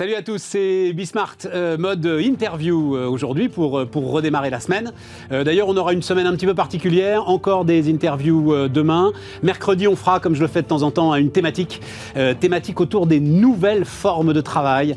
Salut 0.00 0.14
à 0.14 0.22
tous, 0.22 0.40
c'est 0.40 0.94
Bismart, 0.94 1.36
euh, 1.44 1.76
mode 1.76 2.06
interview 2.06 2.96
euh, 2.96 3.06
aujourd'hui 3.06 3.50
pour, 3.50 3.80
euh, 3.80 3.84
pour 3.84 4.10
redémarrer 4.10 4.48
la 4.48 4.58
semaine. 4.58 4.94
D'ailleurs, 5.30 5.68
on 5.68 5.76
aura 5.76 5.92
une 5.92 6.00
semaine 6.00 6.26
un 6.26 6.32
petit 6.32 6.46
peu 6.46 6.54
particulière, 6.54 7.28
encore 7.28 7.66
des 7.66 7.92
interviews 7.92 8.68
demain. 8.68 9.12
Mercredi, 9.42 9.86
on 9.86 9.96
fera, 9.96 10.18
comme 10.18 10.34
je 10.34 10.40
le 10.40 10.46
fais 10.46 10.62
de 10.62 10.66
temps 10.66 10.82
en 10.82 10.90
temps, 10.90 11.14
une 11.14 11.30
thématique, 11.30 11.82
thématique 12.40 12.80
autour 12.80 13.06
des 13.06 13.20
nouvelles 13.20 13.84
formes 13.84 14.32
de 14.32 14.40
travail, 14.40 14.96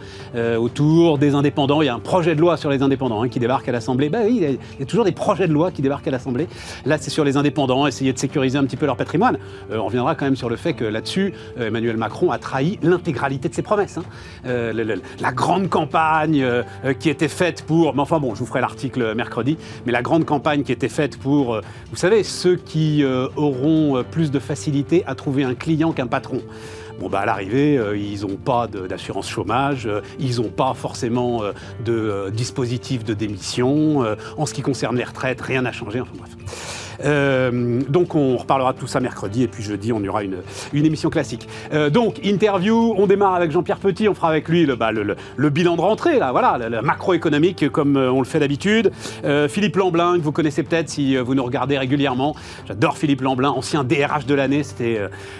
autour 0.57 1.19
des 1.19 1.35
indépendants. 1.35 1.81
Il 1.81 1.85
y 1.85 1.89
a 1.89 1.93
un 1.93 1.99
projet 1.99 2.33
de 2.33 2.41
loi 2.41 2.57
sur 2.57 2.71
les 2.71 2.81
indépendants 2.81 3.21
hein, 3.21 3.29
qui 3.29 3.39
débarque 3.39 3.67
à 3.69 3.71
l'Assemblée. 3.71 4.09
Bah 4.09 4.19
oui, 4.25 4.39
il 4.41 4.79
y 4.79 4.83
a 4.83 4.85
toujours 4.85 5.05
des 5.05 5.11
projets 5.11 5.47
de 5.47 5.53
loi 5.53 5.69
qui 5.71 5.83
débarquent 5.83 6.07
à 6.07 6.11
l'Assemblée. 6.11 6.47
Là, 6.85 6.97
c'est 6.97 7.11
sur 7.11 7.23
les 7.23 7.37
indépendants, 7.37 7.85
essayer 7.85 8.13
de 8.13 8.19
sécuriser 8.19 8.57
un 8.57 8.63
petit 8.63 8.77
peu 8.77 8.87
leur 8.87 8.97
patrimoine. 8.97 9.37
on 9.71 9.85
reviendra 9.85 10.15
quand 10.15 10.25
même 10.25 10.35
sur 10.35 10.49
le 10.49 10.55
fait 10.55 10.73
que 10.73 10.85
là-dessus, 10.85 11.33
Emmanuel 11.59 11.97
Macron 11.97 12.31
a 12.31 12.39
trahi 12.39 12.79
l'intégralité 12.81 13.49
de 13.49 13.53
ses 13.53 13.61
promesses. 13.61 13.99
Hein 13.99 14.92
la 15.19 15.31
grande 15.31 15.69
campagne 15.69 16.41
euh, 16.41 16.63
euh, 16.85 16.93
qui 16.93 17.09
était 17.09 17.27
faite 17.27 17.63
pour. 17.63 17.93
Mais 17.95 18.01
enfin 18.01 18.19
bon, 18.19 18.35
je 18.35 18.39
vous 18.39 18.45
ferai 18.45 18.61
l'article 18.61 19.15
mercredi. 19.15 19.57
Mais 19.85 19.91
la 19.91 20.01
grande 20.01 20.25
campagne 20.25 20.63
qui 20.63 20.71
était 20.71 20.89
faite 20.89 21.17
pour, 21.17 21.55
euh, 21.55 21.61
vous 21.89 21.97
savez, 21.97 22.23
ceux 22.23 22.55
qui 22.55 23.03
auront 23.35 24.03
plus 24.09 24.31
de 24.31 24.39
facilité 24.39 25.03
à 25.05 25.15
trouver 25.15 25.43
un 25.43 25.55
client 25.55 25.91
qu'un 25.91 26.07
patron. 26.07 26.41
Bon, 26.99 27.09
bah, 27.09 27.21
à 27.21 27.25
l'arrivée, 27.25 27.79
ils 27.95 28.21
n'ont 28.21 28.37
pas 28.37 28.67
d'assurance 28.67 29.29
chômage, 29.29 29.89
ils 30.19 30.37
n'ont 30.37 30.49
pas 30.49 30.73
forcément 30.73 31.41
de 31.83 32.29
dispositif 32.31 33.03
de 33.03 33.13
démission. 33.13 34.05
en 34.37 34.45
ce 34.45 34.53
qui 34.53 34.61
concerne 34.61 34.95
les 34.95 35.03
retraites, 35.03 35.41
rien 35.41 35.63
n'a 35.63 35.71
changé. 35.71 35.99
Enfin 36.01 36.13
bref. 36.17 36.82
Euh, 37.03 37.81
donc 37.89 38.15
on 38.15 38.37
reparlera 38.37 38.73
de 38.73 38.79
tout 38.79 38.87
ça 38.87 38.99
mercredi 38.99 39.43
et 39.43 39.47
puis 39.47 39.63
jeudi 39.63 39.91
on 39.91 40.03
aura 40.05 40.23
une, 40.23 40.37
une 40.73 40.85
émission 40.85 41.09
classique. 41.09 41.47
Euh, 41.73 41.89
donc 41.89 42.25
interview, 42.25 42.93
on 42.97 43.07
démarre 43.07 43.35
avec 43.35 43.51
Jean-Pierre 43.51 43.79
Petit, 43.79 44.07
on 44.07 44.13
fera 44.13 44.29
avec 44.29 44.47
lui 44.47 44.65
le, 44.65 44.75
bah, 44.75 44.91
le, 44.91 45.49
bilan 45.49 45.75
de 45.75 45.81
rentrée, 45.81 46.19
là, 46.19 46.31
voilà, 46.31 46.69
le, 46.69 46.81
macroéconomique 46.81 47.69
comme 47.69 47.97
euh, 47.97 48.11
on 48.11 48.19
le 48.19 48.25
fait 48.25 48.39
d'habitude. 48.39 48.91
Philippe 49.47 49.75
Lamblin, 49.75 50.17
que 50.17 50.23
vous 50.23 50.31
connaissez 50.31 50.63
peut-être 50.63 50.89
si 50.89 51.15
vous 51.17 51.35
nous 51.35 51.43
regardez 51.43 51.77
régulièrement. 51.77 52.35
J'adore 52.67 52.97
Philippe 52.97 53.21
Lamblin, 53.21 53.49
ancien 53.49 53.83
DRH 53.83 54.25
de 54.25 54.35
l'année, 54.35 54.61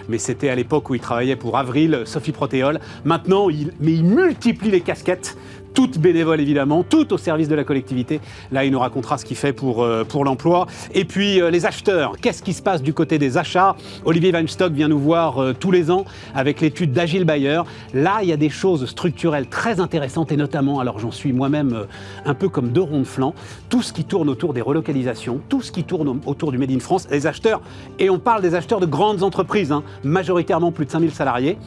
mais 0.10 0.18
c'était 0.18 0.50
à 0.50 0.56
l'époque 0.56 0.90
où 0.90 0.96
il 0.96 1.02
travaillait 1.02 1.36
pour 1.36 1.58
Avril, 1.58 2.02
Sophie 2.06 2.32
Protéol. 2.32 2.80
Maintenant, 3.06 3.48
mais 3.80 3.94
il 3.94 4.04
multiplie 4.04 4.72
les 4.72 4.82
casquettes 4.82 5.38
toutes 5.74 5.98
bénévoles 5.98 6.42
évidemment, 6.42 6.84
toutes 6.84 7.12
au 7.12 7.18
service 7.18 7.48
de 7.48 7.56
la 7.56 7.64
collectivité. 7.64 8.20
Là, 8.52 8.66
il 8.66 8.72
nous 8.72 8.80
racontera 8.80 9.18
ce 9.18 9.26
qu'il 9.26 9.38
fait 9.38 9.54
pour, 9.54 9.84
euh, 9.84 10.04
pour 10.04 10.26
l'emploi. 10.26 10.68
Et 10.94 11.06
puis 11.06 11.42
euh, 11.42 11.50
les 11.50 11.66
acheteurs, 11.66 12.18
qu'est-ce 12.22 12.44
qui 12.44 12.54
se 12.54 12.62
passe 12.62 12.82
du 12.82 12.94
côté 12.94 13.18
des 13.18 13.38
achats? 13.38 13.76
Olivier 14.06 14.32
Weinstock 14.32 14.74
vient 14.74 14.88
nous 14.88 15.00
voir 15.00 15.42
euh, 15.42 15.54
tous 15.54 15.72
les 15.72 15.92
ans 15.92 16.06
avec 16.36 16.62
l'étude 16.62 16.92
d'Agile 16.92 17.26
Bayer. 17.26 17.62
Là, 17.94 18.20
il 18.22 18.30
y 18.30 18.34
a 18.34 18.38
des 18.38 18.50
choses 18.50 18.86
structurelles 18.86 19.48
très 19.48 19.80
intéressantes 19.80 20.32
et 20.32 20.38
notamment, 20.38 20.80
alors 20.80 21.00
j'en 21.00 21.12
suis 21.12 21.34
moi-même 21.34 21.86
un 22.26 22.34
peu 22.34 22.50
comme 22.50 22.70
deux 22.70 22.82
ronds 22.82 23.00
de 23.00 23.06
flanc, 23.06 23.34
tout 23.70 23.82
ce 23.82 23.94
qui 23.94 24.04
tourne 24.04 24.30
autour 24.30 24.54
des 24.54 24.62
relocalisations, 24.62 25.40
tout 25.50 25.62
ce 25.62 25.72
qui 25.72 25.84
tourne 25.84 26.20
autour 26.26 26.52
du 26.52 26.58
Made 26.58 26.72
in 26.72 26.80
France, 26.80 27.08
les 27.10 27.28
acheteurs, 27.28 27.62
et 28.00 28.10
on 28.10 28.20
parle 28.20 28.42
des 28.42 28.56
acheteurs 28.56 28.80
de 28.80 28.86
grandes 28.86 29.24
entreprises, 29.24 29.72
hein, 29.72 29.84
majoritairement 30.04 30.72
plus 30.72 30.86
de 30.86 30.92
5000 30.92 31.12
salariés 31.12 31.58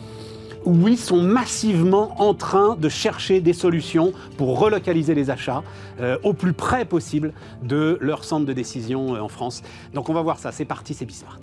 oui, 0.67 0.97
sont 0.97 1.22
massivement 1.22 2.20
en 2.20 2.34
train 2.34 2.77
de 2.77 2.89
chercher 2.89 3.41
des 3.41 3.53
solutions 3.53 4.12
pour 4.36 4.59
relocaliser 4.59 5.14
les 5.14 5.31
achats 5.31 5.62
euh, 6.00 6.19
au 6.25 6.33
plus 6.33 6.53
près 6.53 6.84
possible 6.84 7.33
de 7.62 7.97
leur 8.00 8.25
centre 8.25 8.45
de 8.45 8.53
décision 8.53 9.14
euh, 9.14 9.20
en 9.20 9.28
France. 9.28 9.62
Donc 9.94 10.09
on 10.09 10.12
va 10.12 10.22
voir 10.22 10.39
ça, 10.39 10.53
c'est 10.53 10.64
parti, 10.64 10.92
c'est 10.92 11.06
Bismart. 11.06 11.39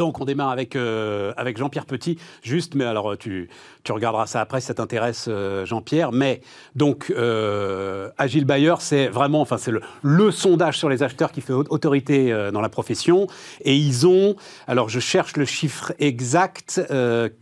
Donc 0.00 0.18
on 0.18 0.24
démarre 0.24 0.48
avec, 0.48 0.76
euh, 0.76 1.34
avec 1.36 1.58
Jean-Pierre 1.58 1.84
Petit, 1.84 2.16
juste, 2.42 2.74
mais 2.74 2.86
alors 2.86 3.18
tu, 3.18 3.50
tu 3.84 3.92
regarderas 3.92 4.24
ça 4.24 4.40
après 4.40 4.62
si 4.62 4.68
ça 4.68 4.72
t'intéresse 4.72 5.26
euh, 5.28 5.66
Jean-Pierre, 5.66 6.10
mais 6.10 6.40
donc 6.74 7.12
euh, 7.14 8.08
Agile 8.16 8.46
Bayer, 8.46 8.76
c'est 8.78 9.08
vraiment, 9.08 9.42
enfin 9.42 9.58
c'est 9.58 9.72
le, 10.02 10.30
sondage 10.30 10.78
sur 10.78 10.88
les 10.88 11.02
acheteurs 11.02 11.32
qui 11.32 11.42
fait 11.42 11.52
autorité 11.52 12.34
dans 12.50 12.62
la 12.62 12.70
profession, 12.70 13.26
et 13.60 13.76
ils 13.76 14.06
ont, 14.06 14.36
alors 14.66 14.88
je 14.88 15.00
cherche 15.00 15.36
le 15.36 15.44
chiffre 15.44 15.92
exact, 15.98 16.80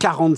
40 0.01 0.37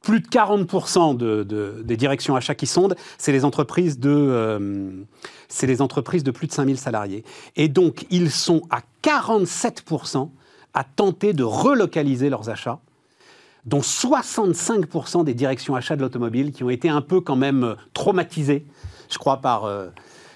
plus 0.00 0.20
de 0.20 0.26
40% 0.26 1.18
de, 1.18 1.82
des 1.84 1.96
directions 1.98 2.34
achats 2.34 2.54
qui 2.54 2.66
sondent, 2.66 2.96
c'est 3.18 3.32
les 3.32 3.44
entreprises 3.44 3.98
de, 3.98 5.04
c'est 5.48 5.66
les 5.66 5.82
entreprises 5.82 6.24
de 6.24 6.30
plus 6.30 6.46
de 6.46 6.52
5000 6.52 6.78
salariés. 6.78 7.24
Et 7.56 7.68
donc, 7.68 8.06
ils 8.08 8.30
sont 8.30 8.62
à 8.70 8.80
47% 9.02 10.30
à 10.74 10.84
tenter 10.84 11.32
de 11.32 11.44
relocaliser 11.44 12.28
leurs 12.28 12.50
achats, 12.50 12.80
dont 13.64 13.80
65% 13.80 15.24
des 15.24 15.34
directions 15.34 15.74
achats 15.74 15.96
de 15.96 16.02
l'automobile 16.02 16.52
qui 16.52 16.64
ont 16.64 16.70
été 16.70 16.88
un 16.88 17.00
peu 17.00 17.20
quand 17.20 17.36
même 17.36 17.64
euh, 17.64 17.74
traumatisées, 17.94 18.66
je 19.10 19.16
crois, 19.16 19.38
par, 19.38 19.64
euh, 19.64 19.88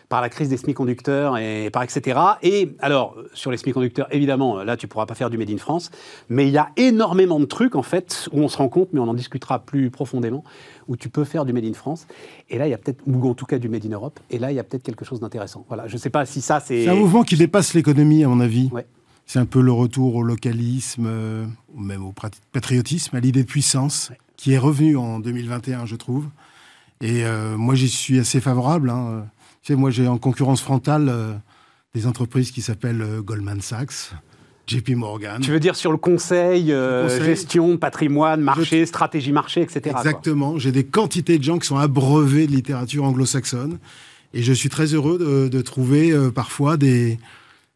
par 0.08 0.22
la 0.22 0.30
crise 0.30 0.48
des 0.48 0.56
semi-conducteurs 0.56 1.36
et 1.36 1.68
par 1.70 1.82
etc. 1.82 2.18
Et 2.42 2.74
alors, 2.78 3.16
sur 3.34 3.50
les 3.50 3.58
semi-conducteurs, 3.58 4.06
évidemment, 4.10 4.62
là, 4.62 4.78
tu 4.78 4.86
ne 4.86 4.88
pourras 4.88 5.04
pas 5.04 5.14
faire 5.14 5.28
du 5.28 5.36
Made 5.36 5.50
in 5.50 5.58
France, 5.58 5.90
mais 6.30 6.46
il 6.46 6.52
y 6.52 6.58
a 6.58 6.70
énormément 6.76 7.38
de 7.38 7.44
trucs, 7.44 7.74
en 7.74 7.82
fait, 7.82 8.28
où 8.32 8.40
on 8.40 8.48
se 8.48 8.56
rend 8.56 8.68
compte, 8.68 8.88
mais 8.92 9.00
on 9.00 9.08
en 9.08 9.14
discutera 9.14 9.58
plus 9.58 9.90
profondément, 9.90 10.42
où 10.86 10.96
tu 10.96 11.10
peux 11.10 11.24
faire 11.24 11.44
du 11.44 11.52
Made 11.52 11.66
in 11.66 11.74
France. 11.74 12.06
Et 12.48 12.56
là, 12.56 12.66
il 12.66 12.70
y 12.70 12.74
a 12.74 12.78
peut-être, 12.78 13.02
ou 13.06 13.28
en 13.28 13.34
tout 13.34 13.46
cas 13.46 13.58
du 13.58 13.68
Made 13.68 13.84
in 13.84 13.90
Europe, 13.90 14.20
et 14.30 14.38
là, 14.38 14.52
il 14.52 14.54
y 14.54 14.60
a 14.60 14.64
peut-être 14.64 14.84
quelque 14.84 15.04
chose 15.04 15.20
d'intéressant. 15.20 15.66
Voilà, 15.68 15.86
je 15.86 15.94
ne 15.94 15.98
sais 15.98 16.10
pas 16.10 16.24
si 16.24 16.40
ça, 16.40 16.60
c'est... 16.60 16.84
C'est 16.84 16.90
un 16.90 16.94
mouvement 16.94 17.24
qui 17.24 17.36
dépasse 17.36 17.74
l'économie, 17.74 18.24
à 18.24 18.28
mon 18.28 18.40
avis. 18.40 18.70
Ouais. 18.72 18.86
C'est 19.28 19.38
un 19.38 19.44
peu 19.44 19.60
le 19.60 19.72
retour 19.72 20.14
au 20.14 20.22
localisme, 20.22 21.04
euh, 21.06 21.44
ou 21.74 21.80
même 21.82 22.02
au 22.02 22.14
patriotisme, 22.50 23.14
à 23.14 23.20
l'idée 23.20 23.42
de 23.42 23.46
puissance, 23.46 24.10
qui 24.38 24.54
est 24.54 24.58
revenue 24.58 24.96
en 24.96 25.20
2021, 25.20 25.84
je 25.84 25.96
trouve. 25.96 26.24
Et 27.02 27.26
euh, 27.26 27.58
moi, 27.58 27.74
j'y 27.74 27.90
suis 27.90 28.18
assez 28.18 28.40
favorable. 28.40 28.88
Hein. 28.88 29.26
Tu 29.62 29.74
sais, 29.74 29.78
moi, 29.78 29.90
j'ai 29.90 30.08
en 30.08 30.16
concurrence 30.16 30.62
frontale 30.62 31.10
euh, 31.10 31.34
des 31.94 32.06
entreprises 32.06 32.52
qui 32.52 32.62
s'appellent 32.62 33.20
Goldman 33.20 33.60
Sachs, 33.60 34.12
JP 34.66 34.92
Morgan. 34.92 35.42
Tu 35.42 35.50
veux 35.50 35.60
dire 35.60 35.76
sur 35.76 35.92
le 35.92 35.98
conseil, 35.98 36.74
gestion, 37.22 37.76
patrimoine, 37.76 38.40
marché, 38.40 38.86
stratégie 38.86 39.32
marché, 39.32 39.60
etc. 39.60 39.94
Exactement. 39.94 40.58
J'ai 40.58 40.72
des 40.72 40.84
quantités 40.84 41.36
de 41.36 41.44
gens 41.44 41.58
qui 41.58 41.66
sont 41.66 41.76
abreuvés 41.76 42.46
de 42.46 42.52
littérature 42.52 43.04
anglo-saxonne. 43.04 43.78
Et 44.32 44.42
je 44.42 44.54
suis 44.54 44.70
très 44.70 44.94
heureux 44.94 45.18
de, 45.18 45.48
de 45.48 45.62
trouver 45.62 46.14
parfois 46.34 46.78
des, 46.78 47.18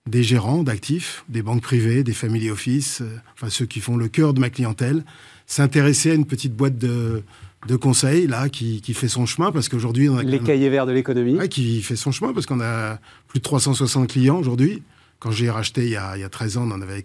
des 0.08 0.22
gérants 0.22 0.62
d'actifs, 0.62 1.24
des 1.28 1.42
banques 1.42 1.62
privées, 1.62 2.02
des 2.02 2.12
family 2.12 2.50
office, 2.50 3.00
euh, 3.02 3.16
enfin 3.34 3.50
ceux 3.50 3.66
qui 3.66 3.80
font 3.80 3.96
le 3.96 4.08
cœur 4.08 4.34
de 4.34 4.40
ma 4.40 4.50
clientèle, 4.50 5.04
s'intéresser 5.46 6.10
à 6.10 6.14
une 6.14 6.26
petite 6.26 6.54
boîte 6.54 6.76
de, 6.76 7.22
de 7.68 7.76
conseils 7.76 8.26
là 8.26 8.48
qui, 8.48 8.80
qui, 8.80 8.94
fait 8.94 9.08
son 9.08 9.26
chemin 9.26 9.52
parce 9.52 9.68
qu'aujourd'hui 9.68 10.08
on 10.08 10.16
a 10.16 10.22
les 10.22 10.40
cahiers 10.40 10.70
verts 10.70 10.86
de 10.86 10.92
l'économie 10.92 11.48
qui 11.48 11.82
fait 11.82 11.96
son 11.96 12.10
chemin 12.10 12.32
parce 12.32 12.46
qu'on 12.46 12.60
a 12.60 12.98
plus 13.28 13.38
de 13.38 13.44
360 13.44 14.08
clients 14.08 14.38
aujourd'hui. 14.38 14.82
Quand 15.20 15.30
j'ai 15.30 15.50
racheté 15.50 15.84
il 15.84 15.90
y, 15.90 15.96
a, 15.96 16.16
il 16.16 16.20
y, 16.20 16.24
a, 16.24 16.28
13 16.28 16.56
ans, 16.56 16.68
on 16.68 16.72
en 16.72 16.82
avait 16.82 17.04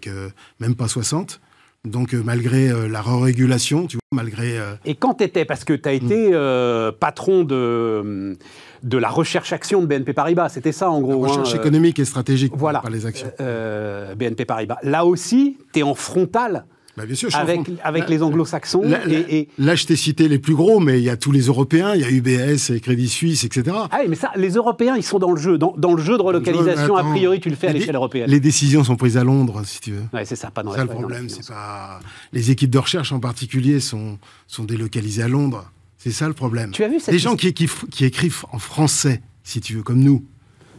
même 0.58 0.74
pas 0.74 0.88
60. 0.88 1.40
Donc 1.84 2.14
euh, 2.14 2.22
malgré 2.24 2.68
euh, 2.68 2.88
la 2.88 3.00
re-régulation, 3.00 3.86
tu 3.86 3.96
vois, 3.96 4.22
malgré... 4.22 4.58
Et 4.84 4.94
quand 4.94 5.14
tu 5.14 5.24
étais, 5.24 5.44
parce 5.44 5.64
que 5.64 5.72
tu 5.72 5.88
as 5.88 5.92
été 5.92 6.30
hmm. 6.30 6.92
patron 6.98 7.44
de 7.44 8.36
de 8.82 8.98
la 8.98 9.08
recherche-action 9.08 9.82
de 9.82 9.86
BNP 9.86 10.12
Paribas. 10.12 10.48
C'était 10.50 10.72
ça, 10.72 10.90
en 10.90 11.00
gros. 11.00 11.22
La 11.24 11.28
recherche 11.30 11.54
hein, 11.54 11.60
économique 11.60 11.98
et 11.98 12.04
stratégique, 12.04 12.52
voilà. 12.54 12.80
pas 12.80 12.90
les 12.90 13.06
actions. 13.06 13.30
Euh, 13.40 14.14
BNP 14.14 14.44
Paribas. 14.44 14.78
Là 14.82 15.04
aussi, 15.04 15.58
tu 15.72 15.80
es 15.80 15.82
en 15.82 15.94
frontal 15.94 16.64
bah, 16.98 17.06
bien 17.06 17.14
sûr, 17.14 17.28
avec, 17.36 17.60
avec 17.84 18.08
les 18.08 18.22
anglo-saxons. 18.24 18.82
et, 19.08 19.48
là, 19.56 19.76
je 19.76 19.86
t'ai 19.86 19.94
cité 19.94 20.26
les 20.26 20.40
plus 20.40 20.56
gros, 20.56 20.80
mais 20.80 20.98
il 20.98 21.04
y 21.04 21.10
a 21.10 21.16
tous 21.16 21.30
les 21.30 21.42
Européens, 21.42 21.94
il 21.94 22.00
y 22.00 22.04
a 22.04 22.10
UBS, 22.10 22.70
et 22.70 22.80
Crédit 22.80 23.08
Suisse, 23.08 23.44
etc. 23.44 23.76
Ah 23.90 23.98
oui, 24.00 24.06
mais 24.08 24.16
ça, 24.16 24.32
les 24.34 24.50
Européens, 24.50 24.96
ils 24.96 25.04
sont 25.04 25.20
dans 25.20 25.30
le 25.30 25.40
jeu. 25.40 25.58
Dans, 25.58 25.94
le 25.94 26.02
jeu 26.02 26.18
de 26.18 26.22
relocalisation, 26.22 26.96
a 26.96 27.04
priori, 27.04 27.38
tu 27.38 27.50
le 27.50 27.56
fais 27.56 27.68
à 27.68 27.72
l'échelle 27.72 27.94
européenne. 27.94 28.28
Les 28.28 28.40
décisions 28.40 28.82
sont 28.82 28.96
prises 28.96 29.16
à 29.16 29.22
Londres, 29.22 29.62
si 29.64 29.80
tu 29.80 29.92
veux. 29.92 30.04
Ouais, 30.12 30.24
c'est 30.24 30.36
ça, 30.36 30.50
pas 30.50 30.64
dans 30.64 30.72
ça, 30.72 30.82
le 30.82 30.88
problème, 30.88 31.28
c'est 31.28 31.46
pas. 31.46 32.00
Les 32.32 32.50
équipes 32.50 32.70
de 32.70 32.78
recherche 32.78 33.12
en 33.12 33.20
particulier 33.20 33.78
sont, 33.78 34.18
sont 34.48 34.64
délocalisées 34.64 35.22
à 35.22 35.28
Londres. 35.28 35.70
C'est 35.98 36.10
ça 36.10 36.26
le 36.26 36.34
problème. 36.34 36.72
Tu 36.72 36.82
as 36.82 36.88
vu 36.88 36.98
Les 37.08 37.18
gens 37.18 37.36
qui, 37.36 37.52
qui, 37.52 38.04
écrivent 38.04 38.44
en 38.52 38.58
français, 38.58 39.22
si 39.44 39.60
tu 39.60 39.74
veux, 39.74 39.82
comme 39.82 40.00
nous, 40.00 40.24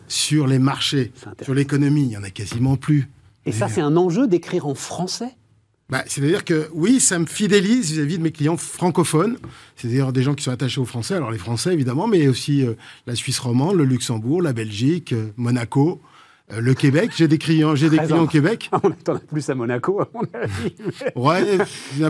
sur 0.07 0.47
les 0.47 0.59
marchés, 0.59 1.13
sur 1.43 1.53
l'économie, 1.53 2.03
il 2.03 2.11
y 2.11 2.17
en 2.17 2.23
a 2.23 2.29
quasiment 2.29 2.75
plus. 2.75 3.09
Et 3.45 3.51
ça, 3.51 3.67
c'est 3.67 3.81
un 3.81 3.95
enjeu 3.97 4.27
d'écrire 4.27 4.67
en 4.67 4.75
français? 4.75 5.35
Bah, 5.89 6.03
C'est-à-dire 6.05 6.45
que 6.45 6.69
oui, 6.73 6.99
ça 6.99 7.17
me 7.17 7.25
fidélise 7.25 7.91
vis-à-vis 7.91 8.17
de 8.17 8.23
mes 8.23 8.31
clients 8.31 8.57
francophones, 8.57 9.37
c'est-à-dire 9.75 10.11
des 10.11 10.21
gens 10.21 10.35
qui 10.35 10.43
sont 10.43 10.51
attachés 10.51 10.79
aux 10.79 10.85
Français, 10.85 11.15
alors 11.15 11.31
les 11.31 11.37
Français 11.37 11.73
évidemment, 11.73 12.07
mais 12.07 12.27
aussi 12.27 12.65
euh, 12.65 12.73
la 13.07 13.15
Suisse 13.15 13.39
romande, 13.39 13.75
le 13.75 13.85
Luxembourg, 13.85 14.41
la 14.41 14.53
Belgique, 14.53 15.13
euh, 15.13 15.31
Monaco, 15.35 16.01
euh, 16.51 16.61
le 16.61 16.73
Québec, 16.75 17.11
j'ai 17.15 17.27
des 17.27 17.39
clients, 17.39 17.75
j'ai 17.75 17.89
des 17.89 17.97
clients 17.97 18.23
au 18.23 18.27
Québec. 18.27 18.69
On 18.83 18.89
attend 18.89 19.17
plus 19.17 19.49
à 19.49 19.55
Monaco, 19.55 19.99
à 19.99 20.07
mon 20.13 20.21
avis. 20.33 20.75
ouais, 21.15 21.57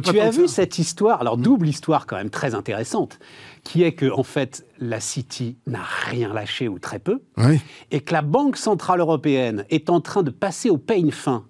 tu 0.02 0.20
as 0.20 0.30
vu 0.30 0.50
cette 0.50 0.78
histoire, 0.78 1.22
alors 1.22 1.38
double 1.38 1.68
histoire 1.68 2.06
quand 2.06 2.18
même 2.18 2.30
très 2.30 2.56
intéressante, 2.56 3.20
qui 3.64 3.84
est 3.84 3.94
que 3.94 4.12
en 4.12 4.24
fait 4.24 4.66
la 4.80 5.00
City 5.00 5.58
n'a 5.68 5.84
rien 6.06 6.34
lâché 6.34 6.68
ou 6.68 6.80
très 6.80 7.00
peu, 7.00 7.22
et 7.92 8.02
que 8.02 8.14
la 8.14 8.22
Banque 8.22 8.58
centrale 8.58 9.00
européenne 9.00 9.66
est 9.70 9.90
en 9.90 10.02
train 10.02 10.24
de 10.24 10.32
passer 10.32 10.70
au 10.70 10.78
pain 10.78 11.12
fin 11.12 11.46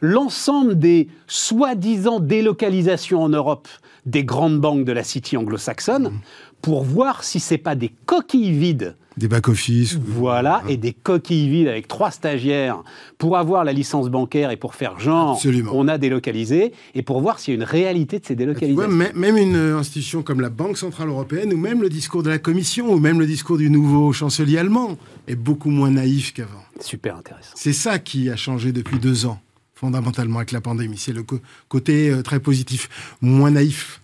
l'ensemble 0.00 0.78
des 0.78 1.08
soi-disant 1.26 2.20
délocalisations 2.20 3.22
en 3.22 3.28
Europe 3.28 3.68
des 4.06 4.24
grandes 4.24 4.60
banques 4.60 4.84
de 4.84 4.92
la 4.92 5.04
City 5.04 5.36
anglo-saxonne 5.36 6.08
mmh. 6.08 6.20
pour 6.62 6.84
voir 6.84 7.22
si 7.24 7.40
c'est 7.40 7.58
pas 7.58 7.74
des 7.74 7.92
coquilles 8.06 8.52
vides 8.52 8.96
des 9.16 9.28
back-office. 9.28 9.98
Voilà, 10.02 10.62
et 10.68 10.76
des 10.76 10.92
coquilles 10.92 11.48
vides 11.48 11.68
avec 11.68 11.88
trois 11.88 12.10
stagiaires 12.10 12.82
pour 13.18 13.36
avoir 13.36 13.64
la 13.64 13.72
licence 13.72 14.08
bancaire 14.08 14.50
et 14.50 14.56
pour 14.56 14.74
faire 14.74 14.98
genre, 14.98 15.38
on 15.72 15.88
a 15.88 15.98
délocalisé, 15.98 16.72
et 16.94 17.02
pour 17.02 17.20
voir 17.20 17.38
s'il 17.38 17.54
y 17.54 17.56
a 17.56 17.60
une 17.60 17.66
réalité 17.66 18.18
de 18.18 18.24
ces 18.24 18.34
délocalisations. 18.34 18.88
même 19.14 19.36
une 19.36 19.56
institution 19.56 20.22
comme 20.22 20.40
la 20.40 20.48
Banque 20.48 20.78
Centrale 20.78 21.08
Européenne, 21.08 21.52
ou 21.52 21.58
même 21.58 21.82
le 21.82 21.88
discours 21.88 22.22
de 22.22 22.30
la 22.30 22.38
Commission, 22.38 22.90
ou 22.90 22.98
même 22.98 23.20
le 23.20 23.26
discours 23.26 23.58
du 23.58 23.68
nouveau 23.68 24.12
chancelier 24.12 24.58
allemand, 24.58 24.96
est 25.28 25.36
beaucoup 25.36 25.70
moins 25.70 25.90
naïf 25.90 26.32
qu'avant. 26.32 26.64
Super 26.80 27.16
intéressant. 27.16 27.52
C'est 27.56 27.74
ça 27.74 27.98
qui 27.98 28.30
a 28.30 28.36
changé 28.36 28.72
depuis 28.72 28.98
deux 28.98 29.26
ans, 29.26 29.38
fondamentalement, 29.80 30.38
avec 30.38 30.52
la 30.52 30.60
pandémie. 30.60 30.98
C'est 30.98 31.14
le 31.14 31.24
côté 31.68 32.10
euh, 32.10 32.22
très 32.22 32.38
positif, 32.38 32.88
moins 33.20 33.50
naïf 33.50 34.00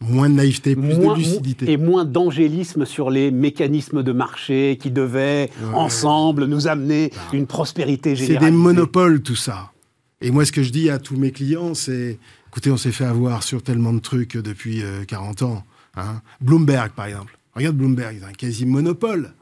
moins 0.00 0.30
de 0.30 0.34
naïveté, 0.34 0.76
plus 0.76 0.96
de 0.96 1.14
lucidité. 1.16 1.72
Et 1.72 1.76
moins 1.76 2.04
d'angélisme 2.04 2.84
sur 2.84 3.10
les 3.10 3.32
mécanismes 3.32 4.04
de 4.04 4.12
marché 4.12 4.78
qui 4.80 4.92
devaient, 4.92 5.50
ensemble, 5.74 6.44
nous 6.44 6.68
amener 6.68 7.10
bah. 7.12 7.20
une 7.32 7.48
prospérité 7.48 8.14
générale. 8.14 8.44
C'est 8.44 8.50
des 8.52 8.56
monopoles, 8.56 9.22
tout 9.22 9.34
ça. 9.34 9.72
Et 10.20 10.30
moi, 10.30 10.44
ce 10.44 10.52
que 10.52 10.62
je 10.62 10.70
dis 10.70 10.88
à 10.88 11.00
tous 11.00 11.16
mes 11.16 11.32
clients, 11.32 11.74
c'est 11.74 12.16
écoutez, 12.46 12.70
on 12.70 12.76
s'est 12.76 12.92
fait 12.92 13.06
avoir 13.06 13.42
sur 13.42 13.60
tellement 13.60 13.92
de 13.92 13.98
trucs 13.98 14.36
depuis 14.36 14.84
40 15.08 15.42
euh, 15.42 15.46
ans. 15.46 15.64
Hein. 15.96 16.22
Bloomberg, 16.40 16.92
par 16.92 17.06
exemple. 17.06 17.36
Regarde 17.56 17.76
Bloomberg, 17.76 18.16
ils 18.16 18.24
ont 18.24 18.28
un 18.28 18.32
quasi-monopole. 18.32 19.34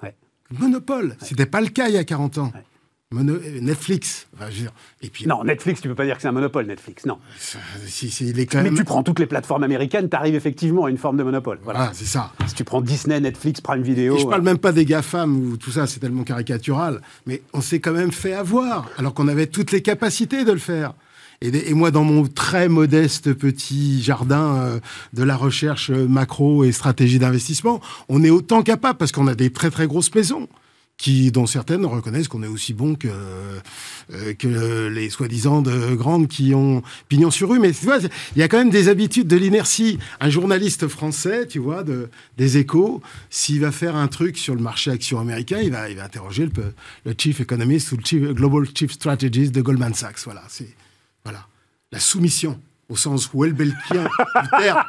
Monopole. 0.58 1.16
C'était 1.20 1.44
pas 1.44 1.60
le 1.60 1.68
cas 1.68 1.88
il 1.88 1.94
y 1.96 1.98
a 1.98 2.04
40 2.04 2.38
ans. 2.38 2.52
Netflix. 3.12 4.26
et 5.00 5.10
puis, 5.10 5.28
non, 5.28 5.44
Netflix, 5.44 5.80
tu 5.80 5.86
peux 5.86 5.94
pas 5.94 6.04
dire 6.04 6.16
que 6.16 6.22
c'est 6.22 6.28
un 6.28 6.32
monopole, 6.32 6.66
Netflix, 6.66 7.06
non. 7.06 7.18
Si, 7.38 8.34
Mais 8.34 8.46
tu 8.46 8.82
prends 8.82 9.04
toutes 9.04 9.20
les 9.20 9.26
plateformes 9.26 9.62
américaines, 9.62 10.08
tu 10.08 10.16
arrives 10.16 10.34
effectivement 10.34 10.86
à 10.86 10.90
une 10.90 10.98
forme 10.98 11.16
de 11.16 11.22
monopole. 11.22 11.60
Voilà, 11.62 11.92
c'est 11.94 12.04
ça. 12.04 12.32
Si 12.48 12.54
tu 12.54 12.64
prends 12.64 12.80
Disney, 12.80 13.20
Netflix, 13.20 13.60
Prime 13.60 13.82
Video. 13.82 14.16
Et 14.16 14.18
je 14.18 14.26
parle 14.26 14.42
même 14.42 14.58
pas 14.58 14.72
des 14.72 14.84
GAFAM 14.84 15.52
où 15.52 15.56
tout 15.56 15.70
ça 15.70 15.86
c'est 15.86 16.00
tellement 16.00 16.24
caricatural, 16.24 17.00
mais 17.26 17.42
on 17.52 17.60
s'est 17.60 17.78
quand 17.78 17.92
même 17.92 18.10
fait 18.10 18.32
avoir, 18.32 18.90
alors 18.98 19.14
qu'on 19.14 19.28
avait 19.28 19.46
toutes 19.46 19.70
les 19.70 19.82
capacités 19.82 20.44
de 20.44 20.50
le 20.50 20.58
faire. 20.58 20.94
Et, 21.42 21.74
moi, 21.74 21.90
dans 21.92 22.02
mon 22.02 22.26
très 22.26 22.68
modeste 22.68 23.34
petit 23.34 24.02
jardin 24.02 24.56
euh, 24.56 24.80
de 25.12 25.22
la 25.22 25.36
recherche 25.36 25.90
macro 25.90 26.64
et 26.64 26.72
stratégie 26.72 27.18
d'investissement, 27.18 27.80
on 28.08 28.24
est 28.24 28.30
autant 28.30 28.62
capable 28.62 28.98
parce 28.98 29.12
qu'on 29.12 29.28
a 29.28 29.34
des 29.34 29.50
très 29.50 29.70
très 29.70 29.86
grosses 29.86 30.12
maisons 30.14 30.48
qui, 30.98 31.30
dont 31.30 31.46
certaines 31.46 31.84
reconnaissent 31.84 32.28
qu'on 32.28 32.42
est 32.42 32.48
aussi 32.48 32.72
bon 32.72 32.94
que, 32.94 33.08
euh, 33.08 34.34
que 34.34 34.88
les 34.88 35.10
soi-disant 35.10 35.60
de 35.62 35.94
grandes 35.94 36.26
qui 36.28 36.54
ont 36.54 36.82
pignon 37.08 37.30
sur 37.30 37.50
rue. 37.50 37.58
Mais 37.58 37.72
tu 37.72 37.84
vois, 37.84 37.98
il 37.98 38.38
y 38.38 38.42
a 38.42 38.48
quand 38.48 38.58
même 38.58 38.70
des 38.70 38.88
habitudes 38.88 39.28
de 39.28 39.36
l'inertie. 39.36 39.98
Un 40.20 40.30
journaliste 40.30 40.88
français, 40.88 41.46
tu 41.46 41.58
vois, 41.58 41.82
de, 41.82 42.08
des 42.38 42.56
échos, 42.56 43.02
s'il 43.28 43.60
va 43.60 43.72
faire 43.72 43.94
un 43.96 44.08
truc 44.08 44.38
sur 44.38 44.54
le 44.54 44.62
marché 44.62 44.90
action 44.90 45.20
américain, 45.20 45.60
il 45.62 45.70
va, 45.70 45.90
il 45.90 45.96
va 45.96 46.04
interroger 46.04 46.46
le, 46.46 46.74
le 47.04 47.14
chief 47.16 47.40
economist 47.40 47.92
ou 47.92 47.96
le 47.96 48.04
chief, 48.04 48.22
global 48.22 48.66
chief 48.74 48.92
strategist 48.92 49.52
de 49.52 49.60
Goldman 49.60 49.94
Sachs. 49.94 50.20
Voilà, 50.24 50.44
c'est 50.48 50.74
voilà. 51.24 51.46
la 51.92 52.00
soumission 52.00 52.58
au 52.88 52.96
sens 52.96 53.30
Welbelkien 53.34 54.04
du 54.04 54.48
terme. 54.58 54.82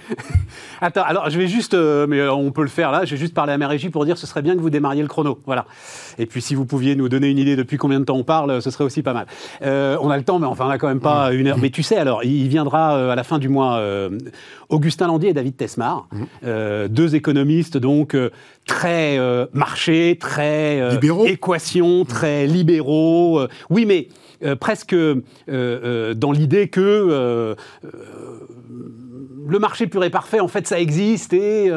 Attends, 0.80 1.02
alors 1.02 1.28
je 1.30 1.38
vais 1.38 1.46
juste, 1.46 1.74
euh, 1.74 2.06
mais 2.06 2.20
euh, 2.20 2.32
on 2.32 2.52
peut 2.52 2.62
le 2.62 2.68
faire 2.68 2.90
là, 2.90 3.04
je 3.04 3.10
vais 3.12 3.16
juste 3.16 3.34
parler 3.34 3.52
à 3.52 3.58
ma 3.58 3.68
régie 3.68 3.90
pour 3.90 4.04
dire 4.04 4.16
ce 4.16 4.26
serait 4.26 4.42
bien 4.42 4.54
que 4.54 4.60
vous 4.60 4.70
démarriez 4.70 5.02
le 5.02 5.08
chrono. 5.08 5.40
Voilà. 5.46 5.66
Et 6.18 6.26
puis 6.26 6.40
si 6.40 6.54
vous 6.54 6.64
pouviez 6.64 6.96
nous 6.96 7.08
donner 7.08 7.28
une 7.28 7.38
idée 7.38 7.56
depuis 7.56 7.76
combien 7.76 8.00
de 8.00 8.04
temps 8.04 8.16
on 8.16 8.24
parle, 8.24 8.62
ce 8.62 8.70
serait 8.70 8.84
aussi 8.84 9.02
pas 9.02 9.12
mal. 9.12 9.26
Euh, 9.62 9.96
on 10.00 10.10
a 10.10 10.16
le 10.16 10.24
temps, 10.24 10.38
mais 10.38 10.46
enfin 10.46 10.66
on 10.66 10.68
n'a 10.68 10.78
quand 10.78 10.88
même 10.88 11.00
pas 11.00 11.32
une 11.32 11.46
heure. 11.46 11.58
Mais 11.58 11.70
tu 11.70 11.82
sais, 11.82 11.96
alors, 11.96 12.24
il 12.24 12.48
viendra 12.48 13.12
à 13.12 13.14
la 13.14 13.24
fin 13.24 13.38
du 13.38 13.48
mois 13.48 13.82
Augustin 14.68 15.06
Landier 15.06 15.30
et 15.30 15.34
David 15.34 15.56
Tesmar, 15.56 16.08
mmh. 16.12 16.88
deux 16.88 17.14
économistes 17.14 17.76
donc 17.76 18.16
très 18.66 19.18
marché, 19.52 20.16
très 20.20 20.98
équation, 21.26 22.04
très 22.04 22.46
libéraux. 22.46 23.46
oui, 23.70 23.86
mais 23.86 24.08
euh, 24.44 24.56
presque 24.56 24.92
euh, 24.92 25.22
euh, 25.48 26.14
dans 26.14 26.32
l'idée 26.32 26.68
que 26.68 27.56
le 29.46 29.58
marché 29.58 29.86
pur 29.86 30.02
et 30.04 30.10
parfait, 30.10 30.40
en 30.40 30.48
fait, 30.48 30.66
ça 30.66 30.80
existe 30.80 31.32
et 31.32 31.70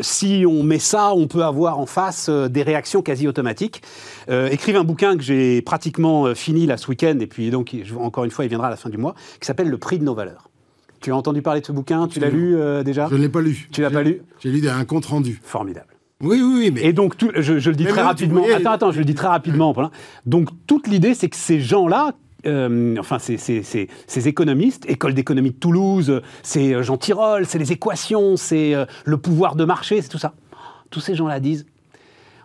si 0.00 0.44
on 0.48 0.62
met 0.62 0.78
ça, 0.78 1.12
on 1.14 1.26
peut 1.26 1.44
avoir 1.44 1.78
en 1.78 1.86
face 1.86 2.28
des 2.28 2.62
réactions 2.62 3.02
quasi 3.02 3.28
automatiques. 3.28 3.82
écrivent 4.28 4.76
un 4.76 4.84
bouquin 4.84 5.16
que 5.16 5.22
j'ai 5.22 5.62
pratiquement 5.62 6.34
fini 6.34 6.66
là 6.66 6.76
ce 6.76 6.88
week-end 6.88 7.18
et 7.20 7.26
puis 7.26 7.50
donc 7.50 7.74
encore 8.00 8.24
une 8.24 8.30
fois, 8.30 8.44
il 8.44 8.48
viendra 8.48 8.68
à 8.68 8.70
la 8.70 8.76
fin 8.76 8.90
du 8.90 8.98
mois, 8.98 9.14
qui 9.40 9.46
s'appelle 9.46 9.68
Le 9.68 9.78
prix 9.78 9.98
de 9.98 10.04
nos 10.04 10.14
valeurs. 10.14 10.50
Tu 11.00 11.12
as 11.12 11.16
entendu 11.16 11.42
parler 11.42 11.60
de 11.60 11.66
ce 11.66 11.72
bouquin? 11.72 12.08
Tu 12.08 12.20
l'as 12.20 12.30
lu 12.30 12.56
déjà? 12.84 13.08
Je 13.10 13.16
ne 13.16 13.20
l'ai 13.20 13.28
pas 13.28 13.42
lu. 13.42 13.68
Tu 13.70 13.82
l'as 13.82 13.90
pas 13.90 14.02
lu? 14.02 14.22
J'ai 14.40 14.50
lu 14.50 14.66
un 14.68 14.84
compte 14.84 15.06
rendu. 15.06 15.40
Formidable. 15.42 15.96
Oui, 16.22 16.40
oui, 16.42 16.70
mais... 16.72 16.82
Et 16.82 16.92
donc, 16.94 17.18
tout, 17.18 17.30
je, 17.36 17.52
le 17.52 17.76
dis 17.76 17.84
très 17.84 18.00
rapidement. 18.00 18.42
Attends, 18.54 18.70
attends, 18.70 18.90
je 18.90 18.98
le 18.98 19.04
dis 19.04 19.14
très 19.14 19.28
rapidement. 19.28 19.74
Donc, 20.24 20.48
toute 20.66 20.88
l'idée, 20.88 21.12
c'est 21.12 21.28
que 21.28 21.36
ces 21.36 21.60
gens-là, 21.60 22.12
euh, 22.46 22.96
enfin, 22.98 23.18
ces, 23.18 23.36
ces, 23.36 24.28
économistes, 24.28 24.88
École 24.88 25.14
d'économie 25.14 25.50
de 25.50 25.56
Toulouse, 25.56 26.22
c'est 26.42 26.74
euh, 26.74 26.82
Jean 26.82 26.96
Tirole, 26.96 27.46
c'est 27.46 27.58
les 27.58 27.72
équations, 27.72 28.36
c'est 28.36 28.74
euh, 28.74 28.86
le 29.04 29.16
pouvoir 29.16 29.56
de 29.56 29.64
marché, 29.64 30.00
c'est 30.02 30.08
tout 30.08 30.18
ça. 30.18 30.34
Tous 30.90 31.00
ces 31.00 31.14
gens-là 31.14 31.40
disent, 31.40 31.66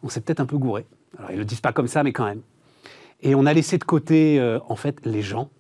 on 0.04 0.10
s'est 0.10 0.22
peut-être 0.22 0.40
un 0.40 0.46
peu 0.46 0.58
gouré. 0.58 0.86
Alors, 1.18 1.32
ils 1.32 1.36
ne 1.36 1.40
le 1.40 1.46
disent 1.46 1.62
pas 1.62 1.74
comme 1.74 1.88
ça, 1.88 2.04
mais 2.04 2.12
quand 2.12 2.26
même. 2.26 2.42
Et 3.22 3.36
on 3.36 3.46
a 3.46 3.54
laissé 3.54 3.78
de 3.78 3.84
côté, 3.84 4.42
en 4.68 4.76
fait, 4.76 4.98
les 5.06 5.22
gens, 5.22 5.52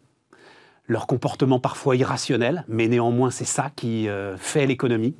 leur 0.87 1.05
comportement 1.05 1.59
parfois 1.59 1.95
irrationnel, 1.95 2.65
mais 2.67 2.87
néanmoins, 2.87 3.29
c'est 3.29 3.45
ça 3.45 3.69
qui 3.75 4.07
fait 4.37 4.65
l'économie. 4.65 5.13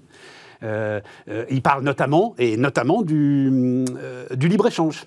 Euh, 0.64 1.00
euh, 1.28 1.46
il 1.50 1.62
parle 1.62 1.84
notamment, 1.84 2.36
et 2.38 2.58
notamment 2.58 3.02
du, 3.02 3.86
du 4.32 4.48
libre-échange. 4.48 5.06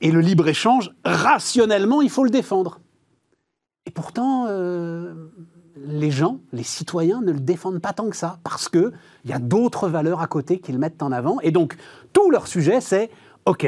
Et 0.00 0.10
le 0.10 0.20
libre-échange, 0.20 0.90
rationnellement, 1.04 2.02
il 2.02 2.10
faut 2.10 2.24
le 2.24 2.30
défendre. 2.30 2.80
Et 3.88 3.90
pourtant, 3.90 4.46
les 5.74 6.10
gens, 6.10 6.40
les 6.52 6.62
citoyens 6.62 7.22
ne 7.22 7.32
le 7.32 7.40
défendent 7.40 7.80
pas 7.80 7.94
tant 7.94 8.10
que 8.10 8.16
ça, 8.16 8.38
parce 8.44 8.68
qu'il 8.68 8.92
y 9.24 9.32
a 9.32 9.38
d'autres 9.38 9.88
valeurs 9.88 10.20
à 10.20 10.26
côté 10.26 10.58
qu'ils 10.60 10.78
mettent 10.78 11.02
en 11.02 11.10
avant. 11.10 11.40
Et 11.40 11.52
donc, 11.52 11.74
tout 12.12 12.30
leur 12.30 12.48
sujet, 12.48 12.82
c'est 12.82 13.08
OK, 13.46 13.66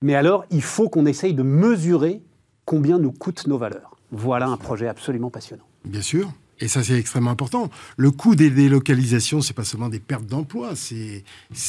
mais 0.00 0.14
alors 0.14 0.46
il 0.50 0.62
faut 0.62 0.88
qu'on 0.88 1.04
essaye 1.04 1.34
de 1.34 1.42
mesurer 1.42 2.22
combien 2.64 2.98
nous 2.98 3.12
coûtent 3.12 3.46
nos 3.46 3.58
valeurs. 3.58 3.98
Voilà 4.12 4.46
un 4.46 4.56
projet 4.56 4.88
absolument 4.88 5.28
passionnant. 5.28 5.64
Bien 5.84 6.00
sûr. 6.00 6.32
Et 6.58 6.68
ça, 6.68 6.82
c'est 6.82 6.98
extrêmement 6.98 7.32
important. 7.32 7.68
Le 7.98 8.10
coût 8.10 8.34
des 8.34 8.48
délocalisations, 8.48 9.42
c'est 9.42 9.52
pas 9.52 9.64
seulement 9.64 9.90
des 9.90 10.00
pertes 10.00 10.24
d'emplois, 10.24 10.70
c'est 10.74 11.22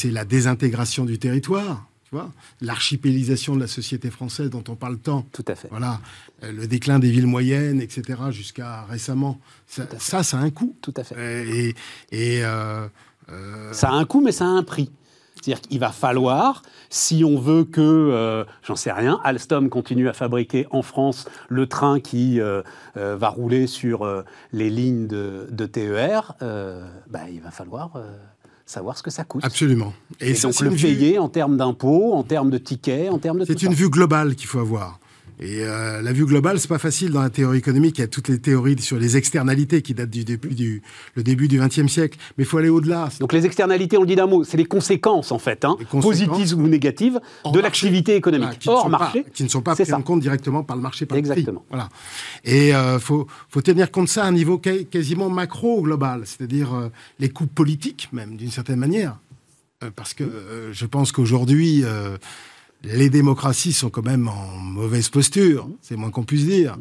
la 0.06 0.24
désintégration 0.24 1.04
du 1.04 1.20
territoire. 1.20 1.89
Tu 2.10 2.16
vois 2.16 2.32
L'archipélisation 2.62 3.56
de 3.56 3.60
la 3.60 3.68
société 3.68 4.10
française 4.10 4.50
dont 4.50 4.64
on 4.68 4.76
parle 4.76 4.98
tant. 4.98 5.24
Tout 5.32 5.46
à 5.48 5.56
fait. 5.56 5.68
Voilà. 5.70 6.02
Euh, 6.44 6.52
le 6.52 6.68
déclin 6.68 7.00
des 7.00 7.12
villes 7.12 7.28
moyennes, 7.28 7.82
etc., 7.82 8.20
jusqu'à 8.32 8.84
récemment. 8.86 9.40
Ça, 9.68 9.86
ça, 10.24 10.38
a 10.38 10.42
un 10.42 10.50
coût. 10.50 10.76
Tout 10.82 10.94
à 10.98 11.04
fait. 11.04 11.16
Euh, 11.18 11.46
et, 11.48 11.76
et 12.12 12.44
euh, 12.44 12.88
ça 13.74 13.90
a 13.90 13.94
un 13.94 14.06
coût, 14.06 14.22
mais 14.22 14.32
ça 14.32 14.46
a 14.46 14.50
un 14.50 14.64
prix. 14.64 14.92
C'est-à-dire 15.42 15.62
qu'il 15.62 15.80
va 15.80 15.92
falloir, 15.92 16.64
si 16.90 17.24
on 17.24 17.38
veut 17.38 17.64
que, 17.64 17.80
euh, 17.82 18.44
j'en 18.62 18.76
sais 18.76 18.92
rien, 18.92 19.20
Alstom 19.24 19.70
continue 19.70 20.10
à 20.10 20.14
fabriquer 20.14 20.68
en 20.72 20.82
France 20.82 21.30
le 21.48 21.66
train 21.68 22.00
qui 22.00 22.42
euh, 22.42 22.62
euh, 22.98 23.16
va 23.16 23.30
rouler 23.30 23.68
sur 23.68 24.06
les 24.52 24.70
lignes 24.70 25.08
de, 25.08 25.66
TER, 25.66 26.36
bah, 26.40 27.30
il 27.32 27.42
va 27.42 27.52
falloir 27.52 27.94
savoir 28.70 28.98
ce 28.98 29.04
que 29.04 29.10
ça 29.10 29.24
coûte. 29.24 29.44
Absolument. 29.44 29.94
Et, 30.20 30.34
donc 30.34 30.60
le 30.62 30.70
payer 30.72 31.18
en 31.18 31.28
termes 31.28 31.58
d'impôts, 31.58 32.14
en 32.14 32.24
termes 32.24 32.52
de 32.52 32.58
tickets, 32.58 33.10
en 33.10 33.18
termes 33.18 33.40
de 33.40 33.46
C'est 33.46 33.64
une 33.64 33.74
vue 33.74 33.90
globale 33.90 34.36
qu'il 34.36 34.48
faut 34.48 34.60
avoir. 34.60 34.99
Et 35.42 35.64
euh, 35.64 36.02
la 36.02 36.12
vue 36.12 36.26
globale, 36.26 36.60
c'est 36.60 36.68
pas 36.68 36.80
facile 36.80 37.12
dans 37.12 37.22
la 37.22 37.30
théorie 37.30 37.60
économique. 37.60 37.98
Il 37.98 38.02
y 38.02 38.04
a 38.04 38.08
toutes 38.08 38.28
les 38.28 38.40
théories 38.40 38.80
sur 38.82 38.98
les 38.98 39.16
externalités 39.16 39.82
qui 39.82 39.94
datent 39.94 40.10
du 40.10 40.26
début 40.26 40.50
du 40.50 40.82
le 41.16 41.24
début 41.24 41.48
du 41.48 41.60
XXe 41.60 41.88
siècle. 41.88 42.18
Mais 42.38 42.44
il 42.44 42.48
faut 42.48 42.58
aller 42.58 42.70
au-delà. 42.70 43.08
Donc 43.22 43.32
les 43.32 43.46
externalités, 43.46 43.98
on 43.98 44.02
le 44.02 44.08
dit 44.08 44.18
d'un 44.18 44.28
mot, 44.28 44.44
c'est 44.44 44.58
les 44.58 44.66
conséquences 44.66 45.32
en 45.32 45.40
fait, 45.40 45.64
hein, 45.64 45.78
positives 46.02 46.58
ou 46.58 46.68
négatives, 46.68 47.22
de 47.52 47.60
l'activité 47.60 48.16
économique 48.16 48.64
hors 48.68 48.90
marché, 48.90 49.26
qui 49.34 49.44
ne 49.44 49.50
sont 49.50 49.62
pas 49.62 49.76
prises 49.76 49.94
en 49.94 50.02
compte 50.02 50.20
directement 50.20 50.64
par 50.64 50.76
le 50.76 50.82
marché. 50.82 51.06
Par 51.06 51.18
Exactement. 51.18 51.64
Voilà. 51.70 51.88
Et 52.44 52.76
euh, 52.76 53.00
faut 53.00 53.28
faut 53.50 53.62
tenir 53.62 53.92
compte 53.92 54.06
de 54.06 54.10
ça 54.10 54.26
à 54.26 54.28
un 54.28 54.34
niveau 54.34 54.58
quasiment 54.58 55.30
macro 55.30 55.82
global, 55.82 56.24
c'est-à-dire 56.26 56.74
euh, 56.74 56.90
les 57.20 57.30
coûts 57.30 57.48
politiques 57.48 58.10
même 58.12 58.36
d'une 58.36 58.52
certaine 58.52 58.80
manière, 58.80 59.20
euh, 59.84 59.90
parce 59.96 60.14
que 60.14 60.26
je 60.72 60.86
pense 60.86 61.12
qu'aujourd'hui 61.14 61.84
les 62.84 63.10
démocraties 63.10 63.74
sont 63.74 63.90
quand 63.90 64.06
même 64.06 64.28
en 64.28 64.58
mauvaise 64.58 65.10
posture, 65.10 65.70
c'est 65.82 65.96
moins 65.96 66.12
qu'on 66.12 66.24
puisse 66.24 66.46
dire. 66.46 66.78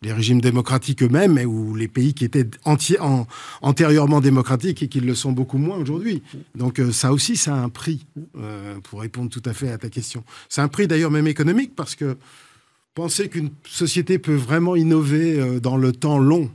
Les 0.00 0.12
régimes 0.12 0.40
démocratiques 0.40 1.02
eux-mêmes, 1.02 1.38
ou 1.46 1.76
les 1.76 1.86
pays 1.86 2.12
qui 2.12 2.24
étaient 2.24 2.48
antérieurement 2.64 4.20
démocratiques 4.20 4.82
et 4.82 4.88
qui 4.88 5.00
le 5.00 5.14
sont 5.14 5.30
beaucoup 5.30 5.58
moins 5.58 5.76
aujourd'hui. 5.76 6.22
Donc 6.56 6.80
euh, 6.80 6.90
ça 6.90 7.12
aussi, 7.12 7.36
ça 7.36 7.54
a 7.54 7.58
un 7.58 7.68
prix, 7.68 8.04
euh, 8.36 8.80
pour 8.82 9.00
répondre 9.00 9.30
tout 9.30 9.42
à 9.44 9.52
fait 9.52 9.70
à 9.70 9.78
ta 9.78 9.88
question. 9.90 10.24
C'est 10.48 10.60
un 10.60 10.66
prix 10.66 10.88
d'ailleurs 10.88 11.12
même 11.12 11.28
économique, 11.28 11.76
parce 11.76 11.94
que 11.94 12.16
penser 12.94 13.28
qu'une 13.28 13.50
société 13.64 14.18
peut 14.18 14.34
vraiment 14.34 14.74
innover 14.74 15.38
euh, 15.38 15.60
dans 15.60 15.76
le 15.76 15.92
temps 15.92 16.18
long, 16.18 16.50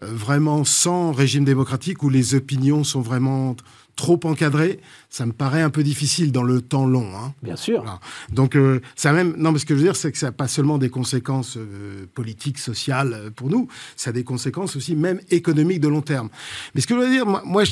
vraiment 0.00 0.64
sans 0.64 1.12
régime 1.12 1.44
démocratique 1.44 2.02
où 2.02 2.08
les 2.08 2.34
opinions 2.34 2.82
sont 2.82 3.00
vraiment 3.00 3.56
trop 3.96 4.18
encadrées, 4.24 4.80
ça 5.10 5.26
me 5.26 5.32
paraît 5.32 5.62
un 5.62 5.70
peu 5.70 5.82
difficile 5.82 6.32
dans 6.32 6.42
le 6.42 6.60
temps 6.60 6.86
long. 6.86 7.10
Hein. 7.16 7.34
Bien 7.42 7.56
sûr. 7.56 8.00
Donc 8.30 8.56
euh, 8.56 8.80
ça 8.96 9.12
même 9.12 9.34
non, 9.36 9.52
mais 9.52 9.58
ce 9.58 9.66
que 9.66 9.74
je 9.74 9.80
veux 9.80 9.84
dire, 9.84 9.96
c'est 9.96 10.12
que 10.12 10.18
ça 10.18 10.26
n'a 10.26 10.32
pas 10.32 10.48
seulement 10.48 10.78
des 10.78 10.88
conséquences 10.90 11.58
politiques, 12.14 12.58
sociales 12.58 13.30
pour 13.36 13.50
nous, 13.50 13.68
ça 13.96 14.10
a 14.10 14.12
des 14.12 14.24
conséquences 14.24 14.76
aussi 14.76 14.96
même 14.96 15.20
économiques 15.30 15.80
de 15.80 15.88
long 15.88 16.02
terme. 16.02 16.28
Mais 16.74 16.80
ce 16.80 16.86
que 16.86 16.94
je 16.94 17.00
veux 17.00 17.10
dire, 17.10 17.26
moi, 17.26 17.42
moi 17.44 17.64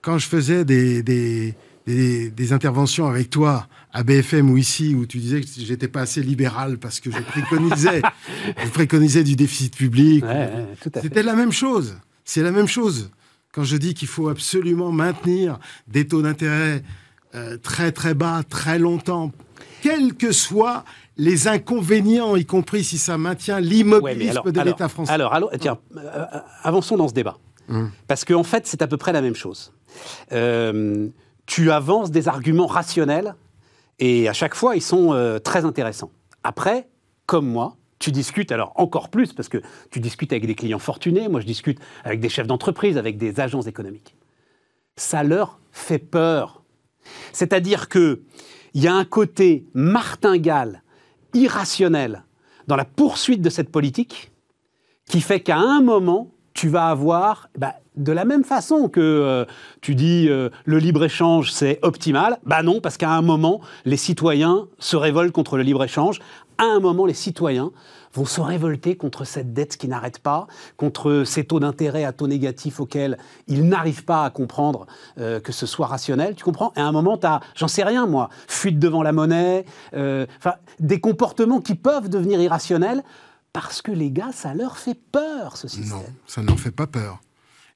quand 0.00 0.18
je 0.18 0.26
faisais 0.26 0.64
des, 0.64 1.02
des, 1.02 1.54
des 1.86 2.52
interventions 2.52 3.06
avec 3.06 3.30
toi 3.30 3.66
à 3.92 4.02
BFM 4.02 4.50
ou 4.50 4.58
ici, 4.58 4.94
où 4.94 5.06
tu 5.06 5.18
disais 5.18 5.40
que 5.40 5.46
j'étais 5.58 5.88
pas 5.88 6.02
assez 6.02 6.22
libéral 6.22 6.78
parce 6.78 7.00
que 7.00 7.10
je 7.10 7.18
préconisais, 7.18 8.02
je 8.64 8.68
préconisais 8.70 9.24
du 9.24 9.36
déficit 9.36 9.76
public. 9.76 10.24
C'était 11.02 11.22
la 11.22 11.34
même 11.34 11.52
chose. 11.52 11.96
C'est 12.24 12.42
la 12.42 12.52
même 12.52 12.68
chose. 12.68 13.10
Quand 13.58 13.64
je 13.64 13.76
dis 13.76 13.92
qu'il 13.92 14.06
faut 14.06 14.28
absolument 14.28 14.92
maintenir 14.92 15.58
des 15.88 16.06
taux 16.06 16.22
d'intérêt 16.22 16.84
euh, 17.34 17.56
très 17.56 17.90
très 17.90 18.14
bas, 18.14 18.42
très 18.48 18.78
longtemps, 18.78 19.32
quels 19.82 20.14
que 20.14 20.30
soient 20.30 20.84
les 21.16 21.48
inconvénients, 21.48 22.36
y 22.36 22.46
compris 22.46 22.84
si 22.84 22.98
ça 22.98 23.18
maintient 23.18 23.58
l'immobilisme 23.58 24.52
de 24.52 24.60
l'État 24.60 24.88
français. 24.88 25.10
Alors, 25.10 25.34
alors 25.34 25.50
tiens, 25.58 25.76
euh, 25.96 26.24
avançons 26.62 26.96
dans 26.96 27.08
ce 27.08 27.14
débat. 27.14 27.36
Hum. 27.68 27.90
Parce 28.06 28.24
qu'en 28.24 28.36
en 28.36 28.44
fait, 28.44 28.68
c'est 28.68 28.80
à 28.80 28.86
peu 28.86 28.96
près 28.96 29.12
la 29.12 29.22
même 29.22 29.34
chose. 29.34 29.72
Euh, 30.30 31.08
tu 31.46 31.72
avances 31.72 32.12
des 32.12 32.28
arguments 32.28 32.68
rationnels 32.68 33.34
et 33.98 34.28
à 34.28 34.34
chaque 34.34 34.54
fois, 34.54 34.76
ils 34.76 34.82
sont 34.82 35.14
euh, 35.14 35.40
très 35.40 35.64
intéressants. 35.64 36.12
Après, 36.44 36.86
comme 37.26 37.48
moi, 37.48 37.76
tu 37.98 38.12
discutes, 38.12 38.52
alors 38.52 38.72
encore 38.76 39.08
plus, 39.08 39.32
parce 39.32 39.48
que 39.48 39.58
tu 39.90 40.00
discutes 40.00 40.32
avec 40.32 40.46
des 40.46 40.54
clients 40.54 40.78
fortunés, 40.78 41.28
moi 41.28 41.40
je 41.40 41.46
discute 41.46 41.78
avec 42.04 42.20
des 42.20 42.28
chefs 42.28 42.46
d'entreprise, 42.46 42.96
avec 42.96 43.18
des 43.18 43.40
agences 43.40 43.66
économiques. 43.66 44.14
Ça 44.96 45.22
leur 45.22 45.60
fait 45.72 45.98
peur. 45.98 46.62
C'est-à-dire 47.32 47.88
qu'il 47.88 48.18
y 48.74 48.86
a 48.86 48.94
un 48.94 49.04
côté 49.04 49.66
martingale, 49.74 50.82
irrationnel, 51.34 52.24
dans 52.66 52.76
la 52.76 52.84
poursuite 52.84 53.42
de 53.42 53.50
cette 53.50 53.70
politique, 53.70 54.30
qui 55.08 55.20
fait 55.20 55.40
qu'à 55.40 55.56
un 55.56 55.80
moment, 55.80 56.30
tu 56.52 56.68
vas 56.68 56.88
avoir 56.88 57.48
bah, 57.56 57.76
de 57.96 58.12
la 58.12 58.24
même 58.24 58.44
façon 58.44 58.88
que 58.88 59.00
euh, 59.00 59.44
tu 59.80 59.94
dis 59.94 60.26
euh, 60.28 60.50
le 60.64 60.78
libre-échange 60.78 61.52
c'est 61.52 61.78
optimal, 61.82 62.38
bah 62.44 62.62
non, 62.62 62.80
parce 62.80 62.96
qu'à 62.96 63.10
un 63.10 63.22
moment, 63.22 63.60
les 63.84 63.96
citoyens 63.96 64.66
se 64.78 64.96
révoltent 64.96 65.32
contre 65.32 65.56
le 65.56 65.62
libre-échange. 65.62 66.20
À 66.58 66.64
un 66.64 66.80
moment, 66.80 67.06
les 67.06 67.14
citoyens 67.14 67.70
vont 68.14 68.24
se 68.24 68.40
révolter 68.40 68.96
contre 68.96 69.24
cette 69.24 69.52
dette 69.52 69.76
qui 69.76 69.86
n'arrête 69.86 70.18
pas, 70.18 70.46
contre 70.76 71.22
ces 71.24 71.44
taux 71.44 71.60
d'intérêt 71.60 72.04
à 72.04 72.12
taux 72.12 72.26
négatifs 72.26 72.80
auxquels 72.80 73.16
ils 73.46 73.68
n'arrivent 73.68 74.04
pas 74.04 74.24
à 74.24 74.30
comprendre 74.30 74.86
euh, 75.18 75.40
que 75.40 75.52
ce 75.52 75.66
soit 75.66 75.86
rationnel. 75.86 76.34
Tu 76.34 76.44
comprends? 76.44 76.72
Et 76.76 76.80
à 76.80 76.86
un 76.86 76.92
moment, 76.92 77.16
tu 77.16 77.26
as, 77.26 77.40
j'en 77.54 77.68
sais 77.68 77.84
rien 77.84 78.06
moi, 78.06 78.28
fuite 78.48 78.78
devant 78.78 79.02
la 79.02 79.12
monnaie, 79.12 79.64
enfin, 79.92 80.54
des 80.80 81.00
comportements 81.00 81.60
qui 81.60 81.74
peuvent 81.74 82.08
devenir 82.08 82.40
irrationnels 82.40 83.02
parce 83.52 83.82
que 83.82 83.92
les 83.92 84.10
gars, 84.10 84.30
ça 84.32 84.54
leur 84.54 84.78
fait 84.78 84.98
peur, 85.12 85.56
ce 85.56 85.68
système. 85.68 85.98
Non, 85.98 86.04
ça 86.26 86.42
ne 86.42 86.46
leur 86.46 86.58
fait 86.58 86.70
pas 86.70 86.86
peur. 86.86 87.20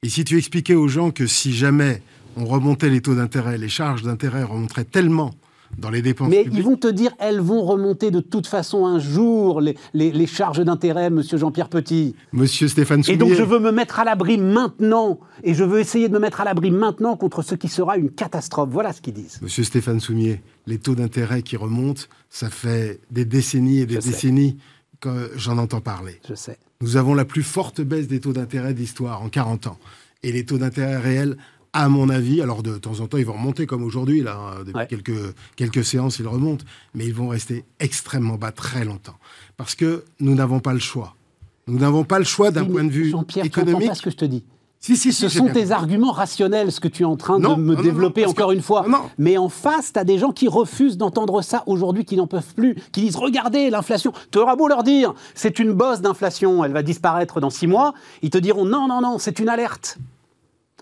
Et 0.02 0.08
si 0.08 0.24
tu 0.24 0.38
expliquais 0.38 0.74
aux 0.74 0.88
gens 0.88 1.10
que 1.10 1.26
si 1.26 1.52
jamais 1.52 2.02
on 2.36 2.44
remontait 2.44 2.88
les 2.88 3.00
taux 3.00 3.14
d'intérêt, 3.14 3.58
les 3.58 3.68
charges 3.68 4.02
d'intérêt 4.02 4.42
remonteraient 4.42 4.84
tellement 4.84 5.32
dans 5.78 5.90
les 5.90 6.02
dépenses 6.02 6.28
Mais 6.28 6.46
ils 6.52 6.62
vont 6.62 6.76
te 6.76 6.86
dire, 6.86 7.12
elles 7.18 7.40
vont 7.40 7.62
remonter 7.62 8.10
de 8.10 8.20
toute 8.20 8.46
façon 8.46 8.86
un 8.86 8.98
jour, 8.98 9.60
les, 9.60 9.76
les, 9.92 10.26
charges 10.26 10.60
d'intérêt, 10.60 11.10
monsieur 11.10 11.38
Jean-Pierre 11.38 11.68
Petit. 11.68 12.14
Monsieur 12.32 12.68
Stéphane 12.68 13.02
Soumier. 13.02 13.16
Et 13.16 13.18
donc 13.18 13.32
je 13.32 13.42
veux 13.42 13.58
me 13.58 13.72
mettre 13.72 14.00
à 14.00 14.04
l'abri 14.04 14.38
maintenant, 14.38 15.18
et 15.42 15.54
je 15.54 15.64
veux 15.64 15.80
essayer 15.80 16.08
de 16.08 16.14
me 16.14 16.18
mettre 16.18 16.40
à 16.40 16.44
l'abri 16.44 16.70
maintenant 16.70 17.16
contre 17.16 17.42
ce 17.42 17.54
qui 17.54 17.68
sera 17.68 17.96
une 17.96 18.10
catastrophe. 18.10 18.68
Voilà 18.70 18.92
ce 18.92 19.00
qu'ils 19.00 19.14
disent. 19.14 19.40
Monsieur 19.42 19.64
Stéphane 19.64 20.00
Soumier, 20.00 20.42
les 20.66 20.78
taux 20.78 20.94
d'intérêt 20.94 21.42
qui 21.42 21.56
remontent, 21.56 22.02
ça 22.30 22.50
fait 22.50 23.00
des 23.10 23.24
décennies 23.24 23.80
et 23.80 23.86
des 23.86 23.98
décennies 23.98 24.56
j'en 25.36 25.58
entends 25.58 25.80
parler. 25.80 26.20
Je 26.28 26.34
sais. 26.34 26.58
Nous 26.80 26.96
avons 26.96 27.14
la 27.14 27.24
plus 27.24 27.42
forte 27.42 27.80
baisse 27.80 28.08
des 28.08 28.20
taux 28.20 28.32
d'intérêt 28.32 28.74
d'histoire 28.74 29.22
en 29.22 29.28
40 29.28 29.68
ans. 29.68 29.78
Et 30.22 30.32
les 30.32 30.44
taux 30.44 30.58
d'intérêt 30.58 30.98
réels, 30.98 31.36
à 31.72 31.88
mon 31.88 32.08
avis, 32.08 32.42
alors 32.42 32.62
de 32.62 32.76
temps 32.76 33.00
en 33.00 33.06
temps, 33.06 33.16
ils 33.16 33.24
vont 33.24 33.32
remonter 33.32 33.66
comme 33.66 33.82
aujourd'hui, 33.82 34.22
là, 34.22 34.56
depuis 34.66 34.86
quelques, 34.88 35.34
quelques 35.56 35.84
séances, 35.84 36.18
ils 36.18 36.26
remontent, 36.26 36.64
mais 36.94 37.06
ils 37.06 37.14
vont 37.14 37.28
rester 37.28 37.64
extrêmement 37.80 38.36
bas 38.36 38.52
très 38.52 38.84
longtemps. 38.84 39.16
Parce 39.56 39.74
que 39.74 40.04
nous 40.20 40.34
n'avons 40.34 40.60
pas 40.60 40.74
le 40.74 40.80
choix. 40.80 41.14
Nous 41.66 41.78
n'avons 41.78 42.04
pas 42.04 42.18
le 42.18 42.24
choix 42.24 42.50
d'un 42.50 42.64
point 42.64 42.84
de 42.84 42.90
vue 42.90 43.14
économique. 43.42 43.88
pas 43.88 43.94
ce 43.94 44.02
que 44.02 44.10
je 44.10 44.16
te 44.16 44.24
dis. 44.24 44.44
Si, 44.80 44.96
si, 44.96 45.12
ce 45.12 45.28
sont 45.28 45.46
tes 45.46 45.70
arguments 45.70 46.10
rationnels, 46.10 46.72
ce 46.72 46.80
que 46.80 46.88
tu 46.88 47.04
es 47.04 47.06
en 47.06 47.16
train 47.16 47.38
de 47.38 47.46
me 47.54 47.76
développer 47.76 48.26
encore 48.26 48.50
une 48.50 48.62
fois. 48.62 48.84
Mais 49.16 49.38
en 49.38 49.48
face, 49.48 49.92
tu 49.92 49.98
as 49.98 50.02
des 50.02 50.18
gens 50.18 50.32
qui 50.32 50.48
refusent 50.48 50.98
d'entendre 50.98 51.40
ça 51.40 51.62
aujourd'hui, 51.66 52.04
qui 52.04 52.16
n'en 52.16 52.26
peuvent 52.26 52.52
plus, 52.56 52.74
qui 52.90 53.02
disent 53.02 53.14
Regardez 53.14 53.70
l'inflation. 53.70 54.12
Tu 54.32 54.38
auras 54.38 54.56
beau 54.56 54.66
leur 54.66 54.82
dire 54.82 55.14
C'est 55.36 55.60
une 55.60 55.72
bosse 55.72 56.00
d'inflation, 56.00 56.64
elle 56.64 56.72
va 56.72 56.82
disparaître 56.82 57.40
dans 57.40 57.50
six 57.50 57.68
mois. 57.68 57.94
Ils 58.22 58.30
te 58.30 58.38
diront 58.38 58.64
Non, 58.64 58.88
non, 58.88 59.00
non, 59.00 59.18
c'est 59.20 59.38
une 59.38 59.48
alerte. 59.48 59.98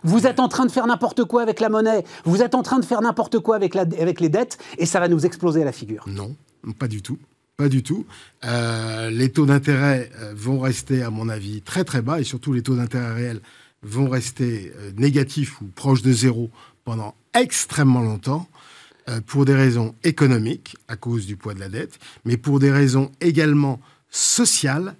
Vous 0.02 0.26
êtes 0.26 0.40
en 0.40 0.48
train 0.48 0.66
de 0.66 0.70
faire 0.70 0.86
n'importe 0.86 1.24
quoi 1.24 1.42
avec 1.42 1.60
la 1.60 1.68
monnaie, 1.68 2.04
vous 2.24 2.42
êtes 2.42 2.54
en 2.54 2.62
train 2.62 2.78
de 2.78 2.84
faire 2.84 3.02
n'importe 3.02 3.38
quoi 3.38 3.56
avec, 3.56 3.74
les 3.74 4.28
dettes, 4.28 4.58
et 4.78 4.86
ça 4.86 5.00
va 5.00 5.08
nous 5.08 5.26
exploser 5.26 5.62
à 5.62 5.64
la 5.64 5.72
figure. 5.72 6.04
Non, 6.06 6.34
pas 6.78 6.88
du 6.88 7.02
tout. 7.02 7.18
Pas 7.56 7.68
du 7.68 7.82
tout. 7.82 8.06
Euh, 8.44 9.10
les 9.10 9.30
taux 9.30 9.44
d'intérêt 9.44 10.10
euh, 10.20 10.32
vont 10.34 10.60
rester, 10.60 11.02
à 11.02 11.10
mon 11.10 11.28
avis, 11.28 11.60
très 11.60 11.84
très 11.84 12.00
bas, 12.00 12.18
et 12.18 12.24
surtout 12.24 12.54
les 12.54 12.62
taux 12.62 12.74
d'intérêt 12.74 13.12
réels 13.12 13.40
vont 13.82 14.08
rester 14.08 14.72
euh, 14.78 14.92
négatifs 14.96 15.60
ou 15.60 15.66
proches 15.66 16.00
de 16.00 16.10
zéro 16.10 16.50
pendant 16.84 17.14
extrêmement 17.34 18.00
longtemps 18.00 18.48
pour 19.26 19.44
des 19.44 19.54
raisons 19.54 19.94
économiques, 20.04 20.76
à 20.86 20.94
cause 20.94 21.26
du 21.26 21.36
poids 21.36 21.52
de 21.52 21.58
la 21.58 21.68
dette, 21.68 21.98
mais 22.24 22.36
pour 22.36 22.60
des 22.60 22.70
raisons 22.70 23.10
également 23.20 23.80
sociales, 24.08 24.94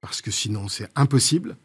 parce 0.00 0.22
que 0.22 0.30
sinon 0.30 0.68
c'est 0.68 0.88
impossible. 0.96 1.56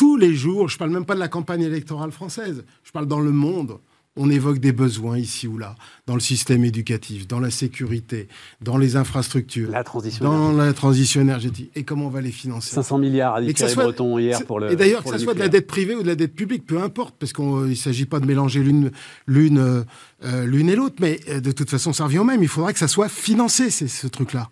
Tous 0.00 0.16
les 0.16 0.34
jours, 0.34 0.70
je 0.70 0.76
ne 0.76 0.78
parle 0.78 0.92
même 0.92 1.04
pas 1.04 1.14
de 1.14 1.20
la 1.20 1.28
campagne 1.28 1.60
électorale 1.60 2.10
française, 2.10 2.64
je 2.84 2.90
parle 2.90 3.04
dans 3.04 3.20
le 3.20 3.32
monde, 3.32 3.80
on 4.16 4.30
évoque 4.30 4.58
des 4.58 4.72
besoins 4.72 5.18
ici 5.18 5.46
ou 5.46 5.58
là, 5.58 5.76
dans 6.06 6.14
le 6.14 6.20
système 6.20 6.64
éducatif, 6.64 7.28
dans 7.28 7.38
la 7.38 7.50
sécurité, 7.50 8.26
dans 8.62 8.78
les 8.78 8.96
infrastructures, 8.96 9.70
la 9.70 9.84
transition 9.84 10.24
dans 10.24 10.52
la 10.52 10.72
transition 10.72 11.20
énergétique. 11.20 11.70
Et 11.74 11.84
comment 11.84 12.06
on 12.06 12.08
va 12.08 12.22
les 12.22 12.30
financer 12.30 12.74
500 12.74 12.96
milliards, 12.96 13.34
a 13.34 13.42
dit 13.42 13.52
Thierry 13.52 13.74
Breton 13.74 14.18
hier 14.18 14.42
pour 14.46 14.58
le. 14.58 14.72
Et 14.72 14.76
d'ailleurs, 14.76 15.04
que 15.04 15.10
ce 15.10 15.18
soit 15.18 15.34
de 15.34 15.38
la 15.38 15.48
dette 15.50 15.66
privée 15.66 15.94
ou 15.94 16.02
de 16.02 16.08
la 16.08 16.16
dette 16.16 16.34
publique, 16.34 16.64
peu 16.64 16.80
importe, 16.80 17.16
parce 17.18 17.34
qu'il 17.34 17.44
ne 17.44 17.74
s'agit 17.74 18.06
pas 18.06 18.20
de 18.20 18.26
mélanger 18.26 18.60
l'une 18.60 18.92
l'une 19.26 19.84
euh, 20.24 20.46
l'une 20.46 20.70
et 20.70 20.76
l'autre, 20.76 20.96
mais 21.00 21.20
euh, 21.28 21.40
de 21.40 21.52
toute 21.52 21.68
façon, 21.68 21.92
ça 21.92 22.04
revient 22.04 22.20
au 22.20 22.24
même. 22.24 22.42
Il 22.42 22.48
faudra 22.48 22.72
que 22.72 22.78
ça 22.78 22.88
soit 22.88 23.10
financé, 23.10 23.68
ce 23.68 24.06
truc-là 24.06 24.48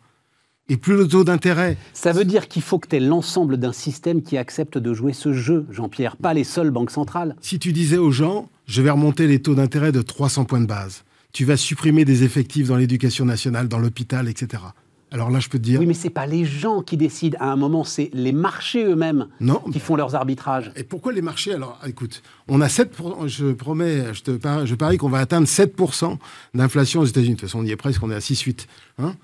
et 0.68 0.76
plus 0.76 0.96
le 0.96 1.08
taux 1.08 1.25
d'intérêt. 1.25 1.76
Ça 1.92 2.12
veut 2.12 2.25
dire 2.25 2.48
qu'il 2.48 2.62
faut 2.62 2.78
que 2.78 2.88
tu 2.88 2.96
aies 2.96 3.00
l'ensemble 3.00 3.56
d'un 3.56 3.72
système 3.72 4.22
qui 4.22 4.37
accepte 4.37 4.78
de 4.78 4.94
jouer 4.94 5.12
ce 5.12 5.32
jeu, 5.32 5.66
Jean-Pierre, 5.70 6.16
pas 6.16 6.34
les 6.34 6.44
seules 6.44 6.70
banques 6.70 6.90
centrales. 6.90 7.37
Si 7.40 7.58
tu 7.58 7.72
disais 7.72 7.98
aux 7.98 8.12
gens, 8.12 8.48
je 8.66 8.82
vais 8.82 8.90
remonter 8.90 9.26
les 9.26 9.40
taux 9.40 9.54
d'intérêt 9.54 9.92
de 9.92 10.02
300 10.02 10.44
points 10.44 10.60
de 10.60 10.66
base, 10.66 11.04
tu 11.32 11.44
vas 11.44 11.56
supprimer 11.56 12.04
des 12.04 12.25
effectifs 12.25 12.68
dans 12.68 12.76
l'éducation 12.76 13.25
nationale, 13.25 13.68
dans 13.68 13.78
l'hôpital, 13.78 14.28
etc. 14.28 14.62
Alors 15.10 15.30
là, 15.30 15.40
je 15.40 15.48
peux 15.48 15.58
te 15.58 15.62
dire. 15.62 15.80
Oui, 15.80 15.87
mais 15.87 15.94
c'est 15.94 16.10
pas 16.10 16.26
les 16.26 16.44
gens 16.44 16.82
qui 16.82 16.98
décident. 16.98 17.38
À 17.40 17.46
un 17.46 17.56
moment, 17.56 17.82
c'est 17.82 18.10
les 18.12 18.32
marchés 18.32 18.84
eux-mêmes 18.84 19.28
qui 19.72 19.80
font 19.80 19.96
leurs 19.96 20.14
arbitrages. 20.14 20.70
Et 20.76 20.84
pourquoi 20.84 21.12
les 21.12 21.22
marchés? 21.22 21.54
Alors, 21.54 21.78
écoute, 21.87 22.22
on 22.46 22.60
a 22.60 22.68
7 22.68 22.94
je 23.26 23.52
promets, 23.52 24.12
je 24.12 24.22
te 24.22 24.30
parie, 24.32 24.66
je 24.66 24.75
parie 24.75 24.98
qu'on 24.98 25.08
va 25.08 25.18
atteindre 25.18 25.46
7% 25.46 26.18
d'inflation 26.54 27.00
aux 27.00 27.06
États-Unis. 27.06 27.34
De 27.34 27.40
toute 27.40 27.48
façon, 27.48 27.60
on 27.60 27.64
y 27.64 27.70
est 27.70 27.76
presque, 27.76 28.02
on 28.02 28.10
est 28.10 28.14
à 28.14 28.18
6,8. 28.18 28.66
Hein 28.98 29.14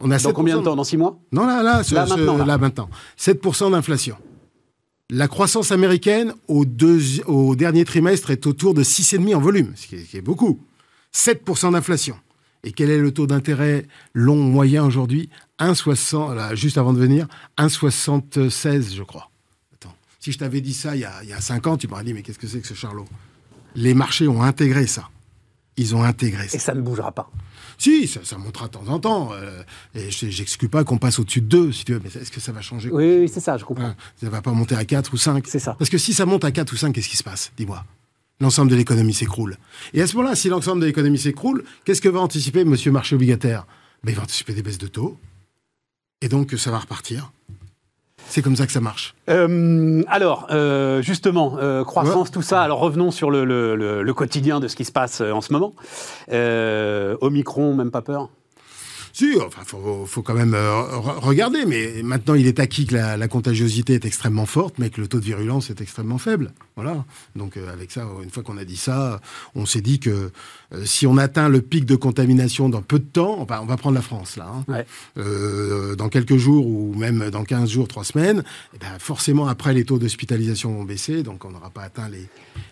on 0.00 0.10
a 0.10 0.18
Dans 0.18 0.32
combien 0.32 0.58
de 0.58 0.62
temps 0.62 0.76
Dans 0.76 0.84
6 0.84 0.96
mois 0.96 1.18
Non, 1.32 1.46
là, 1.46 1.62
là, 1.62 1.82
là, 2.44 2.58
maintenant, 2.58 2.88
7% 3.18 3.70
d'inflation. 3.70 4.16
La 5.10 5.28
croissance 5.28 5.72
américaine 5.72 6.32
au, 6.48 6.64
au, 7.26 7.56
dernier 7.56 7.84
trimestre 7.84 8.30
est 8.30 8.46
autour 8.46 8.74
de 8.74 8.82
6,5 8.82 9.34
en 9.34 9.40
volume, 9.40 9.72
ce 9.74 9.86
qui 9.88 9.96
est, 9.96 10.14
est 10.14 10.20
beaucoup. 10.22 10.60
7% 11.12 11.72
d'inflation. 11.72 12.16
Et 12.62 12.72
quel 12.72 12.90
est 12.90 12.98
le 12.98 13.12
taux 13.12 13.26
d'intérêt 13.26 13.86
long 14.14 14.36
moyen 14.36 14.84
aujourd'hui? 14.84 15.28
1,60, 15.58 16.54
juste 16.54 16.78
avant 16.78 16.92
de 16.92 16.98
venir, 16.98 17.26
1,76 17.58 18.94
je 18.94 19.02
crois. 19.02 19.30
Attends, 19.74 19.94
si 20.18 20.32
je 20.32 20.38
t'avais 20.38 20.60
dit 20.60 20.74
ça 20.74 20.94
il 20.94 21.00
y, 21.00 21.04
a, 21.04 21.22
il 21.22 21.28
y 21.28 21.32
a 21.32 21.40
5 21.40 21.66
ans, 21.66 21.76
tu 21.76 21.88
m'aurais 21.88 22.04
dit 22.04 22.14
mais 22.14 22.22
qu'est-ce 22.22 22.38
que 22.38 22.46
c'est 22.46 22.60
que 22.60 22.68
ce 22.68 22.74
charlot? 22.74 23.06
Les 23.74 23.94
marchés 23.94 24.28
ont 24.28 24.42
intégré 24.42 24.86
ça. 24.86 25.08
Ils 25.76 25.94
ont 25.94 26.02
intégré 26.02 26.48
ça. 26.48 26.56
Et 26.56 26.60
ça 26.60 26.74
ne 26.74 26.82
bougera 26.82 27.12
pas. 27.12 27.30
Si, 27.80 28.06
ça, 28.06 28.20
ça 28.24 28.36
montera 28.36 28.66
de 28.66 28.72
temps 28.72 28.86
en 28.88 28.98
temps. 29.00 29.30
Euh, 29.32 29.62
et 29.94 30.10
j'exclus 30.10 30.68
pas 30.68 30.84
qu'on 30.84 30.98
passe 30.98 31.18
au-dessus 31.18 31.40
de 31.40 31.46
2, 31.46 31.72
si 31.72 31.86
tu 31.86 31.94
veux. 31.94 32.00
Mais 32.04 32.10
est-ce 32.20 32.30
que 32.30 32.38
ça 32.38 32.52
va 32.52 32.60
changer 32.60 32.90
Oui, 32.90 33.26
c'est 33.26 33.40
ça, 33.40 33.56
je 33.56 33.64
comprends. 33.64 33.94
ça 34.20 34.28
va 34.28 34.42
pas 34.42 34.52
monter 34.52 34.74
à 34.74 34.84
4 34.84 35.14
ou 35.14 35.16
5. 35.16 35.46
C'est 35.46 35.58
ça. 35.58 35.74
Parce 35.78 35.88
que 35.88 35.96
si 35.96 36.12
ça 36.12 36.26
monte 36.26 36.44
à 36.44 36.50
4 36.52 36.70
ou 36.72 36.76
5, 36.76 36.92
qu'est-ce 36.94 37.08
qui 37.08 37.16
se 37.16 37.22
passe? 37.24 37.52
Dis-moi. 37.56 37.82
L'ensemble 38.38 38.70
de 38.70 38.76
l'économie 38.76 39.14
s'écroule. 39.14 39.56
Et 39.94 40.02
à 40.02 40.06
ce 40.06 40.14
moment-là, 40.16 40.34
si 40.36 40.48
l'ensemble 40.50 40.82
de 40.82 40.86
l'économie 40.86 41.18
s'écroule, 41.18 41.64
qu'est-ce 41.86 42.02
que 42.02 42.08
va 42.10 42.20
anticiper 42.20 42.64
Monsieur 42.64 42.92
Marché 42.92 43.14
Obligataire? 43.14 43.66
Ben, 44.04 44.12
Il 44.12 44.16
va 44.16 44.24
anticiper 44.24 44.52
des 44.52 44.62
baisses 44.62 44.78
de 44.78 44.86
taux. 44.86 45.18
Et 46.20 46.28
donc, 46.28 46.52
ça 46.58 46.70
va 46.70 46.78
repartir. 46.80 47.32
C'est 48.30 48.42
comme 48.42 48.54
ça 48.54 48.64
que 48.64 48.70
ça 48.70 48.80
marche. 48.80 49.16
Euh, 49.28 50.04
alors, 50.06 50.46
euh, 50.50 51.02
justement, 51.02 51.56
euh, 51.58 51.82
croissance, 51.82 52.30
tout 52.30 52.42
ça. 52.42 52.62
Alors, 52.62 52.78
revenons 52.78 53.10
sur 53.10 53.28
le, 53.28 54.12
quotidien 54.12 54.60
de 54.60 54.68
ce 54.68 54.76
qui 54.76 54.84
se 54.84 54.92
passe 54.92 55.20
en 55.20 55.40
ce 55.40 55.52
moment. 55.52 55.74
Omicron, 57.20 57.74
même 57.74 57.90
pas 57.90 58.02
peur? 58.02 58.28
Si, 59.20 59.38
enfin, 59.38 59.62
faut, 59.66 60.06
faut 60.06 60.22
quand 60.22 60.34
même 60.34 60.54
euh, 60.54 60.82
regarder. 61.18 61.66
Mais 61.66 62.02
maintenant, 62.02 62.34
il 62.34 62.46
est 62.46 62.58
acquis 62.58 62.86
que 62.86 62.94
la, 62.94 63.28
contagiosité 63.28 63.94
est 63.94 64.04
extrêmement 64.06 64.46
forte, 64.46 64.76
mais 64.78 64.88
que 64.88 65.00
le 65.00 65.08
taux 65.08 65.20
de 65.20 65.24
virulence 65.24 65.68
est 65.68 65.80
extrêmement 65.80 66.16
faible. 66.16 66.52
Voilà. 66.76 67.04
Donc, 67.36 67.56
euh, 67.56 67.70
avec 67.72 67.90
ça, 67.90 68.06
une 68.22 68.30
fois 68.30 68.42
qu'on 68.42 68.56
a 68.56 68.64
dit 68.64 68.78
ça, 68.78 69.20
on 69.54 69.66
s'est 69.66 69.82
dit 69.82 70.00
que 70.00 70.30
euh, 70.72 70.84
si 70.84 71.06
on 71.06 71.18
atteint 71.18 71.48
le 71.50 71.60
pic 71.60 71.84
de 71.84 71.96
contamination 71.96 72.70
dans 72.70 72.80
peu 72.80 72.98
de 72.98 73.04
temps, 73.04 73.36
on 73.38 73.44
va, 73.44 73.62
on 73.62 73.66
va 73.66 73.76
prendre 73.76 73.94
la 73.94 74.02
France 74.02 74.36
là, 74.36 74.50
hein. 74.68 75.94
dans 75.96 76.08
quelques 76.08 76.36
jours 76.36 76.66
ou 76.66 76.94
même 76.94 77.30
dans 77.30 77.44
15 77.44 77.68
jours, 77.68 77.88
3 77.88 78.04
semaines, 78.04 78.42
eh 78.74 78.78
ben, 78.78 78.98
forcément, 78.98 79.48
après, 79.48 79.74
les 79.74 79.84
taux 79.84 79.98
d'hospitalisation 79.98 80.72
vont 80.72 80.84
baisser, 80.84 81.22
donc 81.22 81.44
on 81.44 81.50
n'aura 81.50 81.70
pas 81.70 81.82
atteint 81.82 82.08
les, 82.08 82.26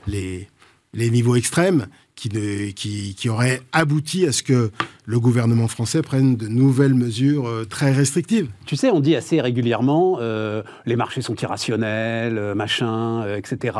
les, 0.06 0.48
les 0.94 1.10
niveaux 1.10 1.36
extrêmes 1.36 1.88
qui, 2.18 3.28
auraient 3.28 3.60
abouti 3.72 4.26
à 4.26 4.32
ce 4.32 4.42
que 4.42 4.70
le 5.06 5.20
gouvernement 5.20 5.68
français 5.68 6.02
prenne 6.02 6.36
de 6.36 6.48
nouvelles 6.48 6.94
mesures 6.94 7.46
euh, 7.46 7.64
très 7.64 7.92
restrictives. 7.92 8.50
Tu 8.66 8.76
sais, 8.76 8.90
on 8.90 9.00
dit 9.00 9.14
assez 9.14 9.40
régulièrement 9.40 10.18
euh, 10.20 10.62
les 10.84 10.96
marchés 10.96 11.22
sont 11.22 11.36
irrationnels, 11.36 12.36
euh, 12.36 12.54
machin, 12.54 13.24
etc., 13.36 13.78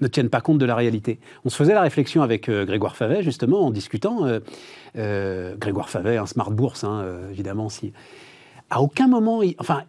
ne 0.00 0.06
tiennent 0.06 0.30
pas 0.30 0.40
compte 0.40 0.58
de 0.58 0.64
la 0.64 0.74
réalité. 0.74 1.18
On 1.44 1.50
se 1.50 1.56
faisait 1.56 1.74
la 1.74 1.82
réflexion 1.82 2.22
avec 2.22 2.48
Grégoire 2.48 2.96
Favet, 2.96 3.22
justement, 3.22 3.66
en 3.66 3.70
discutant. 3.70 4.26
Grégoire 4.94 5.90
Favet, 5.90 6.16
un 6.16 6.26
smart 6.26 6.50
bourse, 6.50 6.84
hein, 6.84 7.04
évidemment, 7.32 7.68
si. 7.68 7.92
À 8.70 8.80
aucun 8.80 9.08
moment, 9.08 9.42
enfin, 9.58 9.82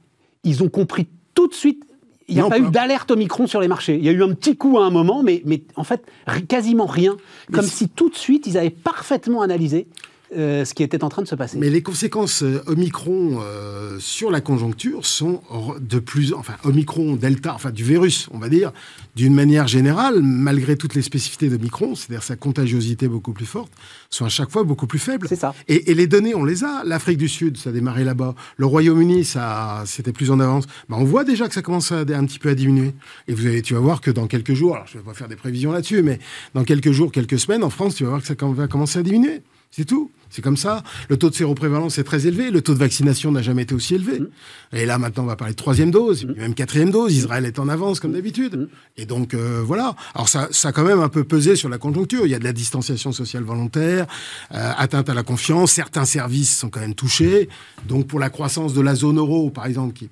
ils 0.43 0.63
ont 0.63 0.69
compris 0.69 1.07
tout 1.33 1.47
de 1.47 1.53
suite 1.53 1.83
il 2.27 2.35
n'y 2.35 2.41
a 2.41 2.47
pas, 2.47 2.59
eu 2.59 2.69
d'alerte 2.69 3.11
au 3.11 3.15
micron 3.15 3.47
sur 3.47 3.61
les 3.61 3.67
marchés. 3.67 3.95
Il 3.95 4.03
y 4.03 4.09
a 4.09 4.11
eu 4.11 4.23
un 4.23 4.33
petit 4.33 4.57
coup 4.57 4.79
à 4.79 4.85
un 4.85 4.89
moment, 4.89 5.21
mais, 5.21 5.41
mais 5.45 5.61
en 5.75 5.83
fait, 5.83 6.01
quasiment 6.47 6.85
rien. 6.85 7.17
Comme 7.51 7.65
si 7.65 7.89
tout 7.89 8.09
de 8.09 8.15
suite, 8.15 8.47
ils 8.47 8.57
avaient 8.57 8.69
parfaitement 8.71 9.41
analysé 9.41 9.87
euh, 10.35 10.65
ce 10.65 10.73
qui 10.73 10.81
était 10.81 11.03
en 11.03 11.09
train 11.09 11.21
de 11.21 11.27
se 11.27 11.35
passer. 11.35 11.57
Mais 11.57 11.69
les 11.69 11.83
conséquences 11.83 12.41
euh, 12.41 12.63
Omicron 12.65 13.39
euh, 13.41 13.99
sur 13.99 14.31
la 14.31 14.41
conjoncture 14.41 15.05
sont 15.05 15.41
de 15.79 15.99
plus, 15.99 16.33
enfin 16.33 16.55
Omicron, 16.63 17.15
Delta, 17.15 17.53
enfin 17.53 17.69
du 17.69 17.83
virus, 17.83 18.27
on 18.31 18.39
va 18.39 18.49
dire, 18.49 18.71
d'une 19.15 19.35
manière 19.35 19.67
générale, 19.67 20.21
malgré 20.21 20.77
toutes 20.77 20.95
les 20.95 21.03
spécificités 21.03 21.47
d'Omicron, 21.49 21.93
c'est-à-dire 21.95 22.23
sa 22.23 22.35
contagiosité 22.35 23.07
beaucoup 23.07 23.33
plus 23.33 23.45
forte, 23.45 23.71
sont 24.09 24.25
à 24.25 24.29
chaque 24.29 24.49
fois 24.49 24.63
beaucoup 24.63 24.87
plus 24.87 24.99
faibles. 24.99 25.27
C'est 25.29 25.35
ça. 25.35 25.53
Et, 25.67 25.93
les 25.93 26.07
données, 26.07 26.35
on 26.35 26.43
les 26.43 26.63
a. 26.63 26.83
L'Afrique 26.83 27.17
du 27.17 27.29
Sud, 27.29 27.57
ça 27.57 27.69
a 27.69 27.73
démarré 27.73 28.03
là-bas. 28.03 28.35
Le 28.57 28.65
Royaume-Uni, 28.65 29.25
ça, 29.25 29.83
c'était 29.85 30.11
plus 30.11 30.31
en 30.31 30.39
avance. 30.39 30.65
Ben, 30.89 30.97
on 30.99 31.05
voit 31.05 31.23
déjà 31.23 31.47
que 31.47 31.53
ça 31.53 31.61
commence 31.61 31.91
à, 31.91 31.99
un 31.99 32.25
petit 32.25 32.39
peu 32.39 32.49
à 32.49 32.55
diminuer. 32.55 32.93
Et 33.27 33.33
vous 33.33 33.45
avez, 33.45 33.61
tu 33.61 33.75
vas 33.75 33.79
voir 33.79 34.01
que 34.01 34.11
dans 34.11 34.27
quelques 34.27 34.53
jours, 34.53 34.75
alors 34.75 34.87
je 34.87 34.97
ne 34.97 35.03
vais 35.03 35.05
pas 35.05 35.13
faire 35.13 35.27
des 35.27 35.35
prévisions 35.35 35.71
là-dessus, 35.71 36.01
mais 36.01 36.19
dans 36.53 36.63
quelques 36.63 36.91
jours, 36.91 37.11
quelques 37.11 37.39
semaines, 37.39 37.63
en 37.63 37.69
France, 37.69 37.95
tu 37.95 38.03
vas 38.03 38.09
voir 38.09 38.21
que 38.21 38.27
ça 38.27 38.35
va 38.39 38.67
commencer 38.67 38.99
à 38.99 39.03
diminuer. 39.03 39.41
C'est 39.75 39.83
tout. 39.83 40.09
C'est 40.29 40.41
comme 40.41 40.55
ça. 40.55 40.83
Le 41.09 41.17
taux 41.17 41.29
de 41.29 41.35
séroprévalence 41.35 41.97
est 41.97 42.05
très 42.05 42.27
élevé. 42.27 42.49
Le 42.49 42.61
taux 42.61 42.73
de 42.73 42.79
vaccination 42.79 43.33
n'a 43.33 43.41
jamais 43.41 43.63
été 43.63 43.75
aussi 43.75 43.95
élevé. 43.95 44.21
Mm. 44.21 44.27
Et 44.71 44.85
là, 44.85 44.97
maintenant, 44.97 45.23
on 45.23 45.25
va 45.25 45.35
parler 45.35 45.53
de 45.53 45.57
troisième 45.57 45.91
dose, 45.91 46.25
mm. 46.25 46.33
même 46.37 46.53
quatrième 46.53 46.91
dose. 46.91 47.13
Israël 47.13 47.43
est 47.43 47.59
en 47.59 47.67
avance, 47.67 47.99
comme 47.99 48.13
d'habitude. 48.13 48.55
Mm. 48.55 48.67
Et 48.95 49.05
donc, 49.05 49.33
euh, 49.33 49.61
voilà. 49.65 49.97
Alors, 50.13 50.29
ça, 50.29 50.47
ça 50.51 50.69
a 50.69 50.71
quand 50.71 50.85
même 50.85 51.01
un 51.01 51.09
peu 51.09 51.25
pesé 51.25 51.57
sur 51.57 51.67
la 51.67 51.77
conjoncture. 51.77 52.25
Il 52.25 52.29
y 52.29 52.35
a 52.35 52.39
de 52.39 52.45
la 52.45 52.53
distanciation 52.53 53.11
sociale 53.11 53.43
volontaire, 53.43 54.07
euh, 54.53 54.71
atteinte 54.77 55.09
à 55.09 55.13
la 55.13 55.23
confiance. 55.23 55.73
Certains 55.73 56.05
services 56.05 56.57
sont 56.57 56.69
quand 56.69 56.79
même 56.79 56.95
touchés. 56.95 57.49
Donc, 57.85 58.07
pour 58.07 58.21
la 58.21 58.29
croissance 58.29 58.73
de 58.73 58.79
la 58.79 58.95
zone 58.95 59.17
euro, 59.17 59.49
par 59.49 59.65
exemple, 59.65 59.91
qui, 59.91 60.09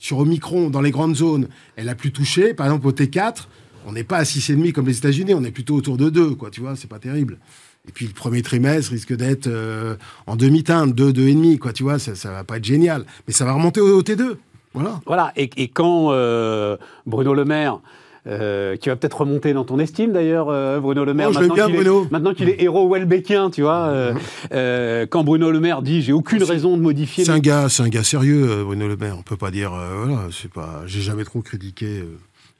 sur 0.00 0.18
Omicron, 0.18 0.70
dans 0.70 0.80
les 0.80 0.90
grandes 0.90 1.14
zones, 1.14 1.46
elle 1.76 1.88
a 1.88 1.94
plus 1.94 2.10
touché. 2.10 2.52
Par 2.52 2.66
exemple, 2.66 2.88
au 2.88 2.92
T4, 2.92 3.46
on 3.86 3.92
n'est 3.92 4.02
pas 4.02 4.16
à 4.16 4.24
6,5 4.24 4.72
comme 4.72 4.86
les 4.86 4.98
États-Unis. 4.98 5.34
On 5.34 5.44
est 5.44 5.52
plutôt 5.52 5.76
autour 5.76 5.96
de 5.96 6.10
2, 6.10 6.34
quoi. 6.34 6.50
Tu 6.50 6.60
vois, 6.60 6.74
c'est 6.74 6.90
pas 6.90 6.98
terrible. 6.98 7.38
Et 7.86 7.92
puis 7.92 8.06
le 8.06 8.12
premier 8.12 8.42
trimestre 8.42 8.92
risque 8.92 9.14
d'être 9.14 9.46
euh, 9.46 9.96
en 10.26 10.36
demi-teinte, 10.36 10.94
2, 10.94 11.12
2,5, 11.12 11.58
quoi, 11.58 11.72
tu 11.72 11.82
vois, 11.82 11.98
ça, 11.98 12.14
ça 12.14 12.30
va 12.30 12.44
pas 12.44 12.56
être 12.56 12.64
génial. 12.64 13.04
Mais 13.26 13.34
ça 13.34 13.44
va 13.44 13.52
remonter 13.52 13.80
au, 13.80 14.02
T2. 14.02 14.36
Voilà. 14.72 15.00
Voilà. 15.06 15.32
Et, 15.36 15.68
quand 15.68 16.08
euh, 16.10 16.76
Bruno 17.06 17.34
Le 17.34 17.44
Maire. 17.44 17.80
Euh, 18.26 18.76
qui 18.76 18.88
va 18.88 18.96
peut-être 18.96 19.20
remonter 19.20 19.52
dans 19.52 19.64
ton 19.64 19.78
estime 19.78 20.12
d'ailleurs, 20.12 20.46
Bruno 20.80 21.04
Le 21.04 21.12
Maire. 21.12 21.28
Oh, 21.28 22.06
maintenant 22.10 22.32
qu'il 22.32 22.48
est, 22.48 22.62
héros 22.62 22.88
Welbeckien, 22.88 23.50
tu 23.50 23.60
vois. 23.60 24.14
quand 24.50 25.24
Bruno 25.24 25.50
Le 25.50 25.60
Maire 25.60 25.82
dit 25.82 26.00
j'ai 26.00 26.14
aucune 26.14 26.42
raison 26.42 26.78
de 26.78 26.80
modifier. 26.80 27.26
C'est 27.26 27.32
un 27.32 27.38
gars, 27.38 27.68
c'est 27.68 27.82
un 27.82 27.90
gars 27.90 28.02
sérieux, 28.02 28.64
Bruno 28.64 28.88
Le 28.88 28.96
Maire. 28.96 29.16
On 29.18 29.22
peut 29.22 29.36
pas 29.36 29.50
dire 29.50 29.72
voilà, 29.72 30.22
c'est 30.32 30.50
pas. 30.50 30.84
J'ai 30.86 31.02
jamais 31.02 31.24
trop 31.24 31.42
critiqué 31.42 32.02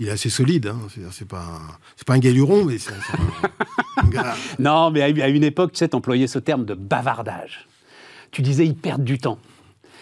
il 0.00 0.08
est 0.08 0.10
assez 0.10 0.30
solide. 0.30 0.66
Hein. 0.66 0.78
C'est 1.10 1.28
pas, 1.28 1.60
c'est 1.96 2.06
pas 2.06 2.14
un 2.14 2.18
galuron, 2.18 2.64
mais 2.64 2.78
c'est 2.78 2.92
un, 2.92 4.08
gars. 4.10 4.34
Non, 4.58 4.90
mais 4.90 5.02
à 5.02 5.28
une 5.28 5.44
époque, 5.44 5.72
tu 5.72 5.78
sais, 5.78 5.94
employais 5.94 6.26
ce 6.26 6.38
terme 6.38 6.64
de 6.64 6.74
bavardage. 6.74 7.66
Tu 8.30 8.42
disais, 8.42 8.66
ils 8.66 8.74
perdent 8.74 9.04
du 9.04 9.18
temps. 9.18 9.38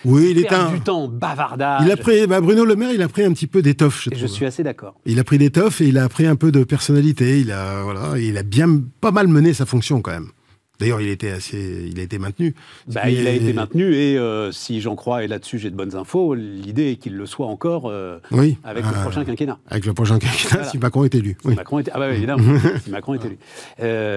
Oui, 0.05 0.33
il 0.33 0.39
est 0.39 0.53
un. 0.53 0.73
du 0.73 0.81
temps, 0.81 1.07
bavardage. 1.07 1.83
Il 1.85 1.93
a 1.93 1.97
pris, 1.97 2.27
bah, 2.27 2.41
Bruno 2.41 2.65
Le 2.65 2.75
Maire, 2.75 2.93
il 2.93 3.03
a 3.03 3.09
pris 3.09 3.23
un 3.23 3.33
petit 3.33 3.47
peu 3.47 3.63
d'étoffe. 3.63 4.09
Je, 4.11 4.17
je 4.19 4.27
suis 4.27 4.45
assez 4.45 4.63
d'accord. 4.63 4.95
Il 5.07 5.21
a 5.21 5.25
pris 5.25 5.39
d'étoffe 5.39 5.81
et 5.81 5.87
il 5.87 5.99
a 5.99 6.09
pris 6.09 6.27
un 6.27 6.35
peu 6.35 6.51
de 6.51 6.65
personnalité. 6.65 7.41
Il 7.41 7.53
a, 7.53 7.83
voilà, 7.83 8.19
il 8.19 8.37
a 8.37 8.43
bien, 8.43 8.81
pas 9.01 9.13
mal 9.13 9.29
mené 9.29 9.55
sa 9.55 9.67
fonction 9.67 10.01
quand 10.01 10.11
même. 10.11 10.31
D'ailleurs, 10.81 11.01
il 11.01 11.09
était 11.09 11.31
assez, 11.31 11.89
il 11.91 12.01
a 12.01 12.03
été 12.03 12.19
maintenu. 12.19 12.55
Bah, 12.89 13.09
il 13.09 13.27
a 13.27 13.31
été 13.31 13.53
maintenu 13.53 13.95
et 13.95 14.19
euh, 14.19 14.51
si 14.51 14.81
j'en 14.81 14.97
crois 14.97 15.23
et 15.23 15.29
là-dessus 15.29 15.59
j'ai 15.59 15.71
de 15.71 15.77
bonnes 15.77 15.95
infos, 15.95 16.35
l'idée 16.35 16.91
est 16.91 16.97
qu'il 16.97 17.17
le 17.17 17.27
soit 17.27 17.47
encore 17.47 17.85
euh, 17.87 18.19
oui, 18.33 18.59
avec 18.65 18.85
le 18.85 18.91
euh, 18.91 19.03
prochain 19.03 19.25
quinquennat. 19.25 19.59
Avec 19.69 19.87
le 19.87 19.93
prochain 19.93 20.19
quinquennat, 20.19 20.65
si 20.65 20.79
Macron 20.79 21.05
est 21.05 21.15
élu. 21.15 21.37
Si 21.41 21.49
Macron 21.49 21.79
est, 21.79 21.89
ah 21.93 21.99
bah, 21.99 22.13
évidemment, 22.13 22.59
si 22.85 22.91
Macron 22.91 23.15
est 23.15 23.25
élu. 23.25 23.39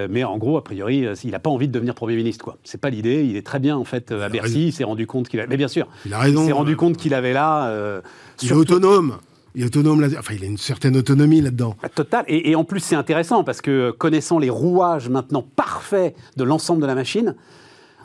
mais 0.10 0.24
en 0.24 0.38
gros, 0.38 0.58
a 0.58 0.64
priori, 0.64 1.06
il 1.24 1.32
n'a 1.32 1.40
pas 1.40 1.52
envie 1.52 1.68
de 1.68 1.74
devenir 1.74 1.94
Premier 1.94 2.16
ministre. 2.16 2.44
quoi. 2.44 2.58
C'est 2.64 2.82
pas 2.82 2.90
l'idée. 2.90 3.24
Il 3.26 3.36
est 3.36 3.46
très 3.46 3.60
bien 3.60 3.78
en 3.78 3.86
fait 3.86 4.12
à 4.12 4.30
Bercy. 4.30 4.68
Il 4.68 4.74
s'est 4.74 4.84
rendu 4.84 5.06
compte 5.06 5.30
qu'il 5.30 5.40
a. 5.40 5.48
Mais 5.48 5.58
bien 5.58 5.68
sûr, 5.68 5.88
il 6.06 6.14
a 6.14 6.20
raison. 6.20 6.42
Il 6.42 6.48
s'est 6.48 6.52
rendu 6.52 6.76
compte 6.76 6.98
qu'il 6.98 7.14
avait 7.14 7.34
là. 7.34 8.02
il 8.42 8.50
est 8.50 8.54
autonome. 8.54 9.18
Il 9.56 9.64
est 9.64 9.66
autonome 9.66 10.02
là 10.02 10.08
Enfin, 10.20 10.34
il 10.34 10.44
a 10.44 10.48
une 10.48 10.58
certaine 10.58 10.96
autonomie 10.98 11.42
là-dedans. 11.42 11.76
Ah, 11.84 11.90
total. 11.90 12.26
Et, 12.28 12.56
en 12.56 12.64
plus, 12.64 12.80
c'est 12.80 12.96
intéressant 12.96 13.44
parce 13.44 13.62
que 13.62 13.92
connaissant 13.92 14.40
les 14.40 14.50
rouages 14.50 15.10
maintenant 15.10 15.46
parfaits 15.56 16.16
de 16.38 16.44
l'ensemble 16.44 16.82
de 16.82 16.88
la 16.88 16.96
machine, 16.96 17.36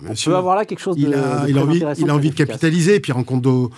on 0.02 0.14
peut 0.14 0.36
avoir 0.36 0.56
là 0.56 0.64
quelque 0.64 0.80
chose 0.80 0.96
de, 0.96 1.02
il 1.02 1.14
a, 1.14 1.44
il 1.46 1.58
a 1.58 1.62
envie, 1.62 1.82
Il 1.98 2.08
a 2.08 2.14
envie 2.14 2.30
de 2.30 2.34
capitaliser, 2.34 3.00
puis 3.00 3.10
il 3.10 3.12
rencontre 3.12 3.70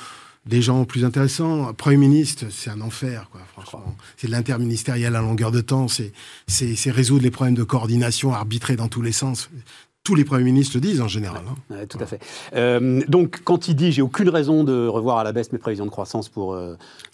des 0.47 0.63
gens 0.63 0.85
plus 0.85 1.05
intéressants. 1.05 1.73
Premier 1.75 1.97
ministre, 1.97 2.47
c'est 2.51 2.71
un 2.71 2.81
enfer, 2.81 3.29
quoi, 3.31 3.41
franchement. 3.53 3.95
C'est 4.17 4.29
de 4.29 4.33
l'interministériel 4.33 5.17
à 5.17 5.21
longueur 5.21 5.51
de 5.51 5.61
temps. 5.61 5.87
C'est 5.89 6.91
résoudre 6.91 7.23
les 7.23 7.31
problèmes 7.31 7.55
de 7.55 7.65
coordination, 7.65 8.33
arbitrer 8.33 8.77
dans 8.77 8.89
tous 8.89 9.03
les 9.03 9.13
sens 9.13 9.51
tous 10.05 10.15
les 10.15 10.25
premiers 10.25 10.45
ministres 10.45 10.77
le 10.77 10.81
disent 10.81 11.01
en 11.01 11.09
général. 11.09 11.43
Hein. 11.71 11.77
tout 11.88 11.99
à 12.01 12.07
fait. 12.07 12.21
Euh, 12.55 13.03
donc, 13.09 13.41
quand 13.45 13.69
il 13.69 13.77
dit 13.77 13.93
j'ai 13.93 14.03
aucune 14.03 14.29
raison 14.29 14.65
de 14.65 14.87
revoir 14.87 15.19
à 15.19 15.25
la 15.25 15.33
baisse 15.33 15.53
mes 15.53 15.59
prévisions 15.59 15.85
de 15.85 15.91
croissance 15.91 16.29
pour 16.29 16.59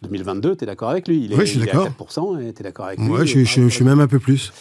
2022, 0.03 0.57
tu 0.57 0.65
es 0.65 0.67
d'accord 0.67 0.91
avec 0.91 1.09
lui? 1.09 1.25
Il 1.25 1.33
est, 1.33 1.37
Oui, 1.37 1.47
je 1.47 1.51
suis 1.51 1.61
d'accord. 1.61 1.89
4%, 1.89 2.41
et 2.41 2.53
tu 2.53 2.61
es 2.61 2.65
d'accord 2.65 2.87
avec 2.87 2.99
lui? 2.99 3.09
Oui, 3.09 3.27
je, 3.27 3.45
je, 3.45 3.69
suis 3.69 3.85
même 3.85 4.01
un 4.01 4.07
peu 4.07 4.19
plus. 4.19 4.53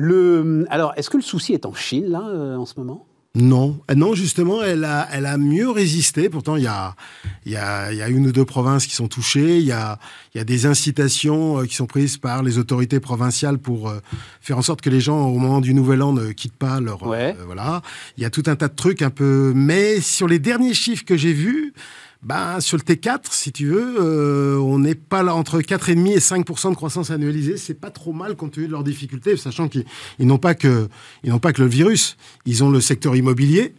Le, 0.00 0.64
alors, 0.70 0.92
est-ce 0.96 1.10
que 1.10 1.16
le 1.16 1.24
souci 1.24 1.54
est 1.54 1.66
en 1.66 1.74
Chine, 1.74 2.06
là, 2.06 2.22
euh, 2.28 2.56
en 2.56 2.66
ce 2.66 2.74
moment? 2.78 3.07
Non, 3.34 3.80
euh, 3.90 3.94
non 3.94 4.14
justement, 4.14 4.62
elle 4.62 4.84
a, 4.84 5.06
elle 5.12 5.26
a 5.26 5.36
mieux 5.38 5.70
résisté. 5.70 6.28
Pourtant, 6.28 6.56
il 6.56 6.64
y 6.64 6.66
a, 6.66 6.96
il 7.44 7.52
y, 7.52 7.56
a, 7.56 7.92
il 7.92 7.98
y 7.98 8.02
a 8.02 8.08
une 8.08 8.26
ou 8.26 8.32
deux 8.32 8.44
provinces 8.44 8.86
qui 8.86 8.94
sont 8.94 9.06
touchées. 9.06 9.58
Il 9.58 9.66
y 9.66 9.72
a, 9.72 9.98
il 10.34 10.38
y 10.38 10.40
a 10.40 10.44
des 10.44 10.66
incitations 10.66 11.60
euh, 11.60 11.64
qui 11.66 11.74
sont 11.74 11.86
prises 11.86 12.16
par 12.16 12.42
les 12.42 12.58
autorités 12.58 13.00
provinciales 13.00 13.58
pour 13.58 13.90
euh, 13.90 14.00
faire 14.40 14.58
en 14.58 14.62
sorte 14.62 14.80
que 14.80 14.90
les 14.90 15.00
gens, 15.00 15.26
au 15.26 15.38
moment 15.38 15.60
du 15.60 15.74
Nouvel 15.74 16.02
An, 16.02 16.12
ne 16.12 16.32
quittent 16.32 16.56
pas 16.56 16.80
leur... 16.80 16.98
voilà. 16.98 17.82
Il 18.16 18.22
y 18.22 18.26
a 18.26 18.30
tout 18.30 18.44
un 18.46 18.56
tas 18.56 18.68
de 18.68 18.74
trucs 18.74 19.02
un 19.02 19.10
peu... 19.10 19.52
Mais 19.54 20.00
sur 20.00 20.26
les 20.26 20.38
derniers 20.38 20.74
chiffres 20.74 21.04
que 21.04 21.16
j'ai 21.16 21.32
vus, 21.32 21.74
ben, 22.22 22.60
sur 22.60 22.76
le 22.76 22.82
T4, 22.82 23.20
si 23.30 23.52
tu 23.52 23.66
veux, 23.66 23.96
euh, 24.00 24.58
on 24.58 24.80
n'est 24.80 24.96
pas 24.96 25.22
là 25.22 25.34
entre 25.34 25.60
4,5 25.60 26.08
et 26.08 26.18
5% 26.18 26.70
de 26.70 26.74
croissance 26.74 27.10
annualisée. 27.10 27.56
C'est 27.56 27.74
pas 27.74 27.90
trop 27.90 28.12
mal 28.12 28.34
compte 28.34 28.52
tenu 28.52 28.66
de 28.66 28.72
leurs 28.72 28.82
difficultés, 28.82 29.36
sachant 29.36 29.68
qu'ils 29.68 29.84
n'ont 30.18 30.38
pas 30.38 30.54
que 30.54 30.88
ils 31.22 31.30
n'ont 31.30 31.38
pas 31.38 31.52
que 31.52 31.62
le 31.62 31.68
virus. 31.68 32.16
Ils 32.44 32.64
ont 32.64 32.70
le 32.70 32.80
secteur 32.80 33.14
immobilier 33.14 33.74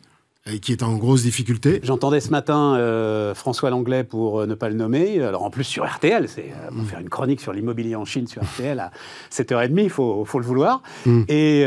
euh, 0.48 0.58
qui 0.58 0.72
est 0.72 0.84
en 0.84 0.96
grosse 0.96 1.24
difficulté. 1.24 1.82
J'entendais 1.84 2.22
ce 2.22 2.30
matin 2.30 2.76
euh, 2.76 3.36
François 3.36 3.72
Langlais, 3.72 4.06
pour 4.06 4.48
ne 4.48 4.56
pas 4.56 4.70
le 4.70 4.76
nommer, 4.76 5.22
alors 5.22 5.44
en 5.44 5.50
plus 5.50 5.66
sur 5.66 5.86
RTL, 5.86 6.30
c'est 6.30 6.54
pour 6.70 6.78
mm. 6.78 6.86
faire 6.86 7.00
une 7.02 7.10
chronique 7.10 7.42
sur 7.42 7.52
l'immobilier 7.52 7.98
en 7.98 8.06
Chine 8.06 8.28
sur 8.28 8.42
RTL 8.42 8.80
à 8.80 8.92
7h30, 9.34 9.84
il 9.84 9.90
faut, 9.90 10.24
faut, 10.24 10.40
le 10.40 10.46
vouloir. 10.46 10.82
Mm. 11.06 11.24
Et 11.28 11.66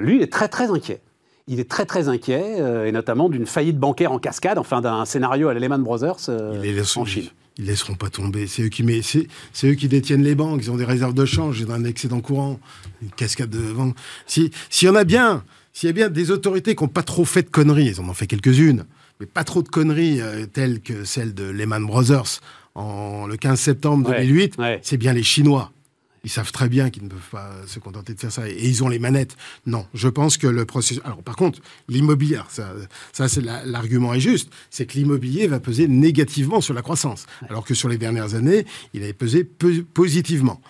lui, 0.00 0.16
il 0.16 0.22
est 0.22 0.32
très 0.32 0.48
très 0.48 0.68
inquiet 0.68 1.00
il 1.48 1.60
est 1.60 1.68
très 1.68 1.86
très 1.86 2.08
inquiet, 2.08 2.60
euh, 2.60 2.86
et 2.86 2.92
notamment 2.92 3.28
d'une 3.28 3.46
faillite 3.46 3.78
bancaire 3.78 4.12
en 4.12 4.18
cascade, 4.18 4.58
enfin 4.58 4.80
d'un 4.80 5.04
scénario 5.04 5.48
à 5.48 5.54
Lehman 5.54 5.82
Brothers 5.82 6.28
euh, 6.28 6.84
en 6.96 7.04
Chine. 7.04 7.26
Ils 7.58 7.64
ne 7.64 7.70
laisseront 7.70 7.94
pas 7.94 8.08
tomber. 8.08 8.46
C'est 8.46 8.62
eux, 8.62 8.68
qui, 8.68 8.84
c'est, 9.52 9.66
eux 9.66 9.74
qui 9.74 9.86
détiennent 9.86 10.22
les 10.22 10.34
banques. 10.34 10.60
Ils 10.62 10.70
ont 10.70 10.76
des 10.76 10.86
réserves 10.86 11.12
de 11.12 11.26
change, 11.26 11.60
ils 11.60 11.66
ont 11.66 11.74
un 11.74 11.84
excédent 11.84 12.20
courant, 12.20 12.58
une 13.02 13.10
cascade 13.10 13.50
de 13.50 13.58
vente. 13.58 13.94
S'il 14.26 14.50
y 14.82 14.88
en 14.88 14.94
a 14.94 15.04
bien 15.04 15.44
s'il 15.72 15.86
y 15.86 15.90
a 15.90 15.92
bien 15.92 16.10
des 16.10 16.30
autorités 16.30 16.74
qui 16.74 16.84
n'ont 16.84 16.88
pas 16.88 17.02
trop 17.02 17.24
fait 17.24 17.42
de 17.42 17.48
conneries, 17.48 17.86
ils 17.86 18.00
en 18.00 18.08
ont 18.08 18.12
fait 18.14 18.26
quelques-unes, 18.26 18.84
mais 19.20 19.26
pas 19.26 19.44
trop 19.44 19.62
de 19.62 19.68
conneries 19.68 20.20
euh, 20.20 20.46
telles 20.46 20.80
que 20.80 21.04
celles 21.04 21.34
de 21.34 21.44
Lehman 21.44 21.84
Brothers 21.86 22.40
en 22.74 23.26
le 23.26 23.36
15 23.36 23.58
septembre 23.58 24.10
2008, 24.10 24.56
c'est 24.82 24.96
bien 24.96 25.12
les 25.12 25.22
Chinois. 25.22 25.72
Ils 26.24 26.30
savent 26.30 26.52
très 26.52 26.68
bien 26.68 26.90
qu'ils 26.90 27.04
ne 27.04 27.08
peuvent 27.08 27.30
pas 27.30 27.50
se 27.66 27.78
contenter 27.78 28.14
de 28.14 28.20
faire 28.20 28.30
ça. 28.30 28.48
Et 28.48 28.68
ils 28.68 28.84
ont 28.84 28.88
les 28.88 28.98
manettes. 28.98 29.36
Non, 29.66 29.86
je 29.92 30.08
pense 30.08 30.36
que 30.36 30.46
le 30.46 30.64
processus... 30.64 31.02
Alors 31.04 31.22
par 31.22 31.36
contre, 31.36 31.60
l'immobilier, 31.88 32.40
ça, 32.48 32.72
ça 33.12 33.28
c'est 33.28 33.40
l'argument 33.40 34.14
est 34.14 34.20
juste, 34.20 34.50
c'est 34.70 34.86
que 34.86 34.94
l'immobilier 34.94 35.46
va 35.46 35.58
peser 35.58 35.88
négativement 35.88 36.60
sur 36.60 36.74
la 36.74 36.82
croissance. 36.82 37.26
Alors 37.48 37.64
que 37.64 37.74
sur 37.74 37.88
les 37.88 37.98
dernières 37.98 38.34
années, 38.34 38.66
il 38.94 39.02
avait 39.02 39.12
pesé 39.12 39.44
positivement. 39.44 40.60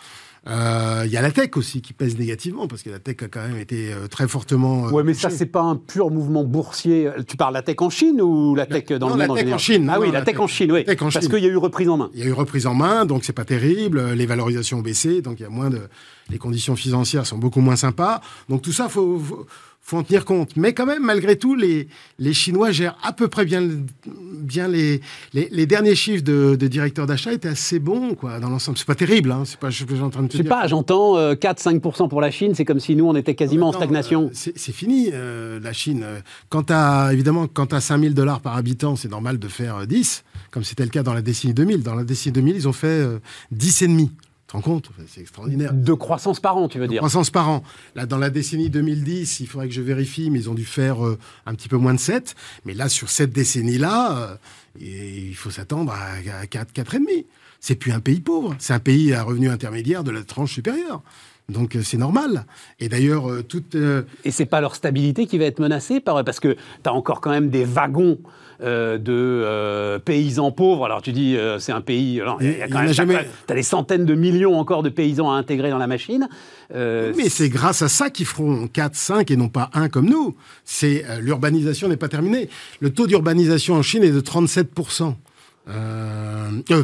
Euh, 0.49 1.05
il 1.07 1.13
y 1.13 1.17
a 1.17 1.23
la 1.23 1.31
tech 1.31 1.51
aussi 1.57 1.83
qui 1.83 1.93
pèse 1.93 2.19
négativement 2.19 2.67
parce 2.67 2.83
que 2.83 2.91
la 2.91 2.99
tech 2.99 3.17
a 3.23 3.29
quand 3.29 3.47
même 3.47 3.59
été 3.59 3.93
euh, 3.93 4.09
très 4.09 4.27
fortement. 4.27 4.89
Euh, 4.89 4.91
ouais, 4.91 5.05
mais 5.05 5.15
ça 5.15 5.31
c'est 5.31 5.47
pas 5.47 5.63
un 5.63 5.77
pur 5.77 6.11
mouvement 6.11 6.43
boursier. 6.43 7.11
Tu 7.29 7.37
parles 7.37 7.55
la 7.55 7.63
tech 7.63 7.77
en 7.79 7.91
Chine 7.91 8.21
ou 8.21 8.57
la 8.57 8.67
tech 8.67 8.87
dans 8.87 9.11
le 9.11 9.27
monde 9.27 9.37
la 9.37 9.45
tech 9.45 9.53
en, 9.53 9.59
Chine. 9.59 9.89
Ah 9.93 10.01
oui, 10.01 10.11
la, 10.11 10.23
tech, 10.23 10.41
en 10.41 10.49
Chine, 10.49 10.73
oui. 10.73 10.85
parce 10.85 11.29
qu'il 11.29 11.39
y 11.39 11.47
a 11.47 11.49
eu 11.49 11.57
reprise 11.57 11.89
en 11.89 11.97
main. 11.97 12.11
Il 12.13 12.21
y 12.21 12.23
a 12.25 12.27
eu 12.27 12.33
reprise 12.33 12.67
en 12.67 12.75
main, 12.75 13.05
donc 13.05 13.25
c'est 13.25 13.33
pas 13.33 13.45
terrible. 13.45 14.15
Les 14.15 14.27
valorisations 14.27 14.79
ont 14.79 14.83
baissé, 14.83 15.23
donc 15.23 15.39
il 15.39 15.45
y 15.45 15.47
a 15.47 15.51
moins 15.51 15.71
de. 15.71 15.81
Les 16.29 16.39
conditions 16.39 16.77
financières 16.77 17.27
sont 17.27 17.39
beaucoup 17.39 17.61
moins 17.61 17.77
sympas. 17.77 18.21
Donc 18.49 18.63
tout 18.63 18.73
ça, 18.73 18.89
faut, 18.89 19.19
faut 19.19 19.47
faut 19.85 19.97
en 19.99 20.05
tenir 20.05 20.25
compte. 20.25 20.57
Mais 20.57 20.73
quand 20.73 20.87
même, 20.87 21.03
malgré 21.03 21.37
tout, 21.37 21.57
les, 21.57 21.89
les 22.21 22.33
Chinois 22.33 22.71
gèrent 22.71 22.97
à 23.03 23.13
peu 23.13 23.27
près 23.27 23.45
bien, 23.45 23.69
bien 24.07 24.69
les, 24.69 25.01
les, 25.35 25.67
derniers 25.67 25.97
chiffres 25.97 26.23
de, 26.23 26.55
de 26.55 26.69
directeurs 26.69 27.07
d'achat 27.07 27.33
étaient 27.33 27.49
assez 27.49 27.81
bons, 27.81 28.15
quoi, 28.15 28.39
dans 28.39 28.49
l'ensemble. 28.49 28.79
C'est 28.79 28.87
pas 28.87 28.95
terrible, 28.95 29.33
hein, 29.33 29.43
c'est 29.45 29.59
pas 29.59 29.73
ce 29.73 29.83
que 29.83 29.97
j'ai 29.97 30.03
en 30.03 30.11
train 30.11 30.23
de 30.23 30.29
te 30.29 30.37
dire. 30.37 30.45
Je 30.45 30.45
sais 30.45 30.49
pas, 30.49 30.69
j'entends 30.69 31.17
4-5% 31.33 32.05
euh, 32.05 32.09
pour 32.09 32.21
la 32.21 32.31
Chine, 32.31 32.55
c'est 32.55 32.65
comme 32.65 32.79
si 32.79 32.95
nous, 32.95 33.07
on 33.07 33.17
était 33.17 33.35
quasiment 33.35 33.69
en 33.69 33.73
stagnation. 33.73 34.27
Euh, 34.27 34.53
c'est 34.55 34.73
fini, 34.73 35.11
euh, 35.13 35.59
la 35.61 35.73
Chine. 35.73 36.07
Quand 36.49 36.71
à, 36.71 37.11
évidemment, 37.13 37.49
quand 37.49 37.73
à 37.73 37.81
5000 37.81 38.15
dollars 38.15 38.41
par 38.41 38.57
habitant, 38.57 38.95
c'est 38.95 39.11
normal 39.11 39.41
de 39.41 39.49
faire 39.49 39.87
10, 39.87 40.23
comme 40.53 40.63
c'était 40.63 40.85
le 40.85 40.91
cas 40.91 41.03
dans 41.03 41.15
la 41.15 41.23
décennie 41.23 41.55
2000. 41.55 41.83
Dans 41.83 41.97
la 41.97 42.05
décennie 42.05 42.35
2000, 42.35 42.55
ils 42.55 42.69
ont 42.69 42.73
fait 42.73 43.05
10,5 43.53 44.09
rends 44.53 44.61
compte 44.61 44.91
C'est 45.09 45.21
extraordinaire. 45.21 45.73
De 45.73 45.93
croissance 45.93 46.41
par 46.41 46.57
an, 46.57 46.69
tu 46.69 46.79
veux 46.79 46.87
de 46.87 46.93
dire 46.93 47.01
Croissance 47.01 47.31
par 47.31 47.49
an. 47.49 47.63
Là, 47.95 48.07
dans 48.07 48.19
la 48.19 48.31
décennie 48.31 48.71
2010, 48.71 49.41
il 49.41 49.47
faudrait 49.47 49.69
que 49.69 49.75
je 49.75 49.81
vérifie, 49.81 50.31
mais 50.31 50.41
ils 50.41 50.51
ont 50.51 50.55
dû 50.55 50.65
faire 50.65 51.05
euh, 51.05 51.19
un 51.47 51.55
petit 51.55 51.69
peu 51.69 51.77
moins 51.77 51.95
de 51.95 52.01
7. 52.01 52.35
Mais 52.65 52.75
là, 52.75 52.89
sur 52.89 53.11
cette 53.11 53.33
décennie-là, 53.33 54.17
euh, 54.17 54.37
il 54.81 55.35
faut 55.35 55.51
s'attendre 55.51 55.93
à, 55.93 56.47
4, 56.47 56.73
4,5. 56.73 57.25
C'est 57.61 57.77
plus 57.77 57.93
un 57.93 58.01
pays 58.01 58.21
pauvre, 58.21 58.57
c'est 58.59 58.73
un 58.73 58.81
pays 58.81 59.13
à 59.15 59.23
revenu 59.23 59.49
intermédiaire 59.49 60.03
de 60.05 60.11
la 60.11 60.23
tranche 60.23 60.53
supérieure. 60.53 61.03
Donc 61.49 61.77
euh, 61.77 61.83
c'est 61.83 61.97
normal. 61.97 62.45
Et 62.81 62.89
d'ailleurs, 62.89 63.29
toute. 63.49 63.77
Et 64.25 64.31
c'est 64.31 64.47
pas 64.47 64.61
leur 64.61 64.75
stabilité 64.75 65.27
qui 65.27 65.39
va 65.39 65.45
être 65.45 65.61
menacée 65.61 66.01
par... 66.01 66.25
parce 66.25 66.41
que 66.41 66.55
tu 66.55 66.59
as 66.85 66.93
encore 66.93 67.21
quand 67.21 67.31
même 67.31 67.51
des 67.51 67.65
wagons 67.65 68.19
euh, 68.63 68.97
de 68.97 69.13
euh, 69.13 69.99
paysans 69.99 70.53
pauvres. 70.53 70.85
Alors 70.85 71.03
tu 71.03 71.11
dis, 71.11 71.37
euh, 71.37 71.59
c'est 71.59 71.73
un 71.73 71.81
pays. 71.81 72.21
il 72.41 72.59
y 72.59 72.63
a, 72.63 72.69
quand 72.69 72.83
même. 72.83 72.93
Jamais... 72.93 73.27
Tu 73.47 73.53
as 73.53 73.57
des 73.57 73.63
centaines 73.65 74.05
de 74.05 74.15
millions 74.15 74.57
encore 74.57 74.85
de 74.85 74.89
paysans 74.89 75.33
à 75.33 75.35
intégrer 75.35 75.71
dans 75.71 75.79
la 75.79 75.89
machine. 75.89 76.29
Mais 76.73 77.29
c'est 77.29 77.49
grâce 77.49 77.83
à 77.83 77.89
ça 77.89 78.09
qu'ils 78.09 78.27
feront 78.27 78.69
4, 78.69 78.95
5 78.95 79.31
et 79.31 79.37
non 79.37 79.49
pas 79.49 79.71
1 79.75 79.89
comme 79.89 80.09
nous. 80.09 80.37
C'est 80.65 81.05
L'urbanisation 81.21 81.89
n'est 81.89 81.97
pas 81.97 82.09
terminée. 82.09 82.49
Le 82.81 82.91
taux 82.91 83.07
d'urbanisation 83.09 83.75
en 83.75 83.83
Chine 83.83 84.05
est 84.05 84.13
de 84.13 84.21
37%. 84.21 85.15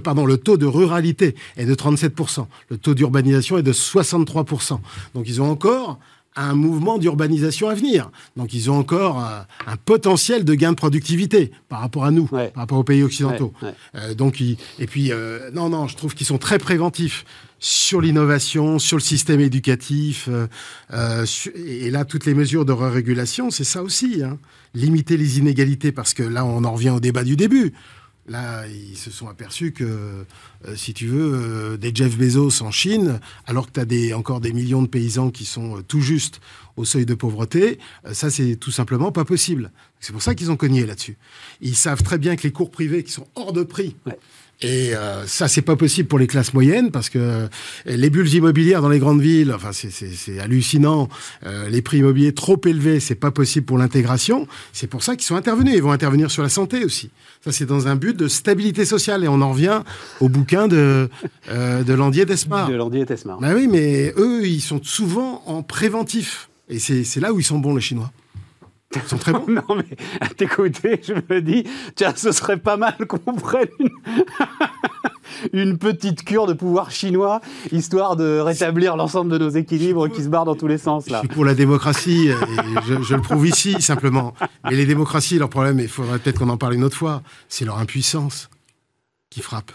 pardon, 0.03 0.27
le 0.27 0.37
taux 0.37 0.57
de 0.57 0.67
ruralité 0.67 1.37
est 1.57 1.65
de 1.65 1.75
37%. 1.75 2.47
Le 2.71 2.77
taux 2.77 2.95
d'urbanisation 2.95 3.57
est 3.57 3.63
de 3.63 3.73
63%. 3.73 4.81
Donc 5.15 5.29
ils 5.29 5.41
ont 5.41 5.51
encore 5.51 6.01
un 6.37 6.55
mouvement 6.55 6.99
d'urbanisation 6.99 7.69
à 7.69 7.75
venir. 7.75 8.11
Donc 8.37 8.55
ils 8.55 8.71
ont 8.71 8.79
encore 8.79 9.19
un, 9.19 9.47
potentiel 9.85 10.45
de 10.45 10.55
gain 10.55 10.71
de 10.71 10.77
productivité 10.77 11.51
par 11.69 11.81
rapport 11.81 12.05
à 12.05 12.11
nous, 12.11 12.27
par 12.27 12.51
rapport 12.55 12.79
aux 12.79 12.85
pays 12.85 13.03
occidentaux. 13.03 13.53
Euh, 13.95 14.15
donc 14.15 14.41
et 14.41 14.87
puis 14.87 15.13
euh, 15.13 15.51
non 15.53 15.69
non, 15.69 15.89
je 15.89 15.97
trouve 15.97 16.15
qu'ils 16.15 16.27
sont 16.27 16.39
très 16.39 16.59
préventifs 16.59 17.25
sur 17.59 18.01
l'innovation, 18.01 18.79
sur 18.79 18.97
le 18.97 19.03
système 19.03 19.41
éducatif. 19.41 20.29
Euh, 20.93 21.27
et 21.55 21.91
là, 21.91 22.05
toutes 22.05 22.25
les 22.25 22.35
mesures 22.35 22.65
de 22.65 22.73
régulation, 22.73 23.51
c'est 23.51 23.65
ça 23.65 23.83
aussi. 23.83 24.23
Hein. 24.23 24.39
Limiter 24.75 25.17
les 25.17 25.39
inégalités, 25.39 25.93
parce 25.93 26.15
que 26.15 26.23
là, 26.23 26.45
on 26.45 26.65
en 26.65 26.73
revient 26.73 26.91
au 26.91 27.01
débat 27.01 27.25
du 27.25 27.37
début. 27.37 27.73
Là, 28.29 28.67
ils 28.67 28.97
se 28.97 29.11
sont 29.11 29.29
aperçus 29.29 29.73
que, 29.73 29.85
euh, 29.85 30.77
si 30.77 30.93
tu 30.93 31.07
veux, 31.07 31.33
euh, 31.35 31.77
des 31.79 31.93
Jeff 31.95 32.17
Bezos 32.19 32.63
en 32.63 32.71
Chine, 32.71 33.21
alors 33.47 33.71
que 33.71 33.81
tu 33.81 34.13
as 34.13 34.17
encore 34.19 34.41
des 34.41 34.53
millions 34.53 34.83
de 34.83 34.87
paysans 34.87 35.31
qui 35.31 35.47
sont 35.47 35.79
euh, 35.79 35.83
tout 35.83 36.03
juste 36.03 36.41
au 36.77 36.85
seuil 36.85 37.07
de 37.07 37.15
pauvreté, 37.15 37.79
ça, 38.13 38.31
c'est 38.31 38.57
tout 38.57 38.71
simplement 38.71 39.11
pas 39.11 39.25
possible. 39.25 39.73
C'est 39.99 40.13
pour 40.13 40.23
ça 40.23 40.37
qu'ils 40.37 40.53
ont 40.53 40.57
cogné 40.57 40.87
là-dessus. 40.87 41.17
Ils 41.61 41.75
savent 41.75 42.03
très 42.03 42.19
bien 42.19 42.37
que 42.37 42.43
les 42.43 42.53
cours 42.53 42.71
privés 42.71 43.03
qui 43.03 43.11
sont 43.11 43.27
hors 43.35 43.53
de 43.53 43.65
prix, 43.65 43.97
et 44.61 44.93
euh, 44.95 45.25
ça, 45.27 45.47
c'est 45.47 45.63
pas 45.63 45.77
possible 45.77 46.09
pour 46.09 46.19
les 46.19 46.27
classes 46.27 46.53
moyennes 46.53 46.91
parce 46.91 47.11
que 47.11 47.19
euh, 47.19 47.49
les 47.87 48.11
bulles 48.11 48.33
immobilières 48.35 48.83
dans 48.83 48.89
les 48.89 48.99
grandes 48.99 49.21
villes, 49.21 49.53
enfin, 49.55 49.71
c'est 49.73 50.41
hallucinant. 50.41 51.09
Euh, 51.47 51.69
les 51.69 51.81
prix 51.81 51.99
immobiliers 51.99 52.35
trop 52.35 52.61
élevés, 52.65 52.99
c'est 52.99 53.15
pas 53.15 53.31
possible 53.31 53.67
pour 53.67 53.79
l'intégration. 53.79 54.49
C'est 54.73 54.89
pour 54.89 55.05
ça 55.05 55.15
qu'ils 55.15 55.27
sont 55.27 55.37
intervenus. 55.37 55.75
Ils 55.77 55.83
vont 55.83 55.93
intervenir 55.93 56.33
sur 56.33 56.43
la 56.43 56.49
santé 56.49 56.85
aussi. 56.85 57.11
Ça, 57.45 57.53
c'est 57.53 57.67
dans 57.67 57.87
un 57.87 57.95
but 57.95 58.17
de 58.17 58.27
stabilité 58.27 58.85
sociale. 58.85 59.23
Et 59.23 59.29
on 59.29 59.41
en 59.43 59.53
revient 59.53 59.83
au 60.21 60.29
bouquin 60.29 60.67
de, 60.67 61.09
euh, 61.51 61.85
de 61.85 61.93
Landier 61.93 62.25
Desmar. 62.25 62.69
De 62.69 62.75
Landier 62.75 63.05
Desmar. 63.05 63.39
Ben 63.39 63.55
oui, 63.55 63.69
mais 63.69 64.13
eux, 64.17 64.45
ils 64.45 64.61
sont 64.61 64.81
souvent 64.83 65.43
en 65.47 65.63
préventif. 65.63 66.49
Et 66.69 66.81
c'est 66.81 67.21
là 67.21 67.33
où 67.33 67.39
ils 67.39 67.45
sont 67.45 67.61
bons, 67.61 67.77
les 67.77 67.81
Chinois. 67.81 68.11
Ils 68.95 69.03
sont 69.03 69.19
très 69.19 69.33
bons. 69.33 69.45
non, 69.49 69.77
mais 69.77 69.97
à 70.21 70.29
t'écouter, 70.29 71.01
je 71.07 71.13
me 71.13 71.41
dis, 71.41 71.65
tiens, 71.95 72.15
ce 72.17 72.33
serait 72.33 72.57
pas 72.57 72.77
mal 72.77 72.97
qu'on 73.07 73.35
prenne 73.35 73.69
une... 75.53 75.77
petite 75.79 76.25
cure 76.25 76.47
de 76.47 76.55
pouvoir 76.55 76.91
chinois, 76.91 77.41
histoire 77.71 78.17
de 78.17 78.39
rétablir 78.39 78.97
l'ensemble 78.97 79.31
de 79.31 79.39
nos 79.39 79.51
équilibres 79.51 80.09
qui 80.09 80.23
se 80.23 80.29
barrent 80.29 80.47
dans 80.47 80.57
tous 80.57 80.67
les 80.67 80.79
sens. 80.79 81.11
Là. 81.11 81.19
Je 81.23 81.27
suis 81.27 81.35
pour 81.35 81.45
la 81.45 81.55
démocratie, 81.55 82.31
je, 82.87 83.03
je, 83.03 83.15
le 83.15 83.21
prouve 83.21 83.47
ici, 83.47 83.81
simplement. 83.83 84.35
Mais 84.65 84.77
les 84.77 84.87
démocraties, 84.87 85.39
leur 85.39 85.51
problème, 85.51 85.79
il 85.81 85.89
faudrait 85.89 86.19
peut-être 86.19 86.39
qu'on 86.39 86.49
en 86.49 86.57
parle 86.57 86.75
une 86.75 86.85
autre 86.85 86.97
fois, 86.97 87.23
c'est 87.49 87.65
leur 87.65 87.79
impuissance 87.79 88.49
qui 89.31 89.43
frappe. 89.43 89.73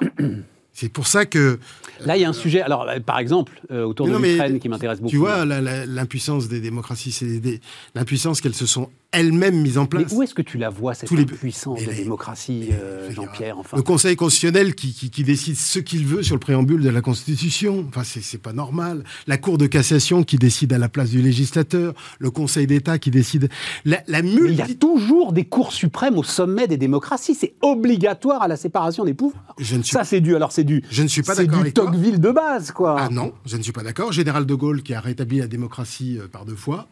C'est 0.74 0.90
pour 0.90 1.08
ça 1.08 1.26
que... 1.26 1.60
Là, 2.04 2.18
il 2.18 2.22
y 2.22 2.26
a 2.26 2.30
un 2.30 2.34
sujet, 2.34 2.62
alors 2.62 2.88
par 3.06 3.20
exemple, 3.20 3.62
euh, 3.72 3.84
autour 3.84 4.08
de 4.08 4.18
l'Ukraine 4.18 4.60
qui 4.60 4.70
m'intéresse 4.70 5.00
beaucoup. 5.00 5.12
Tu 5.12 5.18
vois, 5.18 5.46
l'impuissance 5.46 6.48
des 6.48 6.60
démocraties, 6.60 7.12
c'est 7.12 7.62
l'impuissance 7.94 8.42
qu'elles 8.42 8.56
se 8.56 8.66
sont 8.66 8.90
elles-mêmes 9.14 9.62
mises 9.62 9.78
en 9.78 9.86
place. 9.86 10.12
Mais 10.12 10.18
où 10.18 10.24
est-ce 10.24 10.34
que 10.34 10.42
tu 10.42 10.58
la 10.58 10.70
vois, 10.70 10.96
cette 10.96 11.12
impuissance 11.12 11.80
des 11.86 11.94
démocraties, 11.94 12.70
euh, 12.72 13.12
Jean-Pierre 13.12 13.60
enfin. 13.60 13.78
Le 13.78 13.84
Conseil 13.84 14.16
constitutionnel 14.16 14.74
qui, 14.74 14.94
qui, 14.94 15.24
décide 15.24 15.56
ce 15.56 15.78
qu'il 15.80 16.06
veut 16.06 16.24
sur 16.24 16.36
le 16.36 16.40
préambule 16.40 16.82
de 16.82 16.90
la 16.90 17.02
Constitution. 17.02 17.86
Enfin, 17.88 18.02
c'est 18.04 18.42
pas 18.42 18.54
normal. 18.54 19.04
La 19.28 19.38
Cour 19.38 19.60
de 19.60 19.68
cassation 19.68 20.24
qui 20.24 20.38
décide 20.38 20.74
à 20.74 20.80
la 20.80 20.90
place 20.90 21.12
du 21.12 21.22
législateur. 21.22 21.94
Le 22.18 22.32
Conseil 22.32 22.66
d'État 22.66 22.98
qui 22.98 23.12
décide... 23.12 23.50
La, 23.86 24.02
la 24.08 24.20
Il 24.20 24.56
y 24.56 24.62
a 24.62 24.68
toujours 24.68 25.32
des 25.32 25.46
cours 25.46 25.74
suprêmes 25.74 26.18
au 26.18 26.24
sommet 26.24 26.68
des 26.68 26.78
démocraties. 26.78 27.36
C'est 27.36 27.54
obligatoire 27.62 28.42
à 28.42 28.48
la 28.48 28.58
séparation 28.58 29.06
des 29.06 29.14
pouvoirs. 29.14 29.56
Je 29.60 29.76
ne 29.76 29.84
suis... 29.84 29.94
Ça, 29.94 30.04
c'est 30.04 30.22
dû. 30.22 30.36
Alors, 30.36 30.52
c'est 30.52 30.63
du. 30.64 30.84
Je 30.90 31.04
ne 31.04 31.08
suis 31.08 31.24
pas 31.24 31.36
d'accord 31.36 31.60
avec 31.60 31.74
toi. 31.74 31.86
Tocqueville 31.86 32.20
de 32.20 32.32
base, 32.32 32.72
quoi. 32.72 32.98
Ah 33.00 33.10
non, 33.10 33.34
je 33.46 33.58
ne 33.58 33.64
suis 33.64 33.72
pas 33.72 33.84
d'accord. 33.84 34.12
Général 34.12 34.46
de 34.46 34.56
Gaulle, 34.56 34.84
qui 34.84 34.94
a 34.94 35.02
rétabli 35.02 35.40
la 35.40 35.48
démocratie 35.48 36.20
euh, 36.20 36.28
par 36.28 36.46
deux 36.46 36.56
fois, 36.56 36.88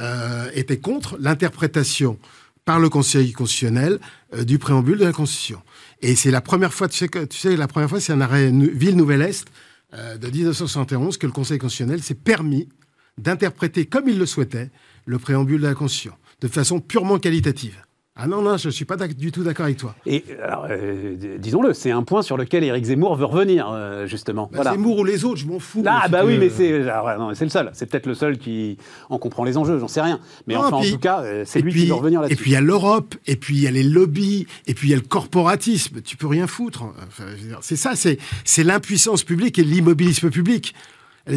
euh, 0.00 0.50
était 0.54 0.78
contre 0.78 1.16
l'interprétation 1.18 2.18
par 2.64 2.78
le 2.78 2.88
Conseil 2.88 3.32
constitutionnel 3.32 3.98
euh, 4.34 4.44
du 4.44 4.58
préambule 4.58 4.98
de 4.98 5.04
la 5.04 5.12
Constitution. 5.12 5.60
Et 6.00 6.14
c'est 6.14 6.30
la 6.30 6.40
première 6.40 6.72
fois, 6.72 6.88
tu 6.88 6.96
sais, 6.96 7.08
que, 7.08 7.24
tu 7.24 7.38
sais, 7.38 7.56
la 7.56 7.68
première 7.68 7.88
fois, 7.88 8.00
c'est 8.00 8.12
un 8.12 8.20
arrêt 8.20 8.50
Ville 8.50 8.96
Nouvelle 8.96 9.22
Est 9.22 9.46
de 9.92 10.30
1971 10.30 11.18
que 11.18 11.26
le 11.26 11.32
Conseil 11.32 11.58
constitutionnel 11.58 12.02
s'est 12.02 12.14
permis 12.14 12.66
d'interpréter 13.18 13.84
comme 13.84 14.08
il 14.08 14.18
le 14.18 14.24
souhaitait 14.24 14.70
le 15.04 15.18
préambule 15.18 15.60
de 15.60 15.66
la 15.66 15.74
Constitution, 15.74 16.14
de 16.40 16.48
façon 16.48 16.80
purement 16.80 17.18
qualitative. 17.18 17.76
Ah 18.14 18.26
non, 18.26 18.42
non, 18.42 18.58
je 18.58 18.68
ne 18.68 18.72
suis 18.72 18.84
pas 18.84 18.96
du 18.96 19.32
tout 19.32 19.42
d'accord 19.42 19.64
avec 19.64 19.78
toi. 19.78 19.94
Et 20.04 20.22
alors, 20.42 20.66
euh, 20.68 21.16
disons-le, 21.38 21.72
c'est 21.72 21.90
un 21.90 22.02
point 22.02 22.20
sur 22.20 22.36
lequel 22.36 22.62
Éric 22.62 22.84
Zemmour 22.84 23.16
veut 23.16 23.24
revenir, 23.24 23.70
euh, 23.70 24.06
justement. 24.06 24.50
Bah, 24.52 24.64
Zemmour 24.64 24.98
ou 24.98 25.04
les 25.04 25.24
autres, 25.24 25.38
je 25.38 25.46
m'en 25.46 25.58
fous. 25.58 25.82
Ah, 25.86 26.08
bah 26.08 26.22
oui, 26.22 26.36
mais 26.36 26.50
c'est 26.50 26.84
c'est 27.34 27.44
le 27.44 27.50
seul. 27.50 27.70
C'est 27.72 27.86
peut-être 27.86 28.04
le 28.04 28.14
seul 28.14 28.36
qui 28.36 28.76
en 29.08 29.18
comprend 29.18 29.44
les 29.44 29.56
enjeux, 29.56 29.78
j'en 29.78 29.88
sais 29.88 30.02
rien. 30.02 30.20
Mais 30.46 30.56
enfin, 30.56 30.76
en 30.76 30.82
tout 30.82 30.98
cas, 30.98 31.22
euh, 31.22 31.44
c'est 31.46 31.62
lui 31.62 31.72
qui 31.72 31.86
veut 31.86 31.94
revenir 31.94 32.20
là-dessus. 32.20 32.34
Et 32.34 32.36
puis 32.36 32.50
il 32.50 32.54
y 32.54 32.56
a 32.56 32.60
l'Europe, 32.60 33.14
et 33.26 33.36
puis 33.36 33.56
il 33.56 33.62
y 33.62 33.66
a 33.66 33.70
les 33.70 33.82
lobbies, 33.82 34.46
et 34.66 34.74
puis 34.74 34.88
il 34.88 34.90
y 34.90 34.94
a 34.94 34.98
le 34.98 35.02
corporatisme. 35.02 36.02
Tu 36.02 36.18
peux 36.18 36.26
rien 36.26 36.46
foutre. 36.46 36.84
c'est 37.62 37.76
ça, 37.76 37.92
c'est 37.96 38.64
l'impuissance 38.64 39.24
publique 39.24 39.58
et 39.58 39.64
l'immobilisme 39.64 40.28
public. 40.28 40.74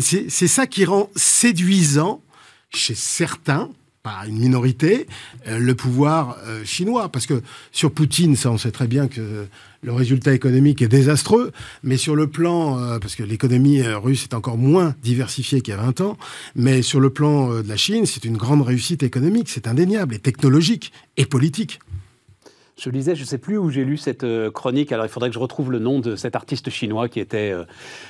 C'est 0.01 0.29
ça 0.29 0.67
qui 0.67 0.83
rend 0.83 1.09
séduisant 1.15 2.21
chez 2.69 2.95
certains 2.95 3.69
par 4.05 4.23
une 4.27 4.37
minorité 4.37 5.07
euh, 5.47 5.57
le 5.57 5.73
pouvoir 5.73 6.37
euh, 6.45 6.63
chinois. 6.63 7.09
Parce 7.09 7.25
que 7.25 7.41
sur 7.71 7.91
Poutine, 7.91 8.35
ça 8.35 8.51
on 8.51 8.57
sait 8.59 8.69
très 8.69 8.85
bien 8.85 9.07
que 9.07 9.47
le 9.81 9.91
résultat 9.91 10.31
économique 10.33 10.83
est 10.83 10.87
désastreux, 10.87 11.51
mais 11.81 11.97
sur 11.97 12.15
le 12.15 12.27
plan, 12.27 12.79
euh, 12.79 12.99
parce 12.99 13.15
que 13.15 13.23
l'économie 13.23 13.81
russe 13.81 14.23
est 14.23 14.35
encore 14.35 14.57
moins 14.57 14.93
diversifiée 15.01 15.61
qu'il 15.61 15.73
y 15.73 15.77
a 15.77 15.81
20 15.81 16.01
ans, 16.01 16.17
mais 16.55 16.83
sur 16.83 16.99
le 16.99 17.09
plan 17.09 17.49
de 17.49 17.67
la 17.67 17.77
Chine, 17.77 18.05
c'est 18.05 18.25
une 18.25 18.37
grande 18.37 18.61
réussite 18.61 19.01
économique, 19.01 19.49
c'est 19.49 19.67
indéniable, 19.67 20.13
et 20.13 20.19
technologique, 20.19 20.91
et 21.17 21.25
politique. 21.25 21.79
Je 22.79 22.89
lisais, 22.89 23.15
je 23.15 23.21
ne 23.21 23.25
sais 23.25 23.37
plus 23.37 23.57
où 23.57 23.71
j'ai 23.71 23.85
lu 23.85 23.97
cette 23.97 24.25
chronique, 24.51 24.91
alors 24.91 25.05
il 25.05 25.09
faudrait 25.09 25.29
que 25.29 25.35
je 25.35 25.39
retrouve 25.39 25.71
le 25.71 25.79
nom 25.79 25.99
de 25.99 26.15
cet 26.15 26.35
artiste 26.35 26.69
chinois 26.69 27.07
qui 27.07 27.21
était 27.21 27.53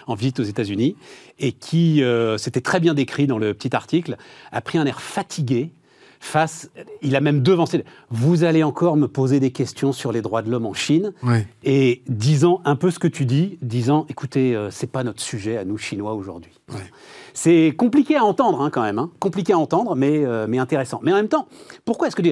en 0.07 0.15
visite 0.15 0.39
aux 0.39 0.43
États-Unis 0.43 0.95
et 1.37 1.51
qui, 1.51 2.01
c'était 2.37 2.61
très 2.61 2.79
bien 2.79 2.95
décrit 2.95 3.27
dans 3.27 3.37
le 3.37 3.53
petit 3.53 3.75
article, 3.75 4.17
a 4.51 4.61
pris 4.61 4.79
un 4.79 4.85
air 4.85 5.01
fatigué 5.01 5.71
face, 6.25 6.69
il 7.01 7.15
a 7.15 7.21
même 7.21 7.41
devancé, 7.41 7.85
vous 8.09 8.43
allez 8.43 8.63
encore 8.63 8.97
me 8.97 9.07
poser 9.07 9.39
des 9.39 9.51
questions 9.51 9.91
sur 9.93 10.11
les 10.11 10.21
droits 10.21 10.41
de 10.41 10.49
l'homme 10.49 10.65
en 10.65 10.73
Chine, 10.73 11.13
et 11.63 12.01
disant 12.07 12.61
un 12.65 12.75
peu 12.75 12.91
ce 12.91 12.99
que 12.99 13.07
tu 13.07 13.25
dis, 13.25 13.57
disant, 13.61 14.05
écoutez, 14.09 14.55
euh, 14.55 14.69
c'est 14.71 14.91
pas 14.91 15.03
notre 15.03 15.21
sujet 15.21 15.57
à 15.57 15.65
nous 15.65 15.77
Chinois 15.77 16.13
aujourd'hui. 16.13 16.51
C'est 17.33 17.73
compliqué 17.77 18.15
à 18.15 18.23
entendre 18.23 18.61
hein, 18.61 18.69
quand 18.69 18.81
même, 18.81 18.97
hein. 18.97 19.11
compliqué 19.19 19.53
à 19.53 19.59
entendre, 19.59 19.95
mais, 19.95 20.25
euh, 20.25 20.47
mais 20.47 20.57
intéressant. 20.57 20.99
Mais 21.03 21.11
en 21.11 21.15
même 21.15 21.27
temps, 21.27 21.47
pourquoi 21.83 22.07
est-ce 22.07 22.15
que 22.15 22.23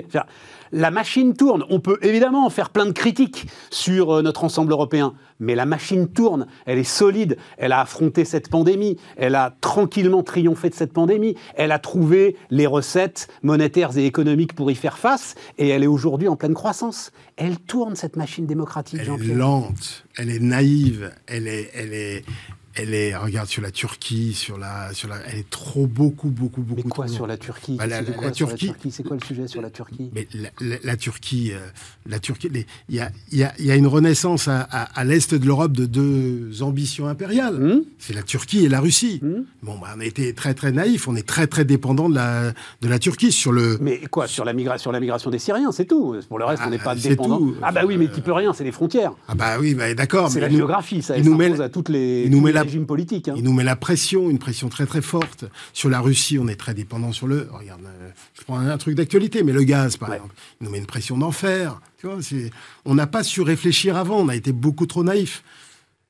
la 0.73 0.91
machine 0.91 1.33
tourne. 1.33 1.63
On 1.69 1.79
peut 1.79 1.99
évidemment 2.01 2.49
faire 2.49 2.71
plein 2.71 2.85
de 2.85 2.91
critiques 2.91 3.47
sur 3.69 4.11
euh, 4.11 4.21
notre 4.21 4.43
ensemble 4.43 4.71
européen, 4.71 5.13
mais 5.39 5.55
la 5.55 5.65
machine 5.65 6.07
tourne, 6.07 6.47
elle 6.65 6.79
est 6.79 6.83
solide, 6.83 7.37
elle 7.57 7.71
a 7.71 7.81
affronté 7.81 8.25
cette 8.25 8.49
pandémie, 8.49 8.97
elle 9.15 9.35
a 9.35 9.55
tranquillement 9.61 10.23
triomphé 10.23 10.69
de 10.69 10.75
cette 10.75 10.91
pandémie, 10.91 11.35
elle 11.55 11.71
a 11.71 11.79
trouvé 11.79 12.35
les 12.49 12.65
recettes 12.65 13.27
monétaires 13.43 13.97
et 13.97 14.05
économiques 14.05 14.53
pour 14.53 14.71
y 14.71 14.75
faire 14.75 14.97
face, 14.97 15.35
et 15.57 15.69
elle 15.69 15.83
est 15.83 15.87
aujourd'hui 15.87 16.27
en 16.27 16.35
pleine 16.35 16.55
croissance. 16.55 17.11
Elle 17.37 17.57
tourne 17.59 17.95
cette 17.95 18.15
machine 18.15 18.45
démocratique. 18.45 18.99
Elle 19.01 19.29
est 19.29 19.33
lente, 19.35 20.05
elle 20.17 20.29
est 20.29 20.39
naïve, 20.39 21.11
elle 21.27 21.47
est, 21.47 21.69
elle 21.75 21.93
est, 21.93 22.25
elle 22.75 22.93
est, 22.93 23.15
regarde 23.15 23.47
sur 23.47 23.61
la 23.61 23.71
Turquie, 23.71 24.33
sur 24.33 24.57
la, 24.57 24.93
sur 24.93 25.07
la, 25.07 25.17
elle 25.27 25.39
est 25.39 25.49
trop 25.49 25.85
beaucoup, 25.85 26.29
beaucoup, 26.29 26.61
beaucoup. 26.61 26.81
Mais 26.83 26.89
quoi 26.89 27.07
sur 27.07 27.27
la 27.27 27.37
Turquie? 27.37 27.75
Bah, 27.77 27.85
la, 27.85 28.31
Turquie, 28.31 28.73
c'est 28.89 29.03
quoi 29.03 29.15
le 29.19 29.25
sujet 29.25 29.47
sur 29.47 29.61
la 29.61 29.69
Turquie? 29.69 30.09
Mais 30.13 30.27
la, 30.83 30.97
Turquie, 30.97 31.51
la 32.07 32.19
Turquie, 32.19 32.47
euh, 32.47 32.61
il 32.89 32.95
y 32.95 32.99
a, 32.99 33.11
y, 33.31 33.43
a, 33.43 33.53
y 33.59 33.71
a, 33.71 33.75
une 33.75 33.85
renaissance 33.85 34.47
à, 34.47 34.61
à, 34.61 35.03
l'est 35.03 35.35
de 35.35 35.45
l'Europe 35.45 35.73
de 35.73 35.85
deux 35.85 36.63
ambitions 36.63 37.07
impériales. 37.07 37.55
Hmm? 37.55 37.81
C'est 37.99 38.13
la 38.13 38.23
Turquie 38.23 38.65
et 38.65 38.69
la 38.69 38.79
Russie. 38.79 39.19
Hmm? 39.21 39.43
Bon, 39.61 39.77
bah, 39.77 39.93
on 39.95 39.99
a 39.99 40.05
été 40.05 40.33
très 40.33 40.55
très 40.55 40.71
naïfs, 40.71 41.07
on 41.07 41.15
est 41.15 41.27
très 41.27 41.45
très 41.45 41.65
dépendant 41.65 42.09
de 42.09 42.15
la, 42.15 42.53
de 42.81 42.87
la 42.87 42.97
Turquie 42.97 43.31
sur 43.31 43.51
le. 43.51 43.77
Mais 43.81 43.99
quoi 44.09 44.25
sur 44.27 44.45
la 44.45 44.53
migration, 44.53 44.91
la 44.91 44.99
migration 44.99 45.29
des 45.29 45.39
Syriens, 45.39 45.71
c'est 45.71 45.85
tout. 45.85 46.15
Pour 46.27 46.39
le 46.39 46.45
reste, 46.45 46.63
on 46.65 46.71
n'est 46.71 46.79
ah, 46.81 46.83
pas 46.83 46.95
dépendant. 46.95 47.37
Tout. 47.37 47.55
Ah 47.61 47.71
bah 47.71 47.81
oui, 47.85 47.97
mais 47.97 48.09
tu 48.09 48.21
peux 48.21 48.33
rien, 48.33 48.51
c'est 48.53 48.63
les 48.63 48.71
frontières. 48.71 49.13
Ah 49.27 49.35
bah 49.35 49.57
oui, 49.59 49.75
bah, 49.75 49.93
d'accord. 49.93 50.31
C'est 50.31 50.39
la 50.39 50.49
géographie, 50.49 51.03
ça. 51.03 51.17
Il 51.17 51.25
nous 51.25 51.35
met 51.35 51.61
à 51.61 51.69
toutes 51.69 51.89
les. 51.89 52.23
Il 52.25 52.31
nous 52.31 52.41
met 52.41 52.51
la 52.51 52.62
politique. 52.85 53.27
Hein. 53.27 53.35
Il 53.37 53.43
nous 53.43 53.53
met 53.53 53.63
la 53.63 53.75
pression, 53.75 54.29
une 54.29 54.39
pression 54.39 54.69
très 54.69 54.85
très 54.85 55.01
forte. 55.01 55.45
Sur 55.73 55.89
la 55.89 55.99
Russie, 55.99 56.37
on 56.39 56.47
est 56.47 56.55
très 56.55 56.73
dépendant 56.73 57.11
sur 57.11 57.27
le. 57.27 57.47
Regarde, 57.51 57.81
euh, 57.85 58.09
je 58.33 58.43
prends 58.43 58.59
un, 58.59 58.77
truc 58.77 58.95
d'actualité, 58.95 59.43
mais 59.43 59.53
le 59.53 59.63
gaz, 59.63 59.97
par 59.97 60.13
exemple, 60.13 60.35
il 60.59 60.65
nous 60.65 60.71
met 60.71 60.79
une 60.79 60.85
pression 60.85 61.17
d'enfer. 61.17 61.79
Tu 61.97 62.07
vois, 62.07 62.17
on 62.85 62.95
n'a 62.95 63.07
pas 63.07 63.23
su 63.23 63.41
réfléchir 63.41 63.95
avant, 63.95 64.17
on 64.17 64.29
a 64.29 64.35
été 64.35 64.51
beaucoup 64.51 64.85
trop 64.85 65.03
naïf. 65.03 65.43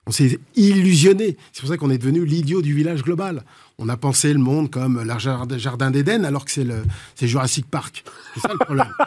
On 0.06 0.12
s'est 0.12 0.40
illusionné. 0.56 1.38
C'est 1.54 1.62
pour 1.62 1.70
ça 1.70 1.78
qu'on 1.78 1.90
est 1.90 1.98
devenu 1.98 2.26
l'idiot 2.26 2.62
du 2.62 2.74
village 2.74 3.04
global. 3.04 3.44
On 3.78 3.88
a 3.90 3.96
pensé 3.96 4.34
le 4.34 4.40
monde 4.40 4.70
comme 4.70 5.02
le 5.02 5.58
jardin 5.58 5.92
d'Éden, 5.92 6.26
alors 6.26 6.46
que 6.46 6.52
c'est 6.52 6.66
le 6.66 6.84
c'est 7.16 7.28
Jurassic 7.28 7.66
Park. 7.70 8.04
C'est 8.34 8.42
ça 8.42 8.52
le 8.52 8.60
problème. 8.60 8.94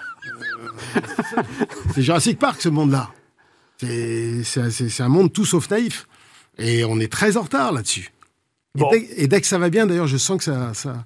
C'est 1.95 2.03
Jurassic 2.03 2.39
Park, 2.39 2.61
ce 2.61 2.69
monde-là. 2.69 3.11
C'est 3.79 5.01
un 5.01 5.09
monde 5.09 5.33
tout 5.33 5.45
sauf 5.45 5.71
naïf. 5.71 6.07
Et 6.59 6.85
on 6.85 6.99
est 6.99 7.13
très 7.13 7.37
en 7.37 7.43
retard 7.43 7.73
là-dessus. 7.73 8.13
Et, 9.17 9.27
dès 9.27 9.41
que 9.41 9.47
ça 9.47 9.59
va 9.59 9.71
bien, 9.71 9.87
d'ailleurs, 9.87 10.07
je 10.07 10.17
sens 10.17 10.39
que 10.39 10.45
ça, 10.45 10.75
ça 10.75 11.05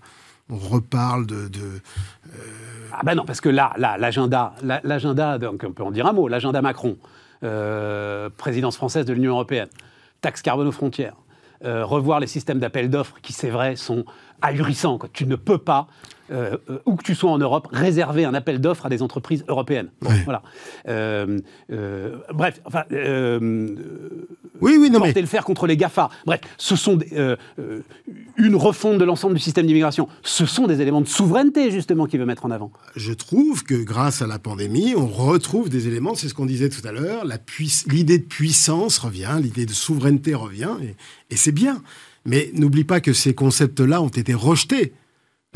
on 0.50 0.58
reparle 0.58 1.26
de. 1.26 1.36
Euh, 1.36 1.78
ah 2.92 3.00
ben 3.04 3.14
non, 3.14 3.24
parce 3.24 3.40
que 3.40 3.48
là, 3.48 3.72
l'agenda, 3.76 4.54
l'agenda, 4.62 5.38
donc 5.38 5.64
on 5.66 5.72
peut 5.72 5.84
en 5.84 5.90
dire 5.90 6.06
un 6.06 6.12
mot, 6.12 6.28
l'agenda 6.28 6.60
Macron, 6.60 6.96
euh, 7.44 8.28
présidence 8.36 8.76
française 8.76 9.06
de 9.06 9.12
l'Union 9.12 9.32
européenne, 9.32 9.68
taxe 10.20 10.42
carbone 10.42 10.66
aux 10.66 10.72
frontières, 10.72 11.14
euh, 11.64 11.84
revoir 11.84 12.20
les 12.20 12.26
systèmes 12.26 12.58
d'appel 12.58 12.90
d'offres 12.90 13.16
qui, 13.22 13.32
c'est 13.32 13.50
vrai, 13.50 13.76
sont 13.76 14.04
ahurissants. 14.42 14.98
Tu 15.12 15.26
ne 15.26 15.36
peux 15.36 15.58
pas 15.58 15.88
euh, 16.30 16.56
euh, 16.68 16.78
où 16.86 16.94
que 16.94 17.02
tu 17.02 17.16
sois 17.16 17.30
en 17.30 17.38
Europe, 17.38 17.68
réserver 17.72 18.24
un 18.24 18.34
appel 18.34 18.60
d'offres 18.60 18.86
à 18.86 18.88
des 18.88 19.02
entreprises 19.02 19.44
européennes. 19.48 19.88
Voilà. 20.00 20.42
Euh, 20.88 21.40
bref, 22.32 22.60
enfin. 22.64 22.84
oui, 22.90 24.76
oui, 24.78 24.90
non, 24.90 25.00
porter 25.00 25.20
le 25.20 25.26
fer 25.26 25.44
contre 25.44 25.66
les 25.66 25.76
GAFA. 25.76 26.08
Bref, 26.26 26.40
ce 26.56 26.76
sont 26.76 26.98
une 28.36 28.54
refonte 28.54 28.98
de 28.98 29.04
l'ensemble 29.04 29.34
du 29.34 29.40
système 29.40 29.66
d'immigration. 29.66 30.08
Ce 30.22 30.46
sont 30.46 30.68
des 30.68 30.80
éléments 30.80 31.00
de 31.00 31.08
souveraineté, 31.08 31.72
justement, 31.72 32.06
qu'il 32.06 32.20
veut 32.20 32.26
mettre 32.26 32.46
en 32.46 32.52
avant. 32.52 32.70
Je 32.94 33.12
trouve 33.12 33.64
que 33.64 33.74
grâce 33.74 34.22
à 34.22 34.28
la 34.28 34.38
pandémie, 34.38 34.94
on 34.96 35.08
retrouve 35.08 35.68
des 35.68 35.88
éléments, 35.88 36.14
c'est 36.14 36.28
ce 36.28 36.34
qu'on 36.34 36.46
disait 36.46 36.68
tout 36.68 36.86
à 36.86 36.92
l'heure, 36.92 37.24
l'idée 37.88 38.18
de 38.18 38.24
puissance 38.24 38.98
revient, 38.98 39.38
l'idée 39.42 39.66
de 39.66 39.72
souveraineté 39.72 40.34
revient, 40.34 40.76
et, 40.82 40.94
et 41.30 41.36
c'est 41.36 41.52
bien. 41.52 41.82
Mais 42.26 42.50
n'oublie 42.54 42.84
pas 42.84 43.00
que 43.00 43.12
ces 43.12 43.34
concepts-là 43.34 44.02
ont 44.02 44.08
été 44.08 44.34
rejetés 44.34 44.92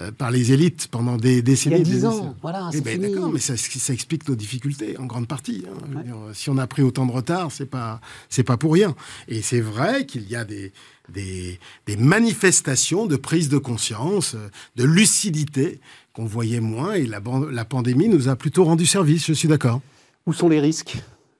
euh, 0.00 0.10
par 0.10 0.32
les 0.32 0.50
élites 0.50 0.88
pendant 0.88 1.16
des 1.16 1.40
décennies. 1.40 1.76
Il 1.76 1.88
y 1.88 1.90
a 1.92 1.94
10 1.94 2.04
ans, 2.06 2.36
voilà, 2.42 2.68
c'est 2.72 2.80
ben, 2.80 3.00
D'accord, 3.00 3.30
mais 3.30 3.38
ça, 3.38 3.56
ça, 3.56 3.92
explique 3.92 4.28
nos 4.28 4.34
difficultés 4.34 4.98
en 4.98 5.06
grande 5.06 5.28
partie. 5.28 5.64
Hein. 5.68 6.12
si 6.32 6.50
on 6.50 6.58
a 6.58 6.66
pris 6.66 6.82
autant 6.82 7.06
de 7.06 7.12
retard, 7.12 7.52
c'est 7.52 7.66
pas 7.66 8.00
c'est 8.28 8.42
pas 8.42 8.56
pour 8.56 8.72
rien. 8.72 8.96
Et 9.28 9.40
c'est 9.40 9.60
vrai 9.60 10.04
qu'il 10.04 10.28
y 10.28 10.34
a 10.34 10.44
des, 10.44 10.72
des, 11.10 11.60
des 11.86 11.96
manifestations 11.96 13.06
de 13.06 13.14
prise 13.14 13.48
de 13.48 13.58
conscience, 13.58 14.34
de 14.74 14.82
lucidité 14.82 15.80
qu'on 16.12 16.26
voyait 16.26 16.58
moins, 16.58 16.94
et 16.94 17.06
la, 17.06 17.20
la 17.52 17.64
pandémie 17.64 18.08
nous 18.08 18.28
a 18.28 18.34
plutôt 18.34 18.64
rendu 18.64 18.86
service. 18.86 19.26
Je 19.26 19.32
suis 19.32 19.48
d'accord. 19.48 19.80
Où 20.26 20.32
sont 20.32 20.48
les 20.48 20.58
risques? 20.58 20.96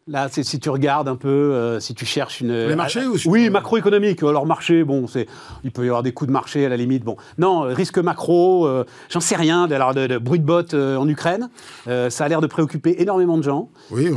Là, 0.07 0.29
si 0.31 0.61
tu 0.61 0.69
regardes 0.69 1.09
un 1.09 1.17
peu, 1.17 1.29
euh, 1.29 1.81
si 1.81 1.95
tu 1.95 2.05
cherches 2.05 2.43
une. 2.43 2.53
Les 2.53 2.77
marchés 2.77 3.07
ou 3.07 3.17
Oui, 3.25 3.49
macroéconomique. 3.49 4.23
Alors, 4.23 4.45
marché, 4.45 4.85
bon, 4.85 5.07
c'est, 5.07 5.27
il 5.65 5.71
peut 5.71 5.83
y 5.83 5.89
avoir 5.89 6.03
des 6.03 6.13
coups 6.13 6.27
de 6.29 6.33
marché 6.33 6.67
à 6.67 6.69
la 6.69 6.77
limite. 6.77 7.05
Bon, 7.05 7.17
non, 7.39 7.63
risque 7.63 7.97
macro, 7.97 8.67
euh, 8.67 8.85
j'en 9.09 9.21
sais 9.21 9.35
rien. 9.35 9.71
Alors, 9.71 9.95
de, 9.95 10.19
bruit 10.19 10.41
de 10.41 10.45
botte 10.45 10.75
euh, 10.75 10.99
en 10.99 11.09
Ukraine, 11.09 11.49
ça 11.87 12.25
a 12.25 12.29
l'air 12.29 12.43
de 12.43 12.47
préoccuper 12.47 13.01
énormément 13.01 13.39
de 13.39 13.45
gens. 13.45 13.71
Oui, 13.91 14.11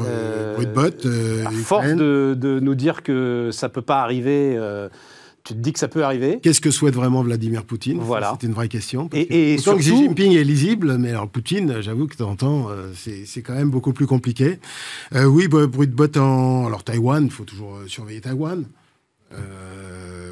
bruit 0.55 0.65
de 0.65 0.73
botte. 0.73 1.07
à 1.45 1.51
force 1.51 1.87
de, 1.87 2.35
de, 2.37 2.59
nous 2.59 2.75
dire 2.75 3.01
que 3.01 3.49
ça 3.53 3.69
peut 3.69 3.81
pas 3.81 4.01
arriver 4.01 4.59
tu 5.47 5.53
te 5.53 5.59
dis 5.59 5.71
que 5.71 5.79
ça 5.79 5.87
peut 5.87 6.03
arriver. 6.03 6.39
Qu'est-ce 6.43 6.59
que 6.59 6.71
souhaite 6.71 6.93
vraiment 6.93 7.21
Vladimir 7.23 7.63
Poutine? 7.63 7.99
Voilà. 7.99 8.37
C'est 8.39 8.47
une 8.47 8.53
vraie 8.53 8.67
question. 8.67 9.09
Et, 9.13 9.53
et 9.53 9.57
surtout... 9.57 9.79
que 9.79 9.83
Xi 9.83 9.95
Jinping 9.95 10.33
est 10.33 10.43
lisible, 10.43 10.97
mais 10.97 11.11
alors 11.11 11.29
Poutine, 11.29 11.79
j'avoue 11.79 12.05
que 12.07 12.13
de 12.13 12.17
temps 12.17 12.31
en 12.31 12.35
temps, 12.35 12.67
euh, 12.69 12.91
c'est 12.93 13.41
quand 13.41 13.53
même 13.53 13.69
beaucoup 13.69 13.93
plus 13.93 14.07
compliqué. 14.07 14.59
Euh, 15.15 15.23
oui, 15.23 15.47
bruit 15.47 15.87
de 15.87 15.93
botte 15.93 16.17
en... 16.17 16.65
Alors 16.65 16.83
Taïwan, 16.83 17.23
il 17.23 17.31
faut 17.31 17.45
toujours 17.45 17.75
euh, 17.75 17.87
surveiller 17.87 18.19
Taïwan. 18.19 18.65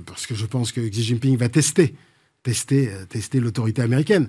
parce 0.06 0.28
que 0.28 0.36
je 0.36 0.46
pense 0.46 0.74
que 0.74 0.82
Xi 0.82 1.04
Jinping 1.04 1.38
va 1.38 1.48
tester, 1.48 1.96
tester, 2.44 2.90
tester 3.08 3.40
l'autorité 3.40 3.82
américaine. 3.84 4.28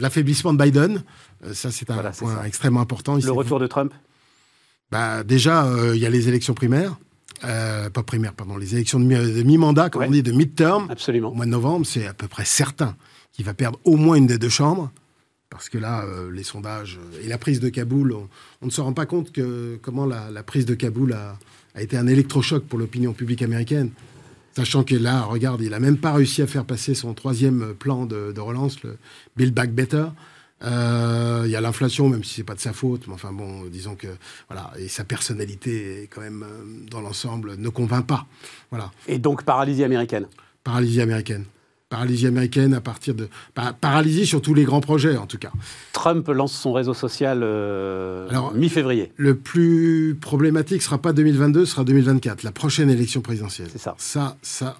L'affaiblissement 0.00 0.52
de 0.52 0.60
Biden, 0.60 1.04
ça 1.52 1.70
c'est 1.70 1.88
un 1.88 2.10
point 2.10 2.42
extrêmement 2.44 2.80
important. 2.80 3.16
Le 3.16 3.30
retour 3.30 3.60
de 3.60 3.68
Trump? 3.68 3.94
Bah, 4.90 5.22
Déjà, 5.22 5.70
il 5.94 6.00
y 6.00 6.06
a 6.06 6.10
les 6.10 6.28
élections 6.28 6.54
primaires. 6.54 6.96
Euh, 7.44 7.90
pas 7.90 8.02
primaire, 8.02 8.32
pardon, 8.32 8.56
les 8.56 8.74
élections 8.74 8.98
de 8.98 9.04
mi-mandat, 9.42 9.90
comme 9.90 10.04
on 10.04 10.10
dit, 10.10 10.22
de 10.22 10.32
mid-term, 10.32 10.88
Absolument. 10.90 11.30
au 11.30 11.34
mois 11.34 11.46
de 11.46 11.50
novembre, 11.50 11.86
c'est 11.86 12.06
à 12.06 12.14
peu 12.14 12.28
près 12.28 12.44
certain 12.44 12.96
qu'il 13.32 13.44
va 13.44 13.54
perdre 13.54 13.78
au 13.84 13.96
moins 13.96 14.16
une 14.16 14.26
des 14.26 14.38
deux 14.38 14.48
chambres. 14.48 14.90
Parce 15.50 15.68
que 15.68 15.78
là, 15.78 16.04
euh, 16.04 16.30
les 16.30 16.42
sondages 16.42 16.98
euh, 16.98 17.24
et 17.24 17.28
la 17.28 17.38
prise 17.38 17.60
de 17.60 17.68
Kaboul, 17.68 18.12
on, 18.60 18.66
ne 18.66 18.70
se 18.70 18.80
rend 18.80 18.92
pas 18.92 19.06
compte 19.06 19.32
que 19.32 19.78
comment 19.80 20.04
la, 20.04 20.42
prise 20.42 20.66
de 20.66 20.74
Kaboul 20.74 21.14
a, 21.14 21.38
été 21.80 21.96
un 21.96 22.06
électrochoc 22.06 22.64
pour 22.64 22.78
l'opinion 22.78 23.12
publique 23.12 23.42
américaine. 23.42 23.90
Sachant 24.54 24.82
que 24.82 24.96
là, 24.96 25.22
regarde, 25.22 25.62
il 25.62 25.70
n'a 25.70 25.78
même 25.78 25.98
pas 25.98 26.12
réussi 26.12 26.42
à 26.42 26.46
faire 26.46 26.64
passer 26.64 26.94
son 26.94 27.14
troisième 27.14 27.74
plan 27.74 28.04
de, 28.04 28.32
de 28.32 28.40
relance, 28.40 28.82
le 28.82 28.98
Build 29.36 29.54
Back 29.54 29.72
Better. 29.72 30.06
Euh, 30.64 31.42
il 31.44 31.50
y 31.50 31.56
a 31.56 31.60
l'inflation, 31.60 32.08
même 32.08 32.24
si 32.24 32.34
c'est 32.34 32.44
pas 32.44 32.54
de 32.54 32.60
sa 32.60 32.72
faute, 32.72 33.06
mais 33.06 33.14
enfin 33.14 33.32
bon, 33.32 33.64
disons 33.66 33.94
que 33.94 34.08
voilà, 34.48 34.72
et 34.78 34.88
sa 34.88 35.04
personnalité 35.04 36.08
quand 36.12 36.20
même 36.20 36.42
euh, 36.42 36.86
dans 36.90 37.00
l'ensemble 37.00 37.56
ne 37.56 37.68
convainc 37.68 38.06
pas, 38.06 38.26
voilà. 38.70 38.90
Et 39.06 39.18
donc 39.18 39.44
paralysie 39.44 39.84
américaine. 39.84 40.26
Paralysie 40.64 41.00
américaine. 41.00 41.44
Paralysie 41.88 42.26
américaine 42.26 42.74
à 42.74 42.82
partir 42.82 43.14
de 43.14 43.30
paralysie 43.80 44.26
sur 44.26 44.42
tous 44.42 44.52
les 44.52 44.64
grands 44.64 44.82
projets 44.82 45.16
en 45.16 45.26
tout 45.26 45.38
cas. 45.38 45.50
Trump 45.94 46.28
lance 46.28 46.52
son 46.52 46.74
réseau 46.74 46.92
social 46.92 47.40
euh, 47.42 48.28
mi-février. 48.54 49.10
Le 49.16 49.34
plus 49.36 50.14
problématique 50.20 50.82
sera 50.82 50.98
pas 50.98 51.14
2022, 51.14 51.64
sera 51.64 51.84
2024, 51.84 52.42
la 52.42 52.52
prochaine 52.52 52.90
élection 52.90 53.22
présidentielle. 53.22 53.68
C'est 53.72 53.78
ça. 53.78 53.94
Ça, 53.96 54.36
ça, 54.42 54.76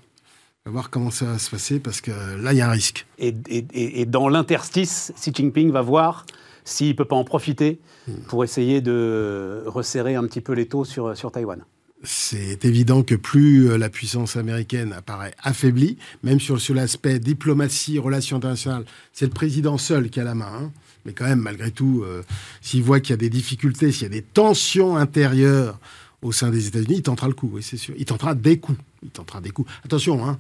On 0.69 0.71
va 0.71 0.81
voir 0.81 0.91
comment 0.91 1.11
ça 1.11 1.25
va 1.25 1.39
se 1.39 1.49
passer 1.49 1.81
parce 1.81 2.03
que 2.03 2.11
là, 2.11 2.53
il 2.53 2.59
y 2.59 2.61
a 2.61 2.69
un 2.69 2.73
risque. 2.73 3.07
Et, 3.19 4.05
dans 4.05 4.29
l'interstice, 4.29 5.15
Xi 5.17 5.33
Jinping 5.35 5.71
va 5.71 5.81
voir 5.81 6.27
s'il 6.63 6.89
ne 6.89 6.93
peut 6.93 7.07
pas 7.07 7.17
en 7.17 7.25
profiter 7.25 7.81
hmm. 8.07 8.13
pour 8.29 8.45
essayer 8.45 8.83
de 8.83 9.63
resserrer 9.65 10.15
un 10.15 10.27
petit 10.27 10.43
peu 10.43 10.53
les 10.53 10.67
taux 10.67 10.85
sur, 10.85 11.17
sur 11.17 11.33
Taïwan 11.33 11.65
c'est 12.05 12.65
évident 12.65 13.03
que 13.03 13.17
plus 13.17 13.69
euh, 13.69 13.77
la 13.77 13.89
puissance 13.89 14.37
américaine 14.37 14.93
apparaît 14.93 15.35
affaiblie, 15.43 15.99
même 16.23 16.39
sur, 16.39 16.61
sur 16.61 16.73
l'aspect 16.73 17.19
diplomatie, 17.19 17.99
relations 17.99 18.37
internationales, 18.37 18.85
c'est 19.13 19.25
le 19.25 19.33
président 19.33 19.79
seul 19.79 20.09
qui 20.09 20.21
a 20.21 20.25
la 20.25 20.37
main. 20.37 20.53
Hein. 20.55 20.73
Mais 21.05 21.13
quand 21.13 21.25
même, 21.25 21.41
malgré 21.41 21.73
tout, 21.73 22.05
euh, 22.05 22.23
s'il 22.61 22.85
voit 22.85 23.01
qu'il 23.01 23.11
y 23.11 23.15
a 23.15 23.17
des 23.17 23.31
difficultés, 23.31 23.91
s'il 23.91 24.05
y 24.05 24.07
a 24.07 24.11
des 24.11 24.23
tensions 24.23 24.97
intérieures 24.97 25.81
au 26.23 26.31
sein 26.31 26.51
des 26.51 26.69
États-Unis, 26.69 26.99
il 26.99 27.03
tentera 27.03 27.27
le 27.27 27.35
coup, 27.35 27.51
oui, 27.53 27.65
c'est 27.65 27.77
sûr. 27.77 27.97
Il 27.99 28.05
tentera 28.05 28.37
des 28.37 28.61
coups. 28.61 28.79
Il 29.03 29.11
tentera 29.11 29.41
des 29.41 29.51
coups. 29.51 29.71
Attention, 29.85 30.27
hein, 30.27 30.39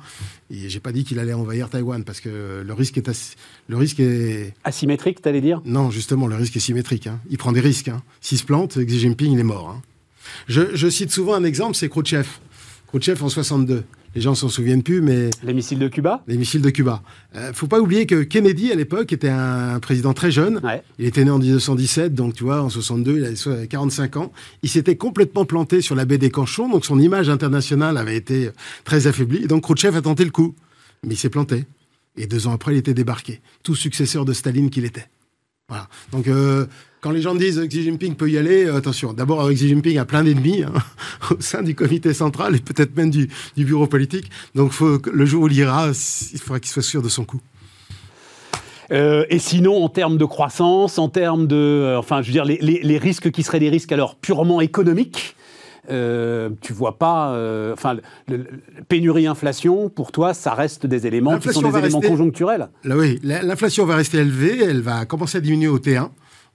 j'ai 0.50 0.80
pas 0.80 0.90
dit 0.90 1.04
qu'il 1.04 1.18
allait 1.18 1.32
envahir 1.32 1.70
Taïwan 1.70 2.02
parce 2.04 2.20
que 2.20 2.62
le 2.66 2.72
risque 2.74 2.98
est, 2.98 3.36
le 3.68 3.76
risque 3.76 4.00
est 4.00 4.54
asymétrique, 4.64 5.22
t'allais 5.22 5.40
dire? 5.40 5.60
Non, 5.64 5.90
justement, 5.90 6.26
le 6.26 6.34
risque 6.34 6.56
est 6.56 6.60
symétrique. 6.60 7.06
Hein. 7.06 7.20
Il 7.30 7.38
prend 7.38 7.52
des 7.52 7.60
risques. 7.60 7.88
Hein. 7.88 8.02
S'il 8.20 8.38
se 8.38 8.44
plante, 8.44 8.78
Xi 8.78 8.98
Jinping, 8.98 9.32
il 9.32 9.38
est 9.38 9.44
mort. 9.44 9.70
Hein. 9.70 9.82
Je, 10.48 10.88
cite 10.90 11.10
souvent 11.10 11.34
un 11.34 11.44
exemple, 11.44 11.76
c'est 11.76 11.88
Khrouchtchev. 11.88 12.28
Khrouchtchev 12.88 13.22
en 13.22 13.28
62. 13.28 13.84
Les 14.14 14.20
gens 14.20 14.34
s'en 14.34 14.48
souviennent 14.48 14.82
plus, 14.82 15.00
mais... 15.00 15.30
Les 15.42 15.52
missiles 15.52 15.78
de 15.78 15.88
Cuba? 15.88 16.22
Les 16.26 16.36
missiles 16.36 16.62
de 16.62 16.70
Cuba. 16.70 17.02
Euh, 17.36 17.52
faut 17.52 17.66
pas 17.66 17.80
oublier 17.80 18.06
que 18.06 18.22
Kennedy, 18.22 18.72
à 18.72 18.74
l'époque, 18.74 19.12
était 19.12 19.28
un 19.28 19.78
président 19.80 20.14
très 20.14 20.30
jeune. 20.30 20.60
Il 20.98 21.06
était 21.06 21.24
né 21.24 21.30
en 21.30 21.38
1917, 21.38 22.14
donc 22.14 22.34
tu 22.34 22.44
vois, 22.44 22.62
en 22.62 22.70
62, 22.70 23.18
il 23.18 23.24
avait 23.24 23.66
45 23.66 24.16
ans. 24.16 24.32
Il 24.62 24.68
s'était 24.68 24.96
complètement 24.96 25.44
planté 25.44 25.80
sur 25.80 25.94
la 25.94 26.04
baie 26.04 26.18
des 26.18 26.30
Canchons, 26.30 26.68
donc 26.68 26.84
son 26.84 26.98
image 26.98 27.28
internationale 27.28 27.96
avait 27.98 28.16
été 28.16 28.50
très 28.84 29.06
affaiblie. 29.06 29.46
donc 29.46 29.62
Khrouchtchev 29.62 29.96
a 29.96 30.02
tenté 30.02 30.24
le 30.24 30.30
coup, 30.30 30.54
mais 31.04 31.14
il 31.14 31.18
s'est 31.18 31.30
planté. 31.30 31.66
Et 32.16 32.26
deux 32.26 32.46
ans 32.48 32.52
après, 32.52 32.74
il 32.74 32.78
était 32.78 32.94
débarqué. 32.94 33.40
Tout 33.62 33.74
successeur 33.74 34.24
de 34.24 34.32
Staline 34.32 34.70
qu'il 34.70 34.84
était. 34.84 35.06
Voilà. 35.68 35.86
Donc, 36.12 36.28
euh, 36.28 36.66
quand 37.00 37.10
les 37.10 37.20
gens 37.20 37.34
disent 37.34 37.60
Xi 37.60 37.82
Jinping 37.82 38.14
peut 38.14 38.30
y 38.30 38.38
aller, 38.38 38.64
euh, 38.64 38.76
attention. 38.76 39.12
D'abord, 39.12 39.50
Xi 39.50 39.68
Jinping 39.68 39.98
a 39.98 40.04
plein 40.06 40.24
d'ennemis 40.24 40.62
hein, 40.62 40.72
au 41.30 41.40
sein 41.40 41.62
du 41.62 41.74
comité 41.74 42.14
central 42.14 42.56
et 42.56 42.58
peut-être 42.58 42.96
même 42.96 43.10
du, 43.10 43.28
bureau 43.56 43.86
politique. 43.86 44.30
Donc, 44.54 44.72
le 44.80 45.26
jour 45.26 45.42
où 45.42 45.48
il 45.48 45.56
ira, 45.56 45.88
il 45.88 46.40
faudra 46.40 46.60
qu'il 46.60 46.70
soit 46.70 46.82
sûr 46.82 47.02
de 47.02 47.08
son 47.08 47.24
coup. 47.24 47.40
Euh, 48.90 49.26
et 49.28 49.38
sinon, 49.38 49.84
en 49.84 49.90
termes 49.90 50.16
de 50.16 50.24
croissance, 50.24 50.98
en 50.98 51.10
termes 51.10 51.46
de, 51.46 51.94
enfin, 51.98 52.22
je 52.22 52.28
veux 52.28 52.32
dire, 52.32 52.46
les, 52.46 52.58
les, 52.58 52.98
risques 52.98 53.30
qui 53.30 53.42
seraient 53.42 53.60
des 53.60 53.68
risques 53.68 53.92
alors 53.92 54.16
purement 54.16 54.62
économiques, 54.62 55.36
euh, 55.90 56.50
tu 56.60 56.72
vois 56.72 56.98
pas, 56.98 57.32
enfin, 57.72 57.96
pénurie, 58.88 59.26
inflation, 59.26 59.88
pour 59.88 60.12
toi, 60.12 60.34
ça 60.34 60.54
reste 60.54 60.86
des 60.86 61.06
éléments 61.06 61.38
qui 61.38 61.52
sont 61.52 61.70
des 61.70 61.78
éléments 61.78 62.00
conjoncturels. 62.00 62.68
Là, 62.84 62.96
oui, 62.96 63.18
l'inflation 63.22 63.84
va 63.84 63.96
rester 63.96 64.18
élevée, 64.18 64.62
elle 64.62 64.80
va 64.80 65.04
commencer 65.04 65.38
à 65.38 65.40
diminuer 65.40 65.68
au 65.68 65.78
T1. 65.78 66.08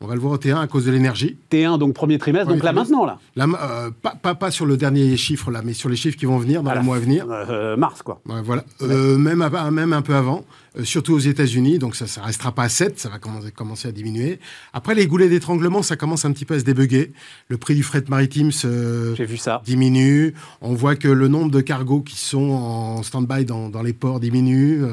On 0.04 0.08
va 0.08 0.16
le 0.16 0.20
voir 0.20 0.34
au 0.34 0.38
T1 0.38 0.60
à 0.60 0.68
cause 0.68 0.86
de 0.86 0.92
l'énergie. 0.92 1.38
T1, 1.50 1.78
donc 1.78 1.94
premier 1.94 2.18
trimestre, 2.18 2.50
donc 2.50 2.62
là 2.62 2.74
maintenant, 2.74 3.06
là 3.06 3.18
euh, 3.38 3.90
pas, 4.22 4.36
pas, 4.36 4.52
sur 4.52 4.66
le 4.66 4.76
dernier 4.76 5.16
chiffre, 5.16 5.50
là, 5.50 5.62
mais 5.64 5.72
sur 5.72 5.88
les 5.88 5.96
chiffres 5.96 6.18
qui 6.18 6.26
vont 6.26 6.38
venir 6.38 6.62
dans 6.62 6.74
le 6.74 6.82
mois 6.82 6.98
à 6.98 7.00
venir. 7.00 7.26
Euh, 7.30 7.78
mars, 7.78 8.02
quoi. 8.02 8.20
voilà. 8.26 8.66
Euh, 8.82 9.18
même, 9.18 9.50
même 9.72 9.94
un 9.94 10.02
peu 10.02 10.16
avant. 10.16 10.44
Euh, 10.78 10.84
surtout 10.84 11.14
aux 11.14 11.20
États-Unis, 11.20 11.78
donc 11.80 11.96
ça 11.96 12.06
ne 12.20 12.26
restera 12.26 12.52
pas 12.52 12.64
à 12.64 12.70
7, 12.70 13.00
ça 13.00 13.10
va 13.10 13.20
commencer, 13.20 13.88
à 13.88 13.92
diminuer. 13.92 14.40
Après, 14.74 14.96
les 14.96 15.08
goulets 15.08 15.30
d'étranglement, 15.30 15.82
ça 15.82 15.96
commence 15.96 16.26
un 16.26 16.32
petit 16.32 16.46
peu 16.46 16.56
à 16.56 16.60
se 16.60 16.64
débugger. 16.64 17.14
Le 17.50 17.58
prix 17.58 17.76
du 17.76 17.84
fret 17.84 18.04
maritime 18.08 18.52
se 18.52 19.14
vu 19.22 19.38
ça. 19.38 19.62
diminue. 19.66 20.34
On 20.62 20.74
voit 20.74 20.96
que 20.96 21.08
le 21.08 21.28
nombre 21.28 21.52
de 21.52 21.62
cargos 21.62 22.02
qui 22.02 22.18
sont 22.18 22.52
en 22.52 23.04
stand-by 23.04 23.46
dans, 23.46 23.84
les 23.84 23.94
ports 23.94 24.20
diminue. 24.20 24.84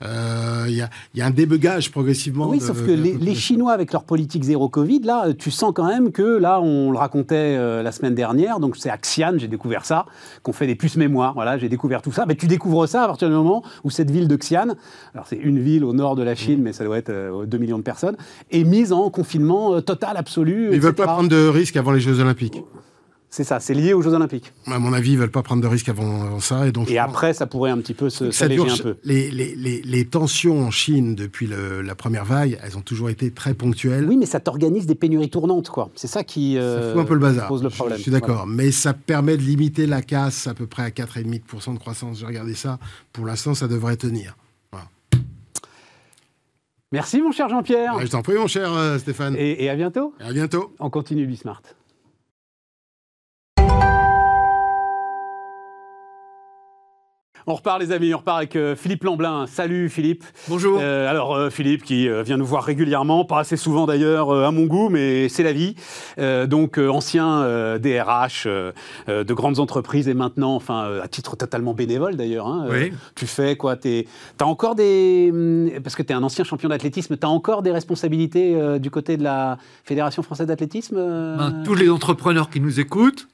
Il 0.00 0.06
euh, 0.10 0.66
y, 0.68 1.20
a, 1.22 1.26
un 1.26 1.30
débugage 1.30 1.90
progressivement. 1.90 2.48
Oui, 2.48 2.60
sauf 2.60 2.84
que 2.84 2.90
les, 2.90 3.34
Chinois, 3.34 3.72
avec 3.72 3.92
leur 3.92 4.04
politique 4.04 4.44
zéro 4.44 4.68
Covid, 4.68 5.00
là, 5.00 5.32
tu 5.32 5.50
sens 5.50 5.72
quand 5.74 5.86
même 5.86 6.12
que, 6.12 6.36
là, 6.36 6.60
on 6.60 6.90
le 6.90 6.98
racontait 6.98 7.56
euh, 7.56 7.82
la 7.82 7.90
semaine 7.90 8.14
dernière, 8.14 8.60
donc 8.60 8.76
c'est 8.76 8.90
Axian, 8.90 9.32
j'ai 9.36 9.48
découvert 9.48 9.86
ça, 9.86 10.04
qu'on 10.42 10.52
fait 10.52 10.66
des 10.66 10.74
puces 10.74 10.96
mémoire. 10.96 11.34
Voilà, 11.34 11.56
j'ai 11.56 11.68
découvert 11.68 12.02
tout 12.02 12.12
ça. 12.12 12.26
Mais 12.26 12.34
tu 12.34 12.46
découvres 12.46 12.86
ça 12.88 13.04
à 13.04 13.06
partir 13.06 13.28
du 13.28 13.34
moment 13.34 13.62
où 13.82 13.90
cette 13.90 14.10
ville 14.10 14.28
de 14.28 14.36
Xi'an, 14.36 14.74
c'est 15.26 15.36
une 15.36 15.58
ville 15.58 15.84
au 15.84 15.92
nord 15.92 16.16
de 16.16 16.22
la 16.22 16.34
Chine, 16.34 16.60
mais 16.62 16.72
ça 16.72 16.84
doit 16.84 16.98
être 16.98 17.10
2 17.10 17.12
euh, 17.12 17.60
millions 17.60 17.78
de 17.78 17.82
personnes, 17.82 18.16
est 18.50 18.64
mise 18.64 18.92
en 18.92 19.10
confinement 19.10 19.74
euh, 19.74 19.80
total, 19.80 20.16
absolu. 20.16 20.68
Ils 20.70 20.76
ne 20.76 20.82
veulent 20.82 20.94
pas 20.94 21.06
prendre 21.06 21.28
de 21.28 21.46
risques 21.48 21.76
avant 21.76 21.92
les 21.92 22.00
Jeux 22.00 22.20
Olympiques. 22.20 22.62
C'est 23.34 23.42
ça, 23.42 23.58
c'est 23.58 23.74
lié 23.74 23.94
aux 23.94 24.00
Jeux 24.00 24.14
Olympiques. 24.14 24.52
À 24.68 24.78
mon 24.78 24.92
avis, 24.92 25.10
ils 25.10 25.18
veulent 25.18 25.28
pas 25.28 25.42
prendre 25.42 25.60
de 25.60 25.66
risques 25.66 25.88
avant, 25.88 26.38
ça. 26.38 26.68
Et, 26.68 26.70
donc, 26.70 26.88
et 26.88 26.98
après, 26.98 27.34
ça 27.34 27.46
pourrait 27.48 27.72
un 27.72 27.78
petit 27.78 27.92
peu 27.92 28.08
s'alléger 28.08 28.70
un 28.70 28.76
peu. 28.76 28.96
Les, 29.02 29.28
les, 29.28 29.82
les, 29.82 30.04
tensions 30.04 30.60
en 30.60 30.70
Chine 30.70 31.16
depuis 31.16 31.48
la 31.48 31.96
première 31.96 32.24
vague, 32.24 32.60
elles 32.62 32.78
ont 32.78 32.80
toujours 32.80 33.10
été 33.10 33.32
très 33.32 33.54
ponctuelles. 33.54 34.06
Oui, 34.08 34.16
mais 34.16 34.26
ça 34.26 34.38
t'organise 34.38 34.86
des 34.86 34.94
pénuries 34.94 35.30
tournantes, 35.30 35.68
quoi. 35.68 35.90
C'est 35.96 36.06
ça 36.06 36.22
qui 36.22 36.56
euh, 36.58 36.96
un 36.96 37.04
peu 37.04 37.14
le 37.14 37.18
bazar. 37.18 37.48
pose 37.48 37.64
le 37.64 37.70
problème. 37.70 37.98
Je, 37.98 38.02
suis 38.02 38.12
d'accord, 38.12 38.46
mais 38.46 38.70
ça 38.70 38.94
permet 38.94 39.36
de 39.36 39.42
limiter 39.42 39.88
la 39.88 40.00
casse 40.00 40.46
à 40.46 40.54
peu 40.54 40.68
près 40.68 40.84
à 40.84 40.90
4,5% 40.90 41.74
de 41.74 41.78
croissance. 41.80 42.20
J'ai 42.20 42.26
regardé 42.26 42.54
ça. 42.54 42.78
Pour 43.12 43.26
l'instant, 43.26 43.54
ça 43.54 43.66
devrait 43.66 43.96
tenir. 43.96 44.36
Merci 46.94 47.20
mon 47.20 47.32
cher 47.32 47.48
Jean-Pierre. 47.48 47.98
je 47.98 48.06
t'en 48.06 48.22
prie 48.22 48.36
mon 48.36 48.46
cher 48.46 48.72
euh, 48.72 48.98
Stéphane. 48.98 49.34
Et, 49.36 49.64
et, 49.64 49.68
à 49.68 49.74
bientôt. 49.74 50.14
à 50.20 50.32
bientôt. 50.32 50.72
On 50.78 50.90
continue 50.90 51.26
Bismart. 51.26 51.60
On 57.46 57.54
repart 57.56 57.78
les 57.78 57.92
amis, 57.92 58.14
on 58.14 58.18
repart 58.18 58.38
avec 58.38 58.56
euh, 58.56 58.74
Philippe 58.74 59.04
Lamblin. 59.04 59.46
Salut 59.46 59.90
Philippe. 59.90 60.24
Bonjour. 60.48 60.78
Euh, 60.80 61.10
alors 61.10 61.34
euh, 61.34 61.50
Philippe 61.50 61.82
qui 61.82 62.08
vient 62.22 62.38
nous 62.38 62.46
voir 62.46 62.64
régulièrement, 62.64 63.26
pas 63.26 63.40
assez 63.40 63.58
souvent 63.58 63.84
d'ailleurs 63.84 64.32
à 64.32 64.50
mon 64.50 64.64
goût, 64.64 64.88
mais 64.88 65.28
c'est 65.28 65.42
la 65.42 65.52
vie. 65.52 65.74
donc 66.16 66.78
ancien 66.78 67.78
DRH 67.78 68.46
de 68.46 69.34
grandes 69.34 69.58
entreprises 69.58 70.08
et 70.08 70.14
maintenant, 70.14 70.54
enfin 70.54 71.00
à 71.02 71.08
titre 71.08 71.36
totalement 71.36 71.74
bénévole 71.74 72.16
d'ailleurs. 72.16 72.46
Hein, 72.46 72.66
oui. 72.70 72.92
tu 73.14 73.26
fais 73.26 73.56
quoi? 73.56 73.76
Tu 73.76 74.06
as 74.40 74.46
encore 74.46 74.74
des... 74.74 75.28
Hum, 75.30 75.70
parce 75.82 75.96
que 75.96 76.02
tu 76.02 76.12
es 76.12 76.16
un 76.16 76.22
ancien 76.22 76.44
champion 76.44 76.70
d'athlétisme, 76.70 77.16
tu 77.16 77.26
as 77.26 77.30
encore 77.30 77.60
des 77.60 77.72
responsabilités 77.72 78.78
du 78.78 78.90
côté 78.90 79.18
de 79.18 79.22
la 79.22 79.58
Fédération 79.84 80.22
française 80.22 80.46
d'athlétisme 80.46 80.96
ben, 80.96 81.62
Tous 81.64 81.74
les 81.74 81.90
entrepreneurs 81.90 82.48
qui 82.48 82.60
nous 82.60 82.80
écoutent, 82.80 83.28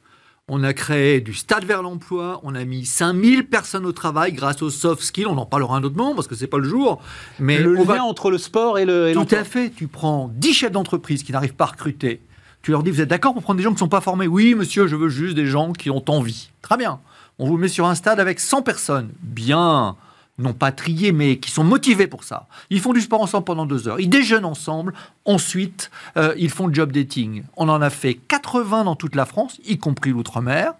on 0.52 0.64
a 0.64 0.72
créé 0.74 1.20
du 1.20 1.32
stade 1.32 1.64
vers 1.64 1.80
l'emploi, 1.80 2.40
on 2.42 2.56
a 2.56 2.64
mis 2.64 2.84
5000 2.84 3.46
personnes 3.46 3.86
au 3.86 3.92
travail 3.92 4.32
grâce 4.32 4.62
aux 4.62 4.70
soft 4.70 5.00
skills, 5.00 5.26
on 5.26 5.38
en 5.38 5.46
parlera 5.46 5.76
un 5.76 5.84
autre 5.84 5.96
moment 5.96 6.12
parce 6.12 6.26
que 6.26 6.34
c'est 6.34 6.48
pas 6.48 6.58
le 6.58 6.68
jour. 6.68 7.00
Mais 7.38 7.58
le 7.58 7.74
lien 7.74 8.02
entre 8.02 8.32
le 8.32 8.36
sport 8.36 8.76
et 8.76 8.84
le 8.84 9.12
Tout 9.14 9.28
à 9.30 9.44
fait, 9.44 9.70
tu 9.70 9.86
prends 9.86 10.28
10 10.34 10.52
chefs 10.52 10.72
d'entreprise 10.72 11.22
qui 11.22 11.30
n'arrivent 11.30 11.54
pas 11.54 11.64
à 11.64 11.68
recruter, 11.68 12.20
tu 12.62 12.72
leur 12.72 12.82
dis 12.82 12.90
vous 12.90 13.00
êtes 13.00 13.08
d'accord 13.08 13.32
pour 13.32 13.44
prendre 13.44 13.58
des 13.58 13.62
gens 13.62 13.70
qui 13.70 13.76
ne 13.76 13.78
sont 13.78 13.88
pas 13.88 14.00
formés? 14.00 14.26
Oui 14.26 14.56
monsieur, 14.56 14.88
je 14.88 14.96
veux 14.96 15.08
juste 15.08 15.36
des 15.36 15.46
gens 15.46 15.72
qui 15.72 15.88
ont 15.88 16.04
envie. 16.08 16.50
Très 16.62 16.76
bien. 16.76 16.98
On 17.38 17.46
vous 17.46 17.56
met 17.56 17.68
sur 17.68 17.86
un 17.86 17.94
stade 17.94 18.18
avec 18.18 18.40
100 18.40 18.62
personnes. 18.62 19.10
Bien 19.22 19.94
non 20.40 20.52
pas 20.52 20.72
triés, 20.72 21.12
mais 21.12 21.38
qui 21.38 21.50
sont 21.50 21.64
motivés 21.64 22.06
pour 22.06 22.24
ça. 22.24 22.48
Ils 22.70 22.80
font 22.80 22.92
du 22.92 23.00
sport 23.00 23.20
ensemble 23.20 23.44
pendant 23.44 23.66
deux 23.66 23.88
heures. 23.88 24.00
Ils 24.00 24.08
déjeunent 24.08 24.44
ensemble. 24.44 24.94
Ensuite, 25.24 25.90
euh, 26.16 26.34
ils 26.36 26.50
font 26.50 26.66
le 26.66 26.74
job 26.74 26.92
dating. 26.92 27.44
On 27.56 27.68
en 27.68 27.80
a 27.82 27.90
fait 27.90 28.14
80 28.14 28.84
dans 28.84 28.96
toute 28.96 29.14
la 29.14 29.26
France, 29.26 29.60
y 29.64 29.78
compris 29.78 30.10
l'outre-mer. 30.10 30.72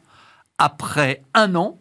Après 0.58 1.22
un 1.34 1.54
an, 1.54 1.78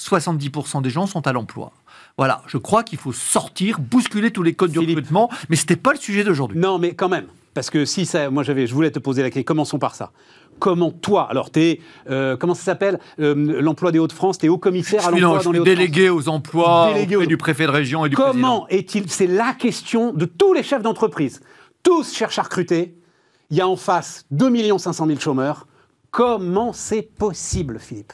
70% 0.00 0.82
des 0.82 0.90
gens 0.90 1.06
sont 1.06 1.26
à 1.26 1.32
l'emploi. 1.32 1.72
Voilà, 2.16 2.42
je 2.46 2.58
crois 2.58 2.84
qu'il 2.84 2.98
faut 2.98 3.12
sortir, 3.12 3.80
bousculer 3.80 4.30
tous 4.30 4.42
les 4.42 4.54
codes 4.54 4.70
du 4.70 4.78
recrutement, 4.78 5.30
mais 5.48 5.56
ce 5.56 5.62
n'était 5.62 5.76
pas 5.76 5.92
le 5.92 5.98
sujet 5.98 6.22
d'aujourd'hui. 6.22 6.58
Non, 6.58 6.78
mais 6.78 6.94
quand 6.94 7.08
même, 7.08 7.26
parce 7.54 7.70
que 7.70 7.84
si 7.84 8.04
ça, 8.04 8.30
moi 8.30 8.42
j'avais, 8.42 8.66
je 8.66 8.74
voulais 8.74 8.90
te 8.90 8.98
poser 8.98 9.22
la 9.22 9.30
question, 9.30 9.44
commençons 9.44 9.78
par 9.78 9.94
ça 9.94 10.12
comment 10.58 10.90
toi, 10.90 11.26
alors 11.30 11.50
tu 11.50 11.60
es, 11.60 11.80
euh, 12.10 12.36
comment 12.36 12.54
ça 12.54 12.62
s'appelle, 12.62 12.98
euh, 13.20 13.60
l'emploi 13.60 13.92
des 13.92 13.98
Hauts-de-France, 13.98 14.38
tu 14.38 14.46
es 14.46 14.48
haut 14.48 14.58
commissaire 14.58 15.06
à 15.06 15.10
l'emploi 15.10 15.42
dans 15.42 15.52
les 15.52 15.58
Hauts-de-France? 15.58 15.64
délégué 15.64 16.10
aux 16.10 16.28
emplois 16.28 16.92
délégué 16.94 17.26
du 17.26 17.36
préfet 17.36 17.66
de 17.66 17.70
région 17.70 18.06
et 18.06 18.08
du 18.08 18.16
Comment 18.16 18.66
est-il, 18.68 19.10
c'est 19.10 19.26
la 19.26 19.52
question 19.54 20.12
de 20.12 20.24
tous 20.24 20.52
les 20.52 20.62
chefs 20.62 20.82
d'entreprise. 20.82 21.40
Tous 21.82 22.14
cherchent 22.14 22.38
à 22.38 22.42
recruter. 22.42 22.96
Il 23.50 23.56
y 23.56 23.60
a 23.60 23.68
en 23.68 23.76
face 23.76 24.24
2 24.30 24.78
500 24.78 25.06
000 25.06 25.20
chômeurs. 25.20 25.66
Comment 26.10 26.72
c'est 26.72 27.02
possible, 27.02 27.78
Philippe? 27.78 28.12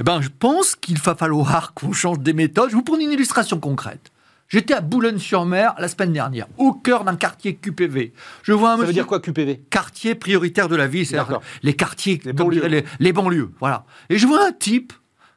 Eh 0.00 0.02
ben, 0.02 0.20
je 0.20 0.28
pense 0.36 0.74
qu'il 0.74 0.98
va 0.98 1.14
falloir 1.14 1.74
qu'on 1.74 1.92
change 1.92 2.18
des 2.18 2.32
méthodes. 2.32 2.70
Je 2.70 2.74
vous 2.74 2.82
prends 2.82 2.98
une 2.98 3.12
illustration 3.12 3.60
concrète. 3.60 4.10
J'étais 4.54 4.74
à 4.74 4.80
Boulogne-sur-Mer 4.80 5.74
la 5.80 5.88
semaine 5.88 6.12
dernière, 6.12 6.46
au 6.58 6.74
cœur 6.74 7.02
d'un 7.02 7.16
quartier 7.16 7.56
QPV. 7.56 8.12
Je 8.44 8.52
vois 8.52 8.74
un 8.74 8.78
Ça 8.78 8.84
veut 8.84 8.92
dire 8.92 9.08
quoi 9.08 9.18
QPV 9.18 9.62
Quartier 9.68 10.14
prioritaire 10.14 10.68
de 10.68 10.76
la 10.76 10.86
ville, 10.86 11.04
c'est 11.04 11.18
les 11.64 11.74
quartiers, 11.74 12.20
les 12.24 12.32
banlieues. 12.32 12.84
Les, 13.00 13.12
banlieues, 13.12 13.50
voilà. 13.58 13.84
Et 14.10 14.16
je 14.16 14.28
vois 14.28 14.46
un 14.46 14.52
type 14.52 14.92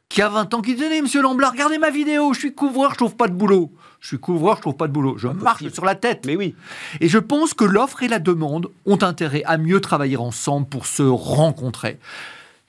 qui 0.08 0.22
a 0.22 0.30
20 0.30 0.54
ans 0.54 0.62
qui 0.62 0.76
dit 0.76 0.84
Monsieur 1.02 1.24
Lamblard, 1.24 1.54
regardez 1.54 1.80
ma 1.80 1.90
vidéo, 1.90 2.32
je 2.34 2.38
suis 2.42 2.54
couvreur, 2.54 2.92
je 2.92 2.98
trouve 2.98 3.16
pas 3.16 3.28
de 3.28 3.34
boulot. 3.34 3.72
Je 4.02 4.10
suis 4.10 4.20
couvreur, 4.20 4.58
je 4.58 4.62
trouve 4.62 4.78
pas 4.78 4.88
de 4.88 4.94
boulot. 4.94 5.18
Je 5.18 5.30
marche 5.30 5.68
sur 5.70 5.84
la 5.84 5.96
tête. 5.96 6.28
Mais 6.28 6.36
oui. 6.36 6.54
Et 7.02 7.08
je 7.08 7.18
pense 7.18 7.56
que 7.56 7.66
l'offre 7.66 8.04
et 8.04 8.08
la 8.08 8.20
demande 8.20 8.70
ont 8.86 9.00
intérêt 9.02 9.42
à 9.46 9.58
mieux 9.58 9.82
travailler 9.82 10.18
ensemble 10.18 10.68
pour 10.68 10.86
se 10.86 11.02
rencontrer. 11.02 11.98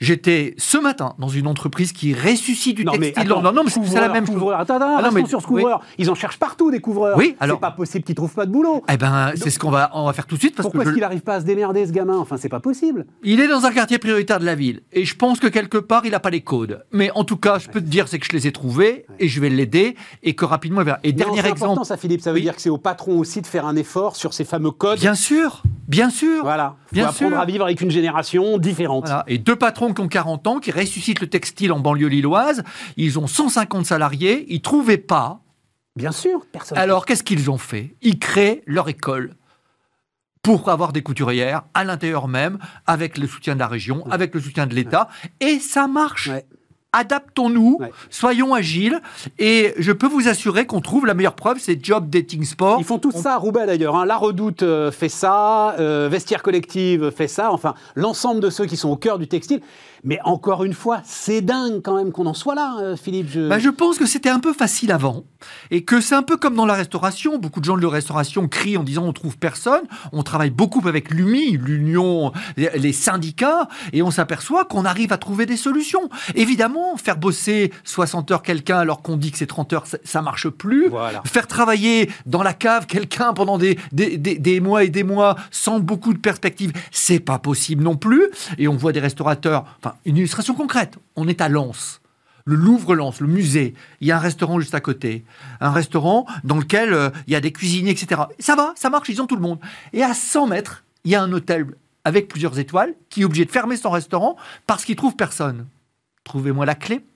J'étais 0.00 0.54
ce 0.58 0.78
matin 0.78 1.14
dans 1.18 1.26
une 1.26 1.48
entreprise 1.48 1.90
qui 1.92 2.14
ressuscite 2.14 2.76
du 2.76 2.84
Non, 2.84 2.92
mais 2.92 3.10
textile. 3.10 3.32
attends, 3.32 3.42
non, 3.42 3.52
non, 3.52 3.62
mais 3.64 3.70
c'est 3.70 3.80
c'est 3.84 3.94
la 3.94 4.02
couvreur, 4.02 4.12
même 4.12 4.26
chose. 4.26 4.34
couvreur. 4.36 4.60
Attends, 4.60 4.76
attends, 4.76 4.96
Ah 4.98 5.02
non, 5.02 5.08
mais- 5.12 5.26
sur 5.26 5.42
ce 5.42 5.46
couvreur. 5.48 5.80
Ils 5.98 6.08
en 6.08 6.14
cherchent 6.14 6.38
partout 6.38 6.70
des 6.70 6.78
couvreurs. 6.80 7.16
Oui, 7.18 7.34
alors- 7.40 7.56
C'est 7.56 7.60
pas 7.62 7.72
possible 7.72 8.04
qu'ils 8.04 8.14
trouvent 8.14 8.32
pas 8.34 8.46
de 8.46 8.52
boulot. 8.52 8.84
Eh 8.92 8.96
ben, 8.96 9.32
c'est 9.34 9.50
ce 9.50 9.58
qu'on 9.58 9.70
va, 9.70 9.90
on 9.94 10.06
va 10.06 10.12
faire 10.12 10.26
tout 10.26 10.36
de 10.36 10.40
suite 10.40 10.54
parce 10.54 10.66
Pourquoi 10.66 10.84
est-ce 10.84 10.92
qu'il 10.92 11.00
n'arrive 11.00 11.22
pas 11.22 11.34
à 11.34 11.40
se 11.40 11.44
démerder, 11.44 11.84
ce 11.84 11.90
gamin? 11.90 12.16
Enfin, 12.16 12.36
c'est 12.36 12.48
pas 12.48 12.60
possible. 12.60 13.06
il 13.24 13.40
est 13.40 13.48
dans 13.48 13.66
un 13.66 13.72
quartier 13.72 13.98
prioritaire 13.98 14.38
de 14.38 14.44
la 14.44 14.54
ville 14.54 14.82
et 14.92 15.04
je 15.04 15.16
pense 15.16 15.40
que 15.40 15.48
quelque 15.48 15.78
part 15.78 16.02
il 16.04 16.12
n'a 16.12 16.20
pas 16.20 16.30
les 16.30 16.42
codes. 16.42 16.84
Mais 16.92 17.10
en 17.16 17.24
tout 17.24 17.36
cas, 17.36 17.58
je 17.58 17.68
peux 17.68 17.80
te 17.80 17.86
dire 17.86 18.06
c'est 18.06 18.20
que 18.20 18.26
je 18.26 18.32
les 18.32 18.46
ai 18.46 18.52
trouvés 18.52 19.04
et 19.18 19.26
je 19.26 19.40
vais 19.40 19.48
l'aider 19.50 19.96
et 20.22 20.34
que 20.36 20.44
rapidement 20.44 20.80
il 20.82 20.84
verra. 20.84 20.98
Et 21.02 21.10
Non, 21.10 21.16
dernier 21.18 21.40
c'est 21.42 21.48
exemple. 21.48 21.62
important, 21.72 21.84
ça, 21.84 21.96
Philippe. 21.96 22.20
Ça 22.20 22.30
veut 22.30 22.36
Oui. 22.36 22.42
dire 22.42 22.54
que 22.54 22.62
c'est 22.62 22.70
au 22.70 22.78
patron 22.78 23.18
aussi 23.18 23.42
de 23.42 23.46
faire 23.48 23.66
un 23.66 23.74
effort 23.74 24.14
sur 24.14 24.32
ces 24.32 24.44
fameux 24.44 24.70
codes. 24.70 25.00
Bien 25.00 25.14
sûr, 25.14 25.62
bien 25.88 26.08
sûr. 26.10 26.42
Voilà. 26.44 26.76
Faut 26.86 26.94
Bien 26.94 27.08
apprendre 27.08 27.32
sûr. 27.32 27.40
à 27.40 27.44
vivre 27.44 27.64
avec 27.64 27.80
une 27.80 27.90
génération 27.90 28.58
différente. 28.58 29.06
Voilà. 29.06 29.24
Et 29.26 29.38
deux 29.38 29.56
patrons 29.56 29.87
qui 29.94 30.00
ont 30.00 30.08
40 30.08 30.46
ans, 30.46 30.58
qui 30.60 30.70
ressuscitent 30.70 31.20
le 31.20 31.28
textile 31.28 31.72
en 31.72 31.80
banlieue 31.80 32.08
lilloise. 32.08 32.62
Ils 32.96 33.18
ont 33.18 33.26
150 33.26 33.86
salariés. 33.86 34.46
Ils 34.48 34.62
trouvaient 34.62 34.98
pas. 34.98 35.40
Bien 35.96 36.12
sûr, 36.12 36.46
personne. 36.52 36.78
Alors, 36.78 37.06
qu'est-ce 37.06 37.24
qu'ils 37.24 37.50
ont 37.50 37.58
fait? 37.58 37.96
Ils 38.02 38.18
créent 38.18 38.62
leur 38.66 38.88
école 38.88 39.34
pour 40.42 40.68
avoir 40.68 40.92
des 40.92 41.02
couturières 41.02 41.64
à 41.74 41.84
l'intérieur 41.84 42.28
même, 42.28 42.58
avec 42.86 43.18
le 43.18 43.26
soutien 43.26 43.54
de 43.54 43.58
la 43.58 43.66
région, 43.66 44.06
avec 44.10 44.34
le 44.34 44.40
soutien 44.40 44.66
de 44.66 44.74
l'État. 44.74 45.08
Et 45.40 45.58
ça 45.58 45.88
marche. 45.88 46.28
Ouais. 46.28 46.46
Adaptons-nous, 46.94 47.76
Ouais. 47.80 47.90
soyons 48.08 48.54
agiles. 48.54 49.00
Et 49.38 49.74
je 49.78 49.92
peux 49.92 50.06
vous 50.06 50.26
assurer 50.26 50.66
qu'on 50.66 50.80
trouve 50.80 51.04
la 51.04 51.12
meilleure 51.14 51.34
preuve, 51.34 51.58
c'est 51.60 51.82
Job 51.84 52.08
Dating 52.08 52.44
Sport. 52.44 52.78
Ils 52.80 52.84
font 52.84 52.98
tous 52.98 53.12
ça 53.12 53.34
à 53.34 53.36
Roubaix 53.36 53.66
d'ailleurs. 53.66 53.94
hein. 53.94 54.06
La 54.06 54.16
Redoute 54.16 54.62
euh, 54.62 54.90
fait 54.90 55.10
ça, 55.10 55.74
euh, 55.78 56.08
Vestiaire 56.10 56.42
Collective 56.42 57.10
fait 57.10 57.28
ça, 57.28 57.52
enfin 57.52 57.74
l'ensemble 57.94 58.40
de 58.40 58.48
ceux 58.50 58.64
qui 58.64 58.76
sont 58.78 58.88
au 58.88 58.96
cœur 58.96 59.18
du 59.18 59.28
textile. 59.28 59.60
Mais 60.04 60.20
encore 60.24 60.62
une 60.64 60.74
fois, 60.74 61.00
c'est 61.04 61.40
dingue 61.40 61.82
quand 61.82 61.96
même 61.96 62.12
qu'on 62.12 62.26
en 62.26 62.32
soit 62.34 62.54
là, 62.54 62.76
euh, 62.80 62.96
Philippe. 62.96 63.28
Je... 63.30 63.48
Bah, 63.48 63.58
je 63.58 63.68
pense 63.68 63.98
que 63.98 64.06
c'était 64.06 64.28
un 64.28 64.38
peu 64.38 64.52
facile 64.52 64.92
avant 64.92 65.24
et 65.72 65.84
que 65.84 66.00
c'est 66.00 66.14
un 66.14 66.22
peu 66.22 66.36
comme 66.36 66.54
dans 66.54 66.66
la 66.66 66.74
restauration. 66.74 67.36
Beaucoup 67.36 67.58
de 67.58 67.64
gens 67.64 67.76
de 67.76 67.82
la 67.82 67.88
restauration 67.88 68.46
crient 68.48 68.76
en 68.76 68.84
disant 68.84 69.02
on 69.04 69.12
trouve 69.12 69.36
personne. 69.36 69.82
On 70.12 70.22
travaille 70.22 70.50
beaucoup 70.50 70.86
avec 70.86 71.10
l'UMI, 71.10 71.58
l'Union, 71.58 72.32
les 72.56 72.92
syndicats, 72.92 73.66
et 73.92 74.00
on 74.02 74.12
s'aperçoit 74.12 74.64
qu'on 74.64 74.84
arrive 74.84 75.12
à 75.12 75.18
trouver 75.18 75.46
des 75.46 75.56
solutions. 75.56 76.08
Évidemment, 76.36 76.77
faire 76.96 77.16
bosser 77.16 77.72
60 77.84 78.30
heures 78.30 78.42
quelqu'un 78.42 78.78
alors 78.78 79.02
qu'on 79.02 79.16
dit 79.16 79.30
que 79.30 79.38
c'est 79.38 79.46
30 79.46 79.72
heures, 79.72 79.86
ça, 79.86 79.98
ça 80.04 80.22
marche 80.22 80.48
plus. 80.48 80.88
Voilà. 80.88 81.22
Faire 81.26 81.46
travailler 81.46 82.10
dans 82.26 82.42
la 82.42 82.52
cave 82.54 82.86
quelqu'un 82.86 83.32
pendant 83.32 83.58
des, 83.58 83.78
des, 83.92 84.16
des- 84.18 84.38
des 84.38 84.60
mois 84.60 84.84
et 84.84 84.88
des 84.88 85.02
mois 85.04 85.36
sans 85.50 85.80
beaucoup 85.80 86.12
de 86.14 86.18
perspectives, 86.18 86.72
c'est 86.90 87.20
pas 87.20 87.38
possible 87.38 87.82
non 87.84 87.96
plus. 87.96 88.22
Et 88.58 88.68
on 88.68 88.76
voit 88.76 88.92
des 88.92 89.00
restaurateurs, 89.00 89.64
enfin, 89.82 89.94
une 90.04 90.16
illustration 90.16 90.54
concrète. 90.54 90.98
On 91.16 91.28
est 91.28 91.40
à 91.40 91.48
Lens. 91.48 92.00
Le 92.44 92.54
Louvre-Lens, 92.56 93.20
le 93.20 93.26
musée, 93.26 93.74
il 94.00 94.08
y 94.08 94.10
a 94.10 94.16
un 94.16 94.20
restaurant 94.20 94.58
juste 94.58 94.74
à 94.74 94.80
côté. 94.80 95.22
Un 95.60 95.70
restaurant 95.70 96.24
dans 96.44 96.56
lequel 96.56 96.94
euh, 96.94 97.10
il 97.26 97.34
y 97.34 97.36
a 97.36 97.40
des 97.40 97.52
cuisiniers, 97.52 97.90
etc. 97.90 98.22
Ça 98.38 98.56
va, 98.56 98.72
ça 98.74 98.88
marche, 98.88 99.10
ils 99.10 99.20
ont 99.20 99.26
tout 99.26 99.36
le 99.36 99.42
monde. 99.42 99.58
Et 99.92 100.02
à 100.02 100.14
100 100.14 100.46
mètres, 100.46 100.82
il 101.04 101.10
y 101.10 101.14
a 101.14 101.22
un 101.22 101.30
hôtel 101.32 101.66
avec 102.04 102.26
plusieurs 102.28 102.58
étoiles 102.58 102.94
qui 103.10 103.20
est 103.20 103.24
obligé 103.26 103.44
de 103.44 103.50
fermer 103.50 103.76
son 103.76 103.90
restaurant 103.90 104.36
parce 104.66 104.86
qu'il 104.86 104.96
trouve 104.96 105.14
personne. 105.14 105.66
Trouvez-moi 106.28 106.66
la 106.66 106.74
clé. 106.74 107.07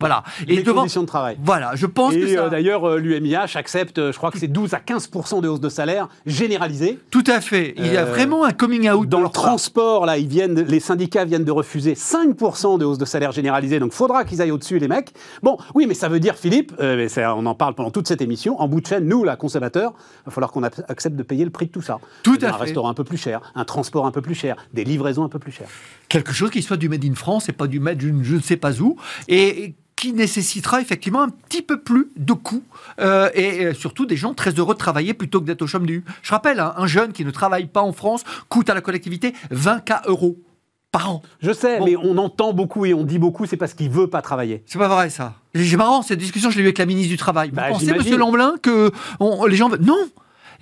Voilà. 0.00 0.22
Les 0.46 0.54
Et 0.56 0.62
devant. 0.62 0.80
conditions 0.80 1.02
de 1.02 1.06
travail. 1.06 1.36
Voilà, 1.44 1.72
je 1.76 1.86
pense 1.86 2.14
que 2.14 2.18
Et 2.18 2.34
ça. 2.34 2.44
euh, 2.44 2.48
d'ailleurs, 2.48 2.88
euh, 2.88 2.98
l'UMIH 2.98 3.54
accepte, 3.56 3.98
euh, 3.98 4.12
je 4.12 4.16
crois 4.18 4.30
que 4.30 4.38
c'est 4.38 4.48
12 4.48 4.72
à 4.74 4.80
15 4.80 5.10
de 5.42 5.48
hausse 5.48 5.60
de 5.60 5.68
salaire 5.68 6.08
généralisée. 6.26 6.98
Tout 7.10 7.24
à 7.26 7.40
fait. 7.40 7.74
Il 7.76 7.86
y 7.86 7.96
a 7.96 8.02
Euh, 8.02 8.04
vraiment 8.06 8.44
un 8.44 8.52
coming 8.52 8.88
out 8.90 9.08
Dans 9.08 9.18
le 9.18 9.24
part. 9.24 9.32
transport, 9.32 10.06
là, 10.06 10.16
ils 10.18 10.26
viennent, 10.26 10.60
les 10.62 10.80
syndicats 10.80 11.24
viennent 11.24 11.44
de 11.44 11.52
refuser 11.52 11.94
5% 11.94 12.78
de 12.78 12.84
hausse 12.84 12.98
de 12.98 13.04
salaire 13.04 13.32
généralisée, 13.32 13.78
donc 13.78 13.92
faudra 13.92 14.24
qu'ils 14.24 14.40
aillent 14.40 14.50
au-dessus, 14.50 14.78
les 14.78 14.88
mecs. 14.88 15.12
Bon, 15.42 15.58
oui, 15.74 15.86
mais 15.86 15.94
ça 15.94 16.08
veut 16.08 16.20
dire, 16.20 16.34
Philippe, 16.36 16.72
mais 16.80 17.08
on 17.36 17.44
en 17.46 17.54
parle 17.54 17.74
pendant 17.74 17.90
toute 17.90 18.08
cette 18.08 18.22
émission, 18.22 18.60
en 18.60 18.68
bout 18.68 18.80
de 18.80 18.86
chaîne, 18.86 19.06
nous, 19.06 19.22
là, 19.24 19.36
consommateurs, 19.36 19.92
il 20.22 20.26
va 20.26 20.32
falloir 20.32 20.50
qu'on 20.52 20.62
accepte 20.62 21.16
de 21.16 21.22
payer 21.22 21.44
le 21.44 21.50
prix 21.50 21.66
de 21.66 21.72
tout 21.72 21.82
ça. 21.82 21.98
Tout 22.22 22.38
à 22.42 22.46
Un 22.48 22.52
fait. 22.54 22.58
restaurant 22.64 22.88
un 22.88 22.94
peu 22.94 23.04
plus 23.04 23.18
cher, 23.18 23.40
un 23.54 23.64
transport 23.64 24.06
un 24.06 24.10
peu 24.12 24.22
plus 24.22 24.34
cher, 24.34 24.56
des 24.72 24.84
livraisons 24.84 25.24
un 25.24 25.28
peu 25.28 25.38
plus 25.38 25.52
chères. 25.52 25.68
Quelque 26.08 26.32
chose 26.32 26.50
qui 26.50 26.62
soit 26.62 26.76
du 26.76 26.88
made 26.88 27.04
in 27.04 27.14
France 27.14 27.48
et 27.48 27.52
pas 27.52 27.66
du 27.66 27.80
made 27.80 28.00
je 28.00 28.34
ne 28.36 28.40
sais 28.40 28.56
pas 28.56 28.80
où. 28.80 28.96
Et 29.28 29.74
qui 30.00 30.14
nécessitera 30.14 30.80
effectivement 30.80 31.20
un 31.20 31.28
petit 31.28 31.60
peu 31.60 31.78
plus 31.82 32.08
de 32.16 32.32
coûts 32.32 32.62
euh, 33.00 33.28
et 33.34 33.74
surtout 33.74 34.06
des 34.06 34.16
gens 34.16 34.32
très 34.32 34.50
heureux 34.52 34.72
de 34.72 34.78
travailler 34.78 35.12
plutôt 35.12 35.40
que 35.40 35.44
d'être 35.44 35.60
au 35.60 35.66
chômage. 35.66 36.00
Je 36.22 36.30
rappelle, 36.30 36.58
hein, 36.58 36.72
un 36.78 36.86
jeune 36.86 37.12
qui 37.12 37.22
ne 37.24 37.30
travaille 37.30 37.66
pas 37.66 37.82
en 37.82 37.92
France 37.92 38.24
coûte 38.48 38.70
à 38.70 38.74
la 38.74 38.80
collectivité 38.80 39.34
20 39.50 39.80
k 39.80 39.92
euros 40.06 40.38
par 40.90 41.10
an. 41.10 41.22
Je 41.40 41.52
sais, 41.52 41.78
Bon. 41.78 41.84
mais 41.84 41.96
on 41.96 42.16
entend 42.16 42.54
beaucoup 42.54 42.86
et 42.86 42.94
on 42.94 43.04
dit 43.04 43.18
beaucoup, 43.18 43.44
c'est 43.44 43.58
parce 43.58 43.74
qu'il 43.74 43.90
veut 43.90 44.06
pas 44.08 44.22
travailler. 44.22 44.62
C'est 44.66 44.78
pas 44.78 44.88
vrai 44.88 45.10
ça. 45.10 45.34
C'est 45.54 45.76
marrant 45.76 46.00
cette 46.02 46.18
discussion, 46.18 46.50
je 46.50 46.56
l'ai 46.56 46.62
eu 46.62 46.66
avec 46.68 46.78
la 46.78 46.86
ministre 46.86 47.10
du 47.10 47.18
travail. 47.18 47.50
Vous 47.50 47.56
Bah, 47.56 47.68
pensez. 47.68 47.92
Monsieur 47.92 48.16
Lamblin, 48.16 48.54
que 48.62 48.90
on- 49.20 49.44
les 49.44 49.56
gens 49.56 49.68
veulent 49.68 49.82
non, 49.84 49.98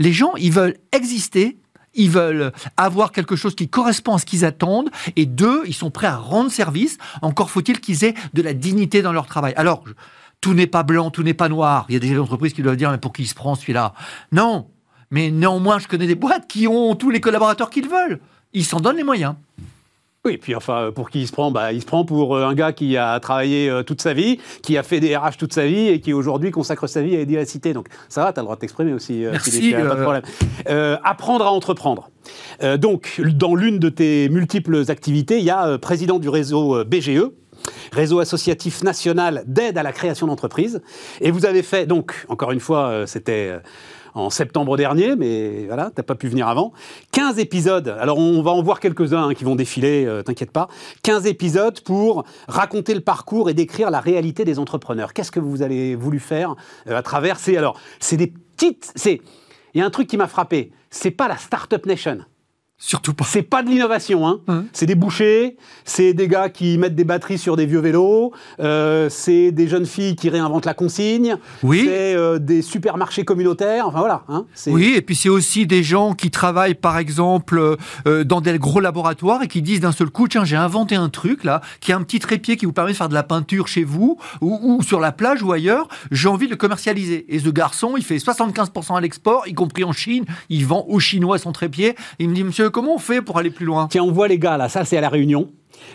les 0.01 0.13
gens 0.13 0.33
ils 0.37 0.53
veulent 0.53 0.77
exister. 0.93 1.59
Ils 1.99 2.11
veulent 2.11 2.53
avoir 2.79 3.13
quelque 3.13 3.37
chose 3.37 3.55
qui 3.55 3.69
correspond 3.69 4.15
à 4.15 4.19
ce 4.19 4.25
qu'ils 4.25 4.47
attendent. 4.47 4.89
Et 5.17 5.27
deux, 5.27 5.63
ils 5.67 5.75
sont 5.75 5.91
prêts 5.91 6.07
à 6.07 6.17
rendre 6.17 6.51
service. 6.51 6.97
Encore 7.21 7.51
faut-il 7.51 7.81
qu'ils 7.81 8.05
aient 8.05 8.15
de 8.33 8.41
la 8.41 8.55
dignité 8.55 9.03
dans 9.03 9.13
leur 9.13 9.27
travail. 9.27 9.53
Alors, 9.57 9.85
tout 10.41 10.55
n'est 10.55 10.69
pas 10.69 10.85
blanc, 10.85 11.11
tout 11.11 11.23
n'est 11.23 11.35
pas 11.35 11.49
noir. 11.49 11.85
Il 11.89 11.95
y 11.95 11.97
a 11.97 12.01
des 12.01 12.19
entreprises 12.19 12.55
qui 12.55 12.63
doivent 12.63 12.77
dire, 12.77 12.91
mais 12.91 12.99
pour 12.99 13.13
qui 13.13 13.23
il 13.23 13.27
se 13.27 13.35
prend 13.35 13.55
celui-là? 13.55 13.93
Non. 14.33 14.69
Mais 15.11 15.31
néanmoins, 15.31 15.79
je 15.79 15.89
connais 15.89 16.07
des 16.07 16.15
boîtes 16.15 16.47
qui 16.47 16.69
ont 16.69 16.95
tous 16.95 17.11
les 17.11 17.21
collaborateurs 17.21 17.71
qu'ils 17.71 17.89
veulent. 17.89 18.21
Ils 18.53 18.65
s'en 18.65 18.81
donnent 18.81 18.97
les 18.97 19.05
moyens. 19.05 19.35
Oui, 20.25 20.37
puis 20.37 20.55
enfin, 20.57 20.83
euh, 20.83 20.91
pour 20.91 21.11
qui 21.11 21.21
il 21.23 21.29
se 21.29 21.33
prend 21.33 21.53
bah, 21.53 21.73
Il 21.73 21.81
se 21.81 21.87
prend 21.87 22.05
pour 22.05 22.37
euh, 22.37 22.45
un 22.45 22.55
gars 22.55 22.73
qui 22.73 22.97
a 22.97 23.19
travaillé 23.21 23.71
euh, 23.71 23.85
toute 23.85 24.03
sa 24.03 24.15
vie, 24.15 24.39
qui 24.63 24.77
a 24.77 24.83
fait 24.83 24.99
des 24.99 25.17
RH 25.17 25.37
toute 25.39 25.53
sa 25.53 25.65
vie 25.67 25.89
et 25.89 26.01
qui 26.01 26.13
aujourd'hui 26.13 26.51
consacre 26.51 26.89
sa 26.89 27.03
vie 27.03 27.15
à 27.17 27.21
aider 27.21 27.37
la 27.37 27.45
cité. 27.45 27.73
Donc 27.73 27.87
ça 28.09 28.25
va, 28.25 28.33
tu 28.33 28.41
as 28.41 28.43
le 28.43 28.47
droit 28.47 28.57
de 28.57 28.61
t'exprimer 28.61 28.93
aussi, 28.93 29.25
euh, 29.25 29.31
Merci, 29.31 29.53
Philippe, 29.53 29.87
pas 29.87 29.95
de 29.95 30.03
problème. 30.03 30.99
Apprendre 31.05 31.47
à 31.47 31.53
entreprendre. 31.53 32.11
Donc, 32.79 33.23
dans 33.25 33.55
l'une 33.55 33.79
de 33.79 33.89
tes 33.89 34.29
multiples 34.29 34.85
activités, 34.89 35.39
il 35.39 35.45
y 35.45 35.51
a 35.51 35.79
président 35.79 36.19
du 36.19 36.29
réseau 36.29 36.85
BGE. 36.85 37.31
Réseau 37.93 38.19
associatif 38.21 38.83
national 38.83 39.43
d'aide 39.47 39.79
à 39.79 39.83
la 39.83 39.93
création 39.93 40.27
d'entreprises. 40.27 40.83
Et 41.21 41.31
vous 41.31 41.47
avez 41.47 41.63
fait, 41.63 41.87
donc, 41.87 42.27
encore 42.29 42.53
une 42.53 42.61
fois, 42.61 43.05
c'était 43.07 43.59
en 44.15 44.31
septembre 44.31 44.77
dernier, 44.77 45.17
mais 45.17 45.67
voilà, 45.67 45.91
t'as 45.95 46.03
pas 46.03 46.15
pu 46.15 46.29
venir 46.29 46.49
avant. 46.49 46.73
15 47.13 47.39
épisodes, 47.39 47.89
alors 48.01 48.19
on 48.19 48.43
va 48.43 48.51
en 48.51 48.63
voir 48.63 48.81
quelques-uns 48.81 49.29
hein, 49.29 49.35
qui 49.35 49.45
vont 49.45 49.57
défiler, 49.57 50.05
euh, 50.07 50.23
t'inquiète 50.23 50.51
pas. 50.51 50.69
15 51.03 51.27
épisodes 51.27 51.81
pour 51.81 52.25
raconter 52.49 52.95
le 52.95 53.01
parcours 53.01 53.51
et 53.51 53.55
décrire 53.55 53.91
la 53.91 54.01
réalité 54.01 54.45
des 54.45 54.59
entrepreneurs. 54.59 55.13
Qu'est-ce 55.13 55.33
que 55.33 55.41
vous 55.41 55.63
avez 55.63 55.95
voulu 55.95 56.21
faire 56.21 56.55
euh, 56.89 56.97
à 56.97 57.03
travers 57.03 57.39
ces... 57.39 57.57
Alors, 57.57 57.79
c'est 58.01 58.17
des 58.17 58.29
petites... 58.29 58.93
Il 59.75 59.79
y 59.79 59.83
a 59.83 59.87
un 59.87 59.91
truc 59.91 60.09
qui 60.09 60.17
m'a 60.17 60.29
frappé, 60.29 60.73
c'est 60.91 61.11
pas 61.11 61.29
la 61.29 61.37
Startup 61.37 61.85
Nation. 61.85 62.19
Surtout 62.81 63.13
pas. 63.13 63.25
C'est 63.25 63.43
pas 63.43 63.65
de 63.65 63.71
l'innovation, 63.71 64.25
hein. 64.29 64.65
C'est 64.73 64.87
des 64.87 64.95
bouchers, 64.95 65.57
c'est 65.85 66.15
des 66.15 66.29
gars 66.29 66.49
qui 66.49 66.79
mettent 66.79 66.95
des 66.95 67.03
batteries 67.03 67.37
sur 67.39 67.57
des 67.57 67.67
vieux 67.67 67.81
vélos, 67.81 68.33
euh, 68.61 69.09
c'est 69.11 69.51
des 69.51 69.67
jeunes 69.67 69.85
filles 69.85 70.15
qui 70.15 70.29
réinventent 70.31 70.65
la 70.65 70.75
consigne, 70.75 71.37
Oui. 71.65 71.83
c'est 71.87 72.15
euh, 72.15 72.39
des 72.39 72.63
supermarchés 72.63 73.25
communautaires, 73.25 73.89
enfin 73.89 73.99
voilà. 73.99 74.23
Hein, 74.29 74.47
Oui, 74.69 74.93
et 74.95 75.03
puis 75.03 75.17
c'est 75.17 75.29
aussi 75.29 75.67
des 75.67 75.83
gens 75.83 76.15
qui 76.15 76.31
travaillent, 76.31 76.77
par 76.77 76.99
exemple, 76.99 77.77
euh, 78.07 78.23
dans 78.23 78.41
des 78.41 78.57
gros 78.61 78.79
laboratoires 78.79 79.43
et 79.43 79.49
qui 79.49 79.61
disent 79.61 79.81
d'un 79.81 79.91
seul 79.93 80.11
coup, 80.11 80.29
tiens, 80.29 80.45
j'ai 80.45 80.55
inventé 80.57 80.95
un 80.95 81.09
truc 81.09 81.43
là, 81.43 81.61
qui 81.81 81.91
a 81.93 81.97
un 81.97 82.03
petit 82.05 82.21
trépied 82.21 82.57
qui 82.57 82.65
vous 82.65 82.73
permet 82.73 82.93
de 82.93 82.97
faire 82.97 83.09
de 83.09 83.15
la 83.15 83.25
peinture 83.25 83.67
chez 83.67 83.83
vous 83.83 84.19
ou, 84.41 84.57
ou 84.63 84.83
sur 84.85 85.01
la 85.01 85.11
plage 85.11 85.43
ou 85.43 85.51
ailleurs. 85.51 85.89
J'ai 86.13 86.29
envie 86.29 86.47
de 86.47 86.53
le 86.53 86.57
commercialiser. 86.57 87.27
Et 87.29 87.41
ce 87.41 87.49
garçon, 87.49 87.95
il 87.97 88.05
fait 88.05 88.19
75% 88.19 88.97
à 88.97 89.01
l'export, 89.01 89.49
y 89.49 89.55
compris 89.55 89.83
en 89.83 89.93
Chine. 89.93 90.25
Il 90.49 90.65
vend 90.65 90.85
aux 90.89 91.01
Chinois 91.01 91.39
son 91.39 91.51
trépied. 91.51 91.97
Il 92.21 92.29
me 92.29 92.35
dit, 92.37 92.45
monsieur, 92.45 92.68
comment 92.69 92.95
on 92.95 92.99
fait 92.99 93.23
pour 93.23 93.39
aller 93.39 93.51
plus 93.51 93.67
loin 93.67 93.89
Tiens, 93.91 94.03
on 94.03 94.13
voit 94.13 94.29
les 94.29 94.39
gars 94.39 94.57
là, 94.57 94.69
ça 94.69 94.85
c'est 94.85 94.97
à 94.97 95.01
la 95.01 95.09
Réunion. 95.09 95.51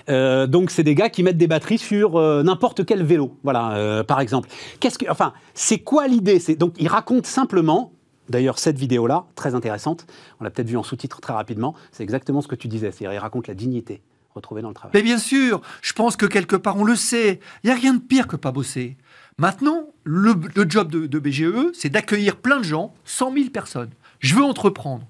Euh, 0.09 0.47
donc 0.47 0.71
c'est 0.71 0.83
des 0.83 0.95
gars 0.95 1.09
qui 1.09 1.23
mettent 1.23 1.37
des 1.37 1.47
batteries 1.47 1.77
sur 1.77 2.17
euh, 2.17 2.43
n'importe 2.43 2.85
quel 2.85 3.03
vélo, 3.03 3.37
voilà, 3.43 3.75
euh, 3.75 4.03
par 4.03 4.19
exemple. 4.19 4.49
Qu'est-ce 4.79 4.97
que, 4.97 5.09
enfin, 5.09 5.33
c'est 5.53 5.79
quoi 5.79 6.07
l'idée? 6.07 6.39
C'est 6.39 6.55
donc 6.55 6.75
ils 6.79 6.87
racontent 6.87 7.27
simplement. 7.27 7.91
D'ailleurs, 8.29 8.57
cette 8.57 8.77
vidéo-là, 8.77 9.25
très 9.35 9.53
intéressante, 9.53 10.07
on 10.39 10.45
l'a 10.45 10.49
peut-être 10.49 10.69
vu 10.69 10.77
en 10.77 10.83
sous-titre 10.83 11.19
très 11.19 11.33
rapidement, 11.33 11.75
c'est 11.91 12.03
exactement 12.03 12.39
ce 12.39 12.47
que 12.47 12.55
tu 12.55 12.69
disais, 12.69 12.89
c'est-à-dire 12.91 13.13
ils 13.13 13.21
racontent 13.21 13.47
la 13.49 13.53
dignité 13.53 14.01
retrouvée 14.33 14.61
dans 14.61 14.69
le 14.69 14.73
travail. 14.73 14.91
Mais 14.95 15.03
bien 15.03 15.17
sûr, 15.17 15.61
je 15.81 15.93
pense 15.93 16.15
que 16.15 16.25
quelque 16.25 16.55
part 16.55 16.77
on 16.77 16.85
le 16.85 16.95
sait. 16.95 17.39
Il 17.63 17.67
n'y 17.67 17.71
a 17.71 17.75
rien 17.75 17.93
de 17.93 17.99
pire 17.99 18.27
que 18.27 18.35
pas 18.35 18.51
bosser. 18.51 18.97
Maintenant, 19.37 19.89
le, 20.03 20.33
le 20.55 20.69
job 20.69 20.89
de, 20.89 21.05
de 21.05 21.19
BGE, 21.19 21.73
c'est 21.73 21.89
d'accueillir 21.89 22.37
plein 22.37 22.59
de 22.59 22.63
gens, 22.63 22.93
100 23.05 23.33
000 23.33 23.49
personnes. 23.49 23.89
Je 24.19 24.35
veux 24.35 24.43
entreprendre. 24.43 25.05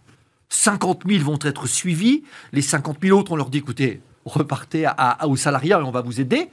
50 0.54 1.04
000 1.08 1.24
vont 1.24 1.40
être 1.42 1.68
suivis. 1.68 2.24
Les 2.52 2.62
50 2.62 2.98
000 3.02 3.18
autres, 3.18 3.32
on 3.32 3.36
leur 3.36 3.50
dit 3.50 3.58
écoutez, 3.58 4.02
repartez 4.26 4.86
à, 4.86 4.92
à- 4.92 5.28
au 5.28 5.36
salariat 5.36 5.80
et 5.80 5.84
on 5.84 5.92
va 5.92 6.02
vous 6.02 6.22
aider. 6.22 6.50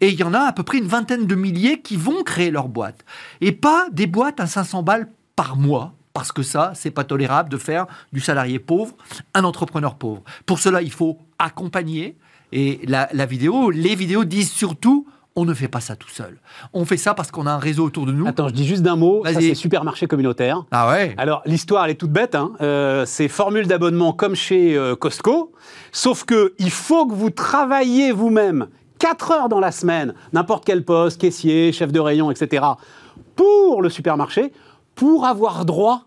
Et 0.00 0.08
il 0.08 0.14
y 0.14 0.22
en 0.22 0.34
a 0.34 0.40
à 0.40 0.52
peu 0.52 0.62
près 0.62 0.78
une 0.78 0.86
vingtaine 0.86 1.26
de 1.26 1.34
milliers 1.34 1.80
qui 1.80 1.96
vont 1.96 2.22
créer 2.22 2.50
leur 2.50 2.68
boîte. 2.68 3.04
Et 3.40 3.52
pas 3.52 3.86
des 3.92 4.06
boîtes 4.06 4.38
à 4.40 4.46
500 4.46 4.82
balles 4.82 5.08
par 5.36 5.56
mois. 5.56 5.94
Parce 6.12 6.32
que 6.32 6.42
ça, 6.42 6.72
c'est 6.74 6.90
pas 6.90 7.04
tolérable 7.04 7.48
de 7.48 7.56
faire 7.56 7.86
du 8.12 8.20
salarié 8.20 8.58
pauvre 8.58 8.94
un 9.34 9.44
entrepreneur 9.44 9.94
pauvre. 9.94 10.22
Pour 10.46 10.58
cela, 10.58 10.82
il 10.82 10.90
faut 10.92 11.18
accompagner, 11.38 12.16
Et 12.52 12.80
la, 12.86 13.08
la 13.12 13.26
vidéo, 13.26 13.70
les 13.70 13.94
vidéos 13.94 14.24
disent 14.24 14.50
surtout 14.50 15.06
on 15.36 15.44
ne 15.44 15.54
fait 15.54 15.68
pas 15.68 15.80
ça 15.80 15.96
tout 15.96 16.08
seul. 16.08 16.38
On 16.72 16.84
fait 16.84 16.96
ça 16.96 17.14
parce 17.14 17.30
qu'on 17.30 17.46
a 17.46 17.52
un 17.52 17.58
réseau 17.58 17.84
autour 17.84 18.06
de 18.06 18.12
nous. 18.12 18.26
Attends, 18.26 18.48
je 18.48 18.54
dis 18.54 18.66
juste 18.66 18.82
d'un 18.82 18.96
mot. 18.96 19.22
Ça, 19.24 19.40
c'est 19.40 19.54
supermarché 19.54 20.06
communautaire. 20.06 20.64
Ah 20.70 20.90
ouais 20.90 21.14
Alors, 21.18 21.42
l'histoire, 21.46 21.84
elle 21.84 21.92
est 21.92 21.94
toute 21.94 22.10
bête. 22.12 22.34
Hein. 22.34 22.52
Euh, 22.60 23.06
c'est 23.06 23.28
formule 23.28 23.66
d'abonnement 23.66 24.12
comme 24.12 24.34
chez 24.34 24.76
euh, 24.76 24.96
Costco. 24.96 25.52
Sauf 25.92 26.24
que 26.24 26.54
il 26.58 26.70
faut 26.70 27.06
que 27.06 27.14
vous 27.14 27.30
travailliez 27.30 28.12
vous-même 28.12 28.68
4 28.98 29.30
heures 29.30 29.48
dans 29.48 29.60
la 29.60 29.72
semaine, 29.72 30.14
n'importe 30.32 30.64
quel 30.64 30.84
poste, 30.84 31.20
caissier, 31.20 31.72
chef 31.72 31.90
de 31.90 32.00
rayon, 32.00 32.30
etc., 32.30 32.64
pour 33.34 33.80
le 33.80 33.88
supermarché, 33.88 34.52
pour 34.94 35.24
avoir 35.24 35.64
droit 35.64 36.04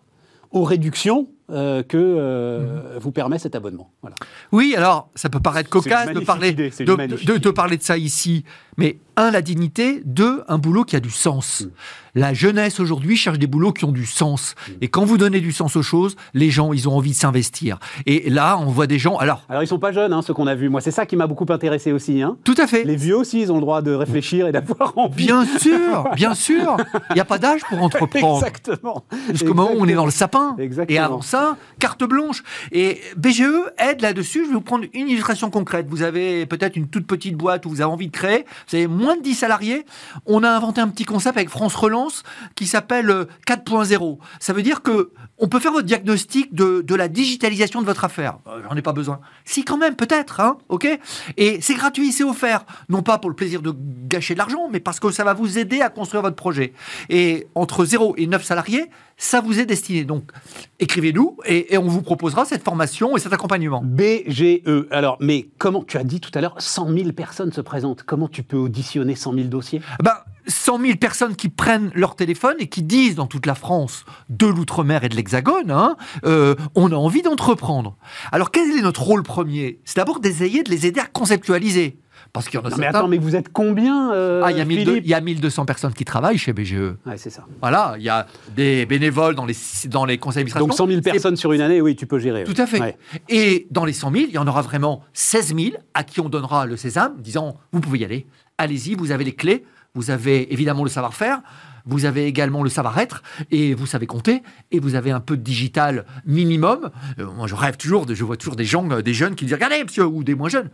aux 0.51 0.63
réductions 0.63 1.27
euh, 1.51 1.83
que 1.83 1.97
euh, 1.97 2.97
vous 3.01 3.11
permet 3.11 3.37
cet 3.37 3.53
abonnement. 3.53 3.91
Voilà. 4.01 4.15
Oui, 4.51 4.75
alors 4.77 5.09
ça 5.13 5.29
peut 5.29 5.39
paraître 5.39 5.69
cocasse 5.69 6.13
de 6.13 6.19
parler, 6.21 6.49
idée, 6.49 6.69
de, 6.69 7.49
parler 7.49 7.77
de 7.77 7.83
ça 7.83 7.97
ici, 7.97 8.45
mais 8.77 8.97
un, 9.15 9.31
la 9.31 9.41
dignité, 9.41 10.01
deux, 10.05 10.43
un 10.47 10.57
boulot 10.57 10.83
qui 10.83 10.95
a 10.95 10.99
du 10.99 11.11
sens. 11.11 11.61
Mm. 11.61 11.69
La 12.15 12.33
jeunesse 12.33 12.79
aujourd'hui 12.79 13.15
cherche 13.17 13.39
des 13.39 13.47
boulots 13.47 13.73
qui 13.73 13.85
ont 13.85 13.91
du 13.91 14.05
sens. 14.05 14.53
Mm. 14.67 14.71
Et 14.81 14.87
quand 14.87 15.03
vous 15.03 15.17
donnez 15.17 15.39
du 15.39 15.51
sens 15.51 15.75
aux 15.75 15.81
choses, 15.81 16.15
les 16.33 16.51
gens, 16.51 16.73
ils 16.73 16.87
ont 16.87 16.95
envie 16.95 17.11
de 17.11 17.15
s'investir. 17.15 17.79
Et 18.05 18.29
là, 18.29 18.57
on 18.59 18.65
voit 18.65 18.87
des 18.87 18.99
gens. 18.99 19.17
Alors, 19.17 19.43
Alors, 19.49 19.63
ils 19.63 19.67
sont 19.67 19.79
pas 19.79 19.91
jeunes, 19.91 20.13
hein, 20.13 20.21
ceux 20.21 20.33
qu'on 20.33 20.47
a 20.47 20.55
vus. 20.55 20.69
Moi, 20.69 20.81
c'est 20.81 20.91
ça 20.91 21.05
qui 21.05 21.15
m'a 21.15 21.27
beaucoup 21.27 21.45
intéressé 21.49 21.91
aussi. 21.91 22.21
Hein. 22.21 22.37
tout 22.43 22.55
à 22.57 22.67
fait. 22.67 22.83
Les 22.83 22.95
vieux 22.95 23.17
aussi, 23.17 23.41
ils 23.41 23.51
ont 23.51 23.55
le 23.55 23.61
droit 23.61 23.81
de 23.81 23.93
réfléchir 23.93 24.47
et 24.47 24.51
d'avoir 24.51 24.97
envie. 24.97 25.25
Bien 25.25 25.45
sûr, 25.45 26.09
bien 26.15 26.35
sûr. 26.35 26.77
Il 27.09 27.15
n'y 27.15 27.21
a 27.21 27.25
pas 27.25 27.37
d'âge 27.37 27.61
pour 27.67 27.81
entreprendre. 27.81 28.45
Exactement. 28.45 29.03
Jusqu'au 29.29 29.53
moment 29.53 29.71
où 29.73 29.77
on 29.79 29.87
est 29.87 29.95
dans 29.95 30.05
le 30.05 30.11
sapin. 30.11 30.55
Exactement. 30.59 30.95
Et 30.95 30.99
avant 30.99 31.21
ça, 31.21 31.57
carte 31.79 32.03
blanche. 32.03 32.43
Et 32.71 32.99
BGE 33.17 33.43
aide 33.77 34.01
là-dessus. 34.01 34.43
Je 34.43 34.49
vais 34.49 34.55
vous 34.55 34.61
prendre 34.61 34.85
une 34.93 35.07
illustration 35.07 35.49
concrète. 35.49 35.87
Vous 35.89 36.03
avez 36.03 36.45
peut-être 36.45 36.75
une 36.75 36.87
toute 36.87 37.07
petite 37.07 37.35
boîte 37.35 37.65
où 37.65 37.69
vous 37.69 37.81
avez 37.81 37.91
envie 37.91 38.07
de 38.07 38.11
créer. 38.11 38.45
Vous 38.69 38.75
avez 38.75 38.87
moins 39.03 39.17
de 39.17 39.21
10 39.21 39.35
salariés. 39.35 39.85
On 40.25 40.43
a 40.43 40.49
inventé 40.49 40.81
un 40.81 40.87
petit 40.87 41.05
concept 41.05 41.37
avec 41.37 41.49
France 41.49 41.75
Relance 41.75 42.23
qui 42.55 42.65
s'appelle 42.67 43.09
euh, 43.09 43.25
4.0. 43.47 44.17
Ça 44.39 44.53
veut 44.53 44.63
dire 44.63 44.81
que 44.81 45.11
on 45.37 45.47
peut 45.47 45.59
faire 45.59 45.71
votre 45.71 45.85
diagnostic 45.85 46.53
de, 46.53 46.81
de 46.81 46.95
la 46.95 47.07
digitalisation 47.07 47.81
de 47.81 47.85
votre 47.85 48.05
affaire. 48.05 48.37
Euh, 48.47 48.61
J'en 48.67 48.75
ai 48.75 48.81
pas 48.81 48.93
besoin. 48.93 49.19
Si, 49.45 49.63
quand 49.65 49.77
même, 49.77 49.95
peut-être. 49.95 50.39
Hein, 50.39 50.57
ok? 50.69 50.87
Et 51.37 51.59
c'est 51.61 51.73
gratuit, 51.75 52.11
c'est 52.11 52.23
offert. 52.23 52.65
Non 52.89 53.01
pas 53.03 53.17
pour 53.17 53.29
le 53.29 53.35
plaisir 53.35 53.61
de 53.61 53.73
gâcher 54.07 54.33
de 54.33 54.39
l'argent, 54.39 54.69
mais 54.71 54.79
parce 54.79 54.99
que 54.99 55.11
ça 55.11 55.23
va 55.23 55.33
vous 55.33 55.57
aider 55.57 55.81
à 55.81 55.89
construire 55.89 56.21
votre 56.21 56.35
projet. 56.35 56.73
Et 57.09 57.47
entre 57.55 57.85
0 57.85 58.15
et 58.17 58.27
9 58.27 58.43
salariés, 58.43 58.89
ça 59.17 59.41
vous 59.41 59.59
est 59.59 59.65
destiné. 59.65 60.03
Donc, 60.03 60.31
écrivez-nous 60.79 61.37
et, 61.45 61.73
et 61.73 61.77
on 61.77 61.87
vous 61.87 62.01
proposera 62.01 62.45
cette 62.45 62.63
formation 62.63 63.15
et 63.15 63.19
cet 63.19 63.33
accompagnement. 63.33 63.81
BGE. 63.83 64.61
Alors, 64.91 65.17
mais 65.19 65.47
comment 65.57 65.83
tu 65.83 65.97
as 65.97 66.03
dit 66.03 66.19
tout 66.19 66.31
à 66.33 66.41
l'heure, 66.41 66.55
100 66.57 66.93
000 66.93 67.11
personnes 67.11 67.51
se 67.51 67.61
présentent. 67.61 68.03
Comment 68.03 68.27
tu 68.27 68.43
peux 68.43 68.57
auditionner 68.57 69.15
100 69.15 69.33
000 69.33 69.47
dossiers? 69.47 69.81
Ben, 70.01 70.15
100 70.47 70.79
000 70.79 70.95
personnes 70.97 71.35
qui 71.35 71.49
prennent 71.49 71.91
leur 71.93 72.15
téléphone 72.15 72.55
et 72.59 72.67
qui 72.67 72.83
disent 72.83 73.15
dans 73.15 73.27
toute 73.27 73.45
la 73.45 73.55
France, 73.55 74.05
de 74.29 74.47
l'outre-mer 74.47 75.03
et 75.03 75.09
de 75.09 75.15
l'Hexagone, 75.15 75.71
hein, 75.71 75.95
euh, 76.25 76.55
on 76.75 76.91
a 76.91 76.95
envie 76.95 77.21
d'entreprendre. 77.21 77.97
Alors, 78.31 78.51
quel 78.51 78.69
est 78.71 78.81
notre 78.81 79.03
rôle 79.03 79.23
premier? 79.23 79.79
C'est 79.85 79.97
d'abord 79.97 80.19
d'essayer 80.19 80.63
de 80.63 80.69
les 80.69 80.85
aider 80.85 80.99
à 80.99 81.05
conceptualiser. 81.05 81.99
Parce 82.33 82.49
qu'il 82.49 82.59
y 82.59 82.63
en 82.63 82.65
a 82.65 82.69
Non, 82.71 82.77
mais 82.79 82.87
attends, 82.87 83.07
mais 83.07 83.19
vous 83.19 83.35
êtes 83.35 83.53
combien 83.53 84.11
euh, 84.11 84.41
Ah, 84.43 84.51
il 84.51 84.57
y, 84.57 84.61
a 84.61 84.65
1200 84.65 84.89
Philippe 84.89 85.05
il 85.05 85.09
y 85.11 85.13
a 85.13 85.21
1200 85.21 85.65
personnes 85.65 85.93
qui 85.93 86.03
travaillent 86.03 86.39
chez 86.39 86.51
BGE. 86.51 86.95
Ouais, 87.05 87.17
c'est 87.17 87.29
ça. 87.29 87.45
Voilà, 87.61 87.93
il 87.99 88.03
y 88.03 88.09
a 88.09 88.25
des 88.55 88.87
bénévoles 88.87 89.35
dans 89.35 89.45
les, 89.45 89.55
dans 89.85 90.03
les 90.03 90.17
conseils 90.17 90.43
d'administration. 90.43 90.67
Donc 90.67 90.75
100 90.75 90.87
000 90.87 91.01
C'est 91.03 91.11
personnes 91.11 91.35
sur 91.35 91.53
une 91.53 91.61
année, 91.61 91.79
oui, 91.79 91.95
tu 91.95 92.07
peux 92.07 92.17
gérer. 92.17 92.43
Tout 92.43 92.59
à 92.59 92.65
fait. 92.65 92.79
Ouais. 92.81 92.97
Et 93.29 93.67
dans 93.69 93.85
les 93.85 93.93
100 93.93 94.11
000, 94.11 94.25
il 94.29 94.33
y 94.33 94.39
en 94.39 94.47
aura 94.47 94.63
vraiment 94.63 95.03
16 95.13 95.55
000 95.55 95.75
à 95.93 96.03
qui 96.03 96.21
on 96.21 96.29
donnera 96.29 96.65
le 96.65 96.75
sésame, 96.75 97.13
disant 97.19 97.55
vous 97.71 97.81
pouvez 97.81 97.99
y 97.99 98.05
aller, 98.05 98.25
allez-y, 98.57 98.95
vous 98.95 99.11
avez 99.11 99.25
les 99.25 99.35
clés, 99.35 99.63
vous 99.93 100.09
avez 100.09 100.51
évidemment 100.51 100.83
le 100.83 100.89
savoir-faire, 100.89 101.39
vous 101.85 102.05
avez 102.05 102.25
également 102.25 102.63
le 102.63 102.69
savoir-être, 102.69 103.21
et 103.51 103.75
vous 103.75 103.85
savez 103.85 104.07
compter, 104.07 104.41
et 104.71 104.79
vous 104.79 104.95
avez 104.95 105.11
un 105.11 105.19
peu 105.19 105.37
de 105.37 105.43
digital 105.43 106.05
minimum. 106.25 106.89
Euh, 107.19 107.27
moi, 107.35 107.45
je 107.45 107.53
rêve 107.53 107.77
toujours, 107.77 108.07
de, 108.07 108.15
je 108.15 108.23
vois 108.23 108.37
toujours 108.37 108.55
des 108.55 108.65
gens, 108.65 108.89
euh, 108.89 109.01
des 109.01 109.13
jeunes 109.13 109.35
qui 109.35 109.45
disent 109.45 109.53
regardez, 109.53 109.83
monsieur, 109.83 110.05
ou 110.05 110.23
des 110.23 110.33
moins 110.33 110.49
jeunes. 110.49 110.69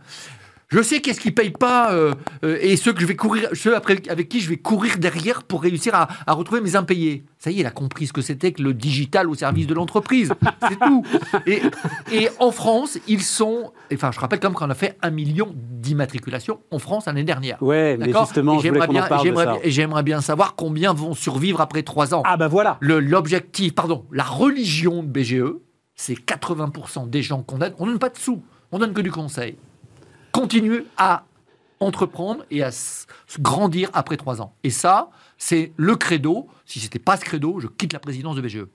Je 0.72 0.80
sais 0.82 1.00
qu'est-ce 1.00 1.20
qui 1.20 1.32
paye 1.32 1.50
pas 1.50 1.92
euh, 1.92 2.14
euh, 2.44 2.56
et 2.60 2.76
ceux 2.76 2.92
que 2.92 3.00
je 3.00 3.06
vais 3.06 3.16
courir, 3.16 3.48
ceux 3.54 3.74
après, 3.74 4.00
avec 4.08 4.28
qui 4.28 4.40
je 4.40 4.48
vais 4.48 4.56
courir 4.56 4.98
derrière 4.98 5.42
pour 5.42 5.62
réussir 5.62 5.96
à, 5.96 6.06
à 6.28 6.32
retrouver 6.32 6.60
mes 6.60 6.76
impayés. 6.76 7.24
Ça 7.38 7.50
y 7.50 7.56
est, 7.56 7.60
il 7.62 7.66
a 7.66 7.72
compris 7.72 8.06
ce 8.06 8.12
que 8.12 8.22
c'était 8.22 8.52
que 8.52 8.62
le 8.62 8.72
digital 8.72 9.28
au 9.28 9.34
service 9.34 9.66
de 9.66 9.74
l'entreprise. 9.74 10.32
C'est 10.68 10.78
tout. 10.78 11.04
Et, 11.46 11.60
et 12.12 12.28
en 12.38 12.52
France, 12.52 12.98
ils 13.08 13.22
sont. 13.22 13.72
Enfin, 13.92 14.12
je 14.12 14.20
rappelle 14.20 14.38
quand 14.38 14.48
même 14.50 14.54
qu'on 14.56 14.70
a 14.70 14.74
fait 14.76 14.96
un 15.02 15.10
million 15.10 15.52
d'immatriculations 15.56 16.60
en 16.70 16.78
France 16.78 17.06
l'année 17.06 17.24
dernière. 17.24 17.60
Ouais, 17.60 17.96
mais 17.98 18.06
justement, 18.26 18.52
j'aimerais 18.62 18.86
bien, 18.92 19.02
j'aimerais 19.24 19.44
bien- 19.54 19.60
et 19.64 19.70
j'aimerais 19.72 20.02
bien 20.04 20.20
savoir 20.20 20.54
combien 20.54 20.92
vont 20.94 21.14
survivre 21.14 21.60
après 21.60 21.82
trois 21.82 22.14
ans. 22.14 22.22
Ah 22.24 22.36
bah 22.36 22.46
voilà. 22.48 22.76
Le- 22.80 23.00
L'objectif, 23.00 23.74
pardon, 23.74 24.04
la 24.12 24.22
religion 24.24 25.02
de 25.02 25.08
BGE, 25.08 25.42
c'est 25.96 26.14
80% 26.14 27.10
des 27.10 27.22
gens 27.22 27.42
qu'on 27.42 27.58
donne. 27.58 27.74
On 27.80 27.86
donne 27.86 27.98
pas 27.98 28.08
de 28.10 28.18
sous, 28.18 28.42
on 28.70 28.78
donne 28.78 28.92
que 28.92 29.00
du 29.00 29.10
conseil. 29.10 29.56
Continuer 30.32 30.84
à 30.96 31.24
entreprendre 31.80 32.44
et 32.50 32.62
à 32.62 32.70
grandir 33.40 33.88
après 33.92 34.16
trois 34.16 34.40
ans. 34.42 34.52
Et 34.64 34.70
ça, 34.70 35.08
c'est 35.38 35.72
le 35.76 35.96
credo. 35.96 36.46
Si 36.66 36.78
c'était 36.78 36.98
pas 36.98 37.16
ce 37.16 37.24
credo, 37.24 37.58
je 37.60 37.66
quitte 37.68 37.92
la 37.92 37.98
présidence 37.98 38.36
de 38.36 38.40
BGE. 38.42 38.66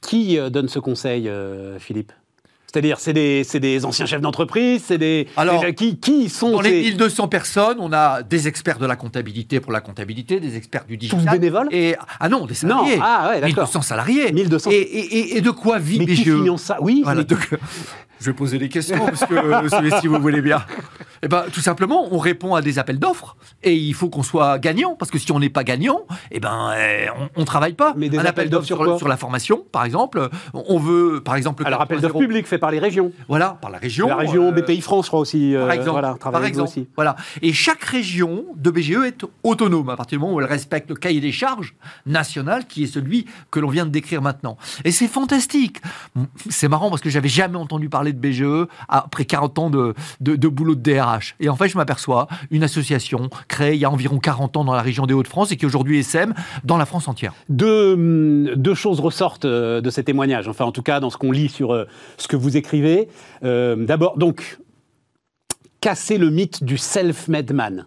Qui 0.00 0.38
euh, 0.38 0.50
donne 0.50 0.68
ce 0.68 0.78
conseil, 0.78 1.28
euh, 1.28 1.78
Philippe? 1.78 2.12
C'est-à-dire, 2.72 3.00
c'est 3.00 3.12
des, 3.12 3.42
des 3.54 3.84
anciens 3.84 4.06
chefs 4.06 4.20
d'entreprise, 4.20 4.84
c'est 4.86 4.96
des... 4.98 5.26
Alors, 5.36 5.60
des- 5.60 5.74
qui, 5.74 5.98
qui 5.98 6.28
sont 6.28 6.52
Dans 6.52 6.60
les 6.60 6.84
ces- 6.84 6.90
1200 6.90 7.26
personnes, 7.26 7.78
on 7.80 7.92
a 7.92 8.22
des 8.22 8.46
experts 8.46 8.78
de 8.78 8.86
la 8.86 8.94
comptabilité 8.94 9.58
pour 9.58 9.72
la 9.72 9.80
comptabilité, 9.80 10.38
des 10.38 10.56
experts 10.56 10.84
du 10.86 10.96
digital. 10.96 11.28
bénévoles? 11.36 11.66
et, 11.72 11.96
Ah 12.20 12.28
non, 12.28 12.46
des 12.46 12.54
Non, 12.62 12.84
salariés. 12.84 12.98
ah 13.02 13.30
ouais, 13.30 13.40
d'accord. 13.40 13.64
1200 13.64 13.82
salariés. 13.82 14.30
1200. 14.32 14.70
Et, 14.70 14.74
et- 14.76 15.18
et- 15.18 15.36
et 15.38 15.40
de 15.40 15.50
quoi 15.50 15.80
vit 15.80 15.98
Mais 15.98 16.06
qui 16.06 16.22
BGE 16.22 16.36
finance 16.42 16.62
ça? 16.62 16.78
Oui, 16.80 17.00
Voilà, 17.02 17.22
mais- 17.22 17.24
donc, 17.26 17.50
je 18.20 18.26
vais 18.26 18.32
poser 18.34 18.58
des 18.58 18.68
questions, 18.68 18.98
parce 19.04 19.24
que, 19.24 19.34
euh, 19.34 20.00
si 20.00 20.06
vous 20.06 20.20
voulez 20.20 20.42
bien. 20.42 20.62
Eh 21.22 21.28
ben, 21.28 21.44
tout 21.52 21.60
simplement, 21.60 22.08
on 22.10 22.18
répond 22.18 22.54
à 22.54 22.62
des 22.62 22.78
appels 22.78 22.98
d'offres 22.98 23.36
et 23.62 23.74
il 23.74 23.92
faut 23.94 24.08
qu'on 24.08 24.22
soit 24.22 24.58
gagnant, 24.58 24.94
parce 24.98 25.10
que 25.10 25.18
si 25.18 25.30
on 25.32 25.38
n'est 25.38 25.50
pas 25.50 25.64
gagnant, 25.64 26.00
eh 26.30 26.40
ben, 26.40 26.72
eh, 26.78 27.08
on 27.36 27.40
ne 27.40 27.44
travaille 27.44 27.74
pas. 27.74 27.94
Mais 27.96 28.08
des 28.08 28.18
Un 28.18 28.24
appel 28.24 28.48
d'offres 28.48 28.66
sur 28.66 28.98
sur, 28.98 29.08
la 29.08 29.16
formation, 29.16 29.64
par 29.72 29.84
exemple. 29.84 30.28
On 30.54 30.78
veut, 30.78 31.20
par 31.22 31.36
exemple, 31.36 31.62
le 31.62 31.66
Alors, 31.66 31.82
appel 31.82 32.00
d'offres 32.00 32.14
4.0. 32.16 32.20
public 32.20 32.46
fait 32.46 32.58
par 32.58 32.70
les 32.70 32.78
régions. 32.78 33.12
Voilà, 33.28 33.58
par 33.60 33.70
la 33.70 33.78
région. 33.78 34.08
la 34.08 34.16
région 34.16 34.48
euh, 34.48 34.52
BPI 34.52 34.80
France, 34.80 35.06
je 35.06 35.10
crois 35.10 35.20
aussi. 35.20 35.54
euh, 35.54 35.66
par 35.66 35.72
exemple, 35.72 35.90
voilà, 36.00 36.14
par 36.14 36.44
exemple, 36.44 36.68
aussi. 36.70 36.88
voilà. 36.96 37.16
Et 37.42 37.52
chaque 37.52 37.82
région 37.84 38.44
de 38.56 38.70
BGE 38.70 39.04
est 39.06 39.24
autonome 39.42 39.90
à 39.90 39.96
partir 39.96 40.18
du 40.18 40.22
moment 40.24 40.36
où 40.36 40.40
elle 40.40 40.46
respecte 40.46 40.88
le 40.88 40.96
cahier 40.96 41.20
des 41.20 41.32
charges 41.32 41.74
national 42.06 42.66
qui 42.66 42.84
est 42.84 42.86
celui 42.86 43.26
que 43.50 43.60
l'on 43.60 43.68
vient 43.68 43.84
de 43.84 43.90
décrire 43.90 44.22
maintenant. 44.22 44.56
Et 44.84 44.90
c'est 44.90 45.08
fantastique. 45.08 45.80
C'est 46.48 46.68
marrant 46.68 46.90
parce 46.90 47.02
que 47.02 47.10
j'avais 47.10 47.28
jamais 47.28 47.56
entendu 47.56 47.88
parler 47.88 48.09
de 48.12 48.18
BGE 48.18 48.68
après 48.88 49.24
40 49.24 49.58
ans 49.58 49.70
de, 49.70 49.94
de, 50.20 50.48
boulot 50.48 50.74
de 50.74 50.80
DRH. 50.80 51.36
Et 51.40 51.48
en 51.48 51.56
fait, 51.56 51.68
je 51.68 51.76
m'aperçois 51.76 52.28
une 52.50 52.62
association 52.62 53.30
créée 53.48 53.74
il 53.74 53.80
y 53.80 53.84
a 53.84 53.90
environ 53.90 54.18
40 54.18 54.56
ans 54.56 54.64
dans 54.64 54.74
la 54.74 54.82
région 54.82 55.06
des 55.06 55.14
Hauts-de-France 55.14 55.52
et 55.52 55.56
qui 55.56 55.66
aujourd'hui 55.66 55.98
SM 55.98 56.34
dans 56.64 56.76
la 56.76 56.86
France 56.86 57.08
entière. 57.08 57.34
Deux, 57.48 57.94
hum, 57.94 58.54
deux 58.56 58.74
choses 58.74 59.00
ressortent 59.00 59.44
euh, 59.44 59.80
de 59.80 59.90
ces 59.90 60.04
témoignages, 60.04 60.48
enfin 60.48 60.64
en 60.64 60.72
tout 60.72 60.82
cas 60.82 61.00
dans 61.00 61.10
ce 61.10 61.16
qu'on 61.16 61.32
lit 61.32 61.48
sur 61.48 61.72
euh, 61.72 61.84
ce 62.16 62.28
que 62.28 62.36
vous 62.36 62.56
écrivez. 62.56 63.08
Euh, 63.44 63.76
D'abord, 63.76 64.18
donc, 64.18 64.58
casser 65.80 66.18
le 66.18 66.30
mythe 66.30 66.62
du 66.64 66.78
self-made 66.78 67.52
man. 67.52 67.86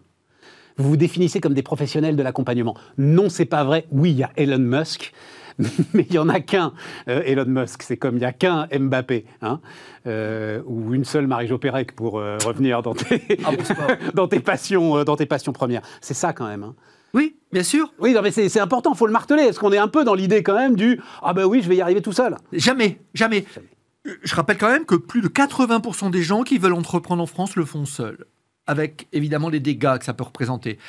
Vous 0.77 0.89
vous 0.89 0.97
définissez 0.97 1.39
comme 1.39 1.53
des 1.53 1.61
professionnels 1.61 2.15
de 2.15 2.23
l'accompagnement. 2.23 2.75
Non, 2.97 3.29
c'est 3.29 3.45
pas 3.45 3.63
vrai. 3.63 3.85
Oui, 3.91 4.11
il 4.11 4.17
y 4.17 4.23
a 4.23 4.31
Elon 4.35 4.59
Musk, 4.59 5.13
mais 5.93 6.05
il 6.09 6.11
n'y 6.11 6.17
en 6.17 6.29
a 6.29 6.39
qu'un 6.39 6.73
euh, 7.07 7.21
Elon 7.25 7.45
Musk. 7.47 7.83
C'est 7.83 7.97
comme 7.97 8.15
il 8.15 8.19
n'y 8.19 8.25
a 8.25 8.33
qu'un 8.33 8.67
Mbappé, 8.71 9.25
hein, 9.41 9.59
euh, 10.07 10.61
ou 10.65 10.93
une 10.93 11.05
seule 11.05 11.27
Marie-Jo 11.27 11.57
Pérec 11.57 11.95
pour 11.95 12.19
euh, 12.19 12.37
revenir 12.45 12.81
dans 12.81 12.93
tes, 12.93 13.21
Ah 13.45 13.51
bon, 13.51 13.63
dans 14.13 14.27
tes 14.27 14.39
passions, 14.39 15.03
dans 15.03 15.15
tes 15.15 15.25
passions 15.25 15.53
premières. 15.53 15.81
C'est 16.01 16.13
ça 16.13 16.33
quand 16.33 16.47
même. 16.47 16.63
hein. 16.63 16.75
Oui, 17.13 17.35
bien 17.51 17.61
sûr. 17.63 17.93
Oui, 17.99 18.13
non, 18.13 18.21
mais 18.23 18.31
c'est 18.31 18.59
important, 18.59 18.95
faut 18.95 19.05
le 19.05 19.13
marteler, 19.13 19.43
parce 19.45 19.59
qu'on 19.59 19.71
est 19.71 19.77
un 19.77 19.87
peu 19.87 20.03
dans 20.03 20.15
l'idée 20.15 20.41
quand 20.41 20.55
même 20.55 20.75
du 20.75 20.99
ah 21.21 21.33
ben 21.33 21.45
oui, 21.45 21.61
je 21.61 21.69
vais 21.69 21.75
y 21.75 21.81
arriver 21.81 22.01
tout 22.01 22.11
seul. 22.11 22.35
Jamais, 22.53 22.99
jamais. 23.13 23.45
Je 24.23 24.35
rappelle 24.35 24.57
quand 24.57 24.69
même 24.71 24.85
que 24.85 24.95
plus 24.95 25.21
de 25.21 25.27
80% 25.27 26.09
des 26.09 26.23
gens 26.23 26.41
qui 26.41 26.57
veulent 26.57 26.73
entreprendre 26.73 27.21
en 27.21 27.27
France 27.27 27.55
le 27.55 27.65
font 27.65 27.85
seuls, 27.85 28.25
avec 28.65 29.07
évidemment 29.13 29.49
les 29.49 29.59
dégâts 29.59 29.99
que 29.99 30.05
ça 30.05 30.13
peut 30.13 30.23
représenter. 30.23 30.79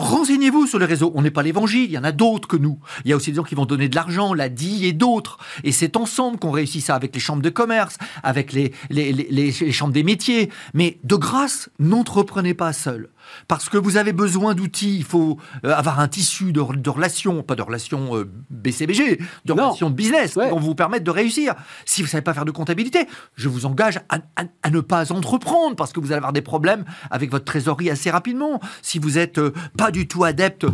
Renseignez-vous 0.00 0.66
sur 0.66 0.78
les 0.78 0.86
réseaux. 0.86 1.12
On 1.14 1.20
n'est 1.20 1.30
pas 1.30 1.42
l'évangile, 1.42 1.84
il 1.84 1.90
y 1.90 1.98
en 1.98 2.04
a 2.04 2.12
d'autres 2.12 2.48
que 2.48 2.56
nous. 2.56 2.78
Il 3.04 3.10
y 3.10 3.12
a 3.12 3.16
aussi 3.16 3.32
des 3.32 3.36
gens 3.36 3.42
qui 3.42 3.54
vont 3.54 3.66
donner 3.66 3.90
de 3.90 3.94
l'argent, 3.94 4.32
la 4.32 4.48
DI 4.48 4.86
et 4.86 4.94
d'autres. 4.94 5.36
Et 5.62 5.72
c'est 5.72 5.94
ensemble 5.96 6.38
qu'on 6.38 6.50
réussit 6.50 6.82
ça 6.82 6.94
avec 6.94 7.14
les 7.14 7.20
chambres 7.20 7.42
de 7.42 7.50
commerce, 7.50 7.98
avec 8.22 8.54
les, 8.54 8.72
les 8.88 9.72
chambres 9.72 9.92
des 9.92 10.02
métiers. 10.02 10.50
Mais 10.72 10.98
de 11.04 11.16
grâce, 11.16 11.68
n'entreprenez 11.78 12.54
pas 12.54 12.72
seul 12.72 13.10
parce 13.48 13.68
que 13.68 13.76
vous 13.76 13.96
avez 13.96 14.12
besoin 14.12 14.54
d'outils. 14.54 14.96
Il 14.96 15.04
faut 15.04 15.38
euh, 15.64 15.74
avoir 15.74 16.00
un 16.00 16.08
tissu 16.08 16.52
de, 16.52 16.60
relations, 16.60 17.42
pas 17.42 17.54
de 17.54 17.62
relations 17.62 18.16
euh, 18.16 18.30
BCBG, 18.50 19.20
de 19.44 19.52
relations 19.52 19.90
de 19.90 19.94
business 19.94 20.34
qui 20.34 20.40
vont 20.40 20.60
vous 20.60 20.74
permettre 20.74 21.04
de 21.04 21.10
réussir. 21.10 21.54
Si 21.84 22.02
vous 22.02 22.06
ne 22.06 22.10
savez 22.10 22.22
pas 22.22 22.34
faire 22.34 22.44
de 22.44 22.50
comptabilité, 22.50 23.06
je 23.34 23.48
vous 23.48 23.66
engage 23.66 24.00
à, 24.08 24.70
ne 24.70 24.80
pas 24.80 25.12
entreprendre 25.12 25.76
parce 25.76 25.92
que 25.92 26.00
vous 26.00 26.12
allez 26.12 26.18
avoir 26.18 26.32
des 26.32 26.42
problèmes 26.42 26.84
avec 27.10 27.30
votre 27.30 27.44
trésorerie 27.44 27.90
assez 27.90 28.10
rapidement. 28.10 28.60
Si 28.82 28.98
vous 28.98 29.12
n'êtes 29.12 29.38
euh, 29.38 29.52
pas 29.76 29.90
du 29.90 30.06
tout 30.06 30.24
adepte 30.24 30.66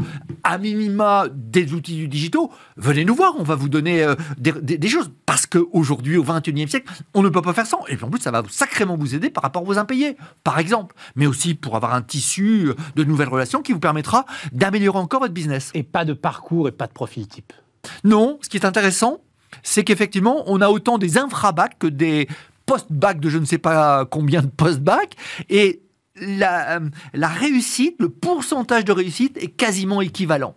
à 0.44 0.58
minima 0.58 1.26
des 1.32 1.72
outils 1.72 1.96
du 1.96 2.08
digitaux, 2.08 2.50
venez 2.76 3.04
nous 3.04 3.14
voir, 3.14 3.34
on 3.38 3.42
va 3.42 3.54
vous 3.54 3.68
donner 3.68 4.06
des, 4.38 4.88
choses. 4.88 5.10
Parce 5.24 5.46
qu'aujourd'hui, 5.46 6.16
au 6.16 6.24
21e 6.24 6.68
siècle, 6.68 6.92
on 7.14 7.22
ne 7.22 7.28
peut 7.28 7.42
pas 7.42 7.52
faire 7.52 7.66
ça. 7.66 7.78
Et 7.88 7.96
puis 7.96 8.04
en 8.04 8.10
plus, 8.10 8.20
ça 8.20 8.30
va 8.30 8.42
sacrément 8.48 8.96
vous 8.96 9.14
aider 9.14 9.30
par 9.30 9.42
rapport 9.42 9.66
aux 9.66 9.78
impayés, 9.78 10.16
par 10.44 10.58
exemple. 10.58 10.94
Mais 11.14 11.26
aussi 11.26 11.54
pour 11.54 11.76
avoir 11.76 11.94
un 11.94 12.02
tissu 12.02 12.45
de 12.46 13.04
nouvelles 13.04 13.28
relations 13.28 13.62
qui 13.62 13.72
vous 13.72 13.80
permettra 13.80 14.26
d'améliorer 14.52 14.98
encore 14.98 15.20
votre 15.20 15.34
business. 15.34 15.70
Et 15.74 15.82
pas 15.82 16.04
de 16.04 16.12
parcours 16.12 16.68
et 16.68 16.72
pas 16.72 16.86
de 16.86 16.92
profil 16.92 17.26
type. 17.26 17.52
Non, 18.04 18.38
ce 18.42 18.48
qui 18.48 18.56
est 18.56 18.64
intéressant, 18.64 19.20
c'est 19.62 19.84
qu'effectivement, 19.84 20.44
on 20.46 20.60
a 20.60 20.68
autant 20.68 20.98
des 20.98 21.18
infra-bacs 21.18 21.78
que 21.78 21.86
des 21.86 22.28
post-bacs 22.66 23.20
de 23.20 23.28
je 23.28 23.38
ne 23.38 23.44
sais 23.44 23.58
pas 23.58 24.04
combien 24.04 24.42
de 24.42 24.48
post-bacs. 24.48 25.14
Et 25.48 25.82
la, 26.16 26.80
la 27.14 27.28
réussite, 27.28 27.96
le 28.00 28.08
pourcentage 28.08 28.84
de 28.84 28.92
réussite 28.92 29.36
est 29.38 29.48
quasiment 29.48 30.00
équivalent. 30.00 30.54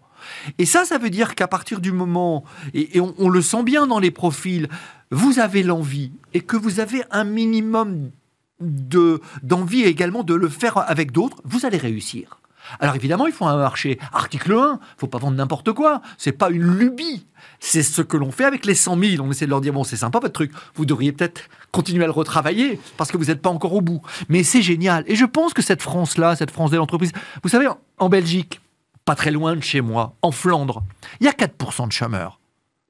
Et 0.57 0.65
ça, 0.65 0.85
ça 0.85 0.97
veut 0.97 1.09
dire 1.09 1.35
qu'à 1.35 1.47
partir 1.47 1.79
du 1.79 1.91
moment, 1.91 2.43
et, 2.73 2.99
on, 2.99 3.13
on, 3.17 3.29
le 3.29 3.41
sent 3.41 3.63
bien 3.63 3.87
dans 3.87 3.99
les 3.99 4.11
profils, 4.11 4.67
vous 5.11 5.39
avez 5.39 5.63
l'envie 5.63 6.11
et 6.33 6.41
que 6.41 6.57
vous 6.57 6.79
avez 6.79 7.03
un 7.11 7.23
minimum 7.23 8.11
de 8.59 9.21
d'envie 9.43 9.83
également 9.83 10.23
de 10.23 10.33
le 10.33 10.49
faire 10.49 10.77
avec 10.89 11.11
d'autres, 11.11 11.37
vous 11.43 11.65
allez 11.65 11.77
réussir. 11.77 12.39
Alors 12.79 12.95
évidemment, 12.95 13.25
il 13.25 13.33
faut 13.33 13.45
un 13.45 13.57
marché. 13.57 13.97
Article 14.13 14.53
1, 14.53 14.79
faut 14.97 15.07
pas 15.07 15.17
vendre 15.17 15.37
n'importe 15.37 15.71
quoi. 15.71 16.01
C'est 16.17 16.31
pas 16.31 16.49
une 16.49 16.77
lubie. 16.77 17.25
C'est 17.59 17.83
ce 17.83 18.01
que 18.01 18.17
l'on 18.17 18.31
fait 18.31 18.45
avec 18.45 18.65
les 18.65 18.75
100 18.75 18.99
000. 18.99 19.25
On 19.25 19.31
essaie 19.31 19.45
de 19.45 19.49
leur 19.49 19.61
dire 19.61 19.73
bon, 19.73 19.83
c'est 19.83 19.95
sympa 19.95 20.19
votre 20.19 20.33
truc. 20.33 20.51
Vous 20.75 20.85
devriez 20.85 21.11
peut-être 21.11 21.41
continuer 21.71 22.03
à 22.03 22.07
le 22.07 22.13
retravailler 22.13 22.79
parce 22.97 23.11
que 23.11 23.17
vous 23.17 23.25
n'êtes 23.25 23.41
pas 23.41 23.49
encore 23.49 23.73
au 23.73 23.81
bout. 23.81 24.01
Mais 24.27 24.43
c'est 24.43 24.61
génial. 24.61 25.03
Et 25.07 25.15
je 25.15 25.25
pense 25.25 25.53
que 25.53 25.61
cette 25.61 25.81
France-là, 25.81 26.35
cette 26.35 26.51
France 26.51 26.71
de 26.71 26.77
l'entreprise, 26.77 27.11
vous 27.43 27.49
savez, 27.49 27.67
en 27.97 28.09
Belgique, 28.09 28.61
pas 29.05 29.15
très 29.15 29.31
loin 29.31 29.55
de 29.55 29.61
chez 29.61 29.81
moi, 29.81 30.15
en 30.21 30.31
Flandre, 30.31 30.83
il 31.19 31.25
y 31.25 31.29
a 31.29 31.31
4% 31.31 31.87
de 31.87 31.91
chômeurs. 31.91 32.39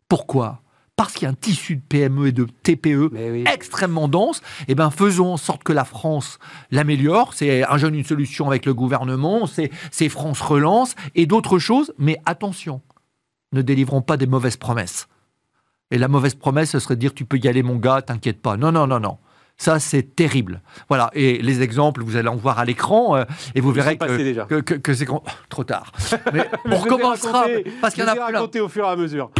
Pourquoi? 0.10 0.62
Parce 1.00 1.14
qu'il 1.14 1.24
y 1.24 1.26
a 1.28 1.30
un 1.30 1.34
tissu 1.34 1.78
de 1.78 1.82
PME 1.88 2.28
et 2.28 2.32
de 2.34 2.44
TPE 2.44 3.12
extrêmement 3.48 4.10
dense, 4.10 4.42
eh 4.68 4.76
ben 4.76 4.90
faisons 4.90 5.32
en 5.32 5.38
sorte 5.38 5.64
que 5.64 5.72
la 5.72 5.86
France 5.86 6.40
l'améliore. 6.72 7.34
C'est 7.34 7.64
un 7.64 7.78
jeune, 7.78 7.96
une 7.96 8.04
solution 8.04 8.50
avec 8.50 8.66
le 8.66 8.74
gouvernement, 8.74 9.48
c'est 9.48 10.10
France 10.10 10.42
Relance 10.42 10.96
et 11.16 11.26
d'autres 11.26 11.58
choses. 11.58 11.94
Mais 12.00 12.18
attention, 12.26 12.82
ne 13.54 13.62
délivrons 13.62 14.02
pas 14.02 14.18
des 14.18 14.28
mauvaises 14.28 14.58
promesses. 14.58 15.08
Et 15.90 15.98
la 15.98 16.10
mauvaise 16.10 16.36
promesse, 16.36 16.72
ce 16.72 16.80
serait 16.80 16.96
de 16.96 17.00
dire 17.00 17.14
tu 17.14 17.24
peux 17.24 17.38
y 17.38 17.48
aller 17.48 17.64
mon 17.64 17.78
gars, 17.78 18.02
t'inquiète 18.02 18.42
pas. 18.42 18.58
Non, 18.58 18.74
non, 18.74 18.86
non, 18.86 19.00
non. 19.00 19.20
Ça, 19.56 19.80
c'est 19.80 20.18
terrible. 20.18 20.62
Voilà. 20.90 21.12
Et 21.14 21.42
les 21.42 21.62
exemples, 21.62 22.04
vous 22.04 22.18
allez 22.18 22.28
en 22.28 22.36
voir 22.36 22.60
à 22.60 22.66
l'écran 22.66 23.16
euh, 23.16 23.24
et 23.56 23.62
vous 23.62 23.72
verrez 23.72 23.98
que, 23.98 24.60
que, 24.60 24.94
c'est 24.94 25.08
trop 25.48 25.64
tard. 25.64 25.94
Mais 26.34 26.46
on 26.66 26.76
recommencera 26.76 27.46
parce 27.80 27.94
qu'il 27.94 28.04
y 28.04 28.06
en 28.06 28.12
a 28.12 28.16
plein. 28.16 28.62
au 28.62 28.68
fur 28.68 28.84
et 28.84 28.90
à 28.90 28.98
mesure. 28.98 29.32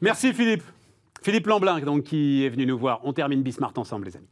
Merci 0.00 0.32
Philippe. 0.32 0.62
Philippe 1.22 1.46
Lamblin, 1.46 1.80
donc, 1.80 2.04
qui 2.04 2.44
est 2.44 2.48
venu 2.48 2.66
nous 2.66 2.78
voir. 2.78 3.00
On 3.04 3.12
termine 3.12 3.42
Bismart 3.42 3.72
ensemble, 3.76 4.06
les 4.06 4.16
amis. 4.16 4.28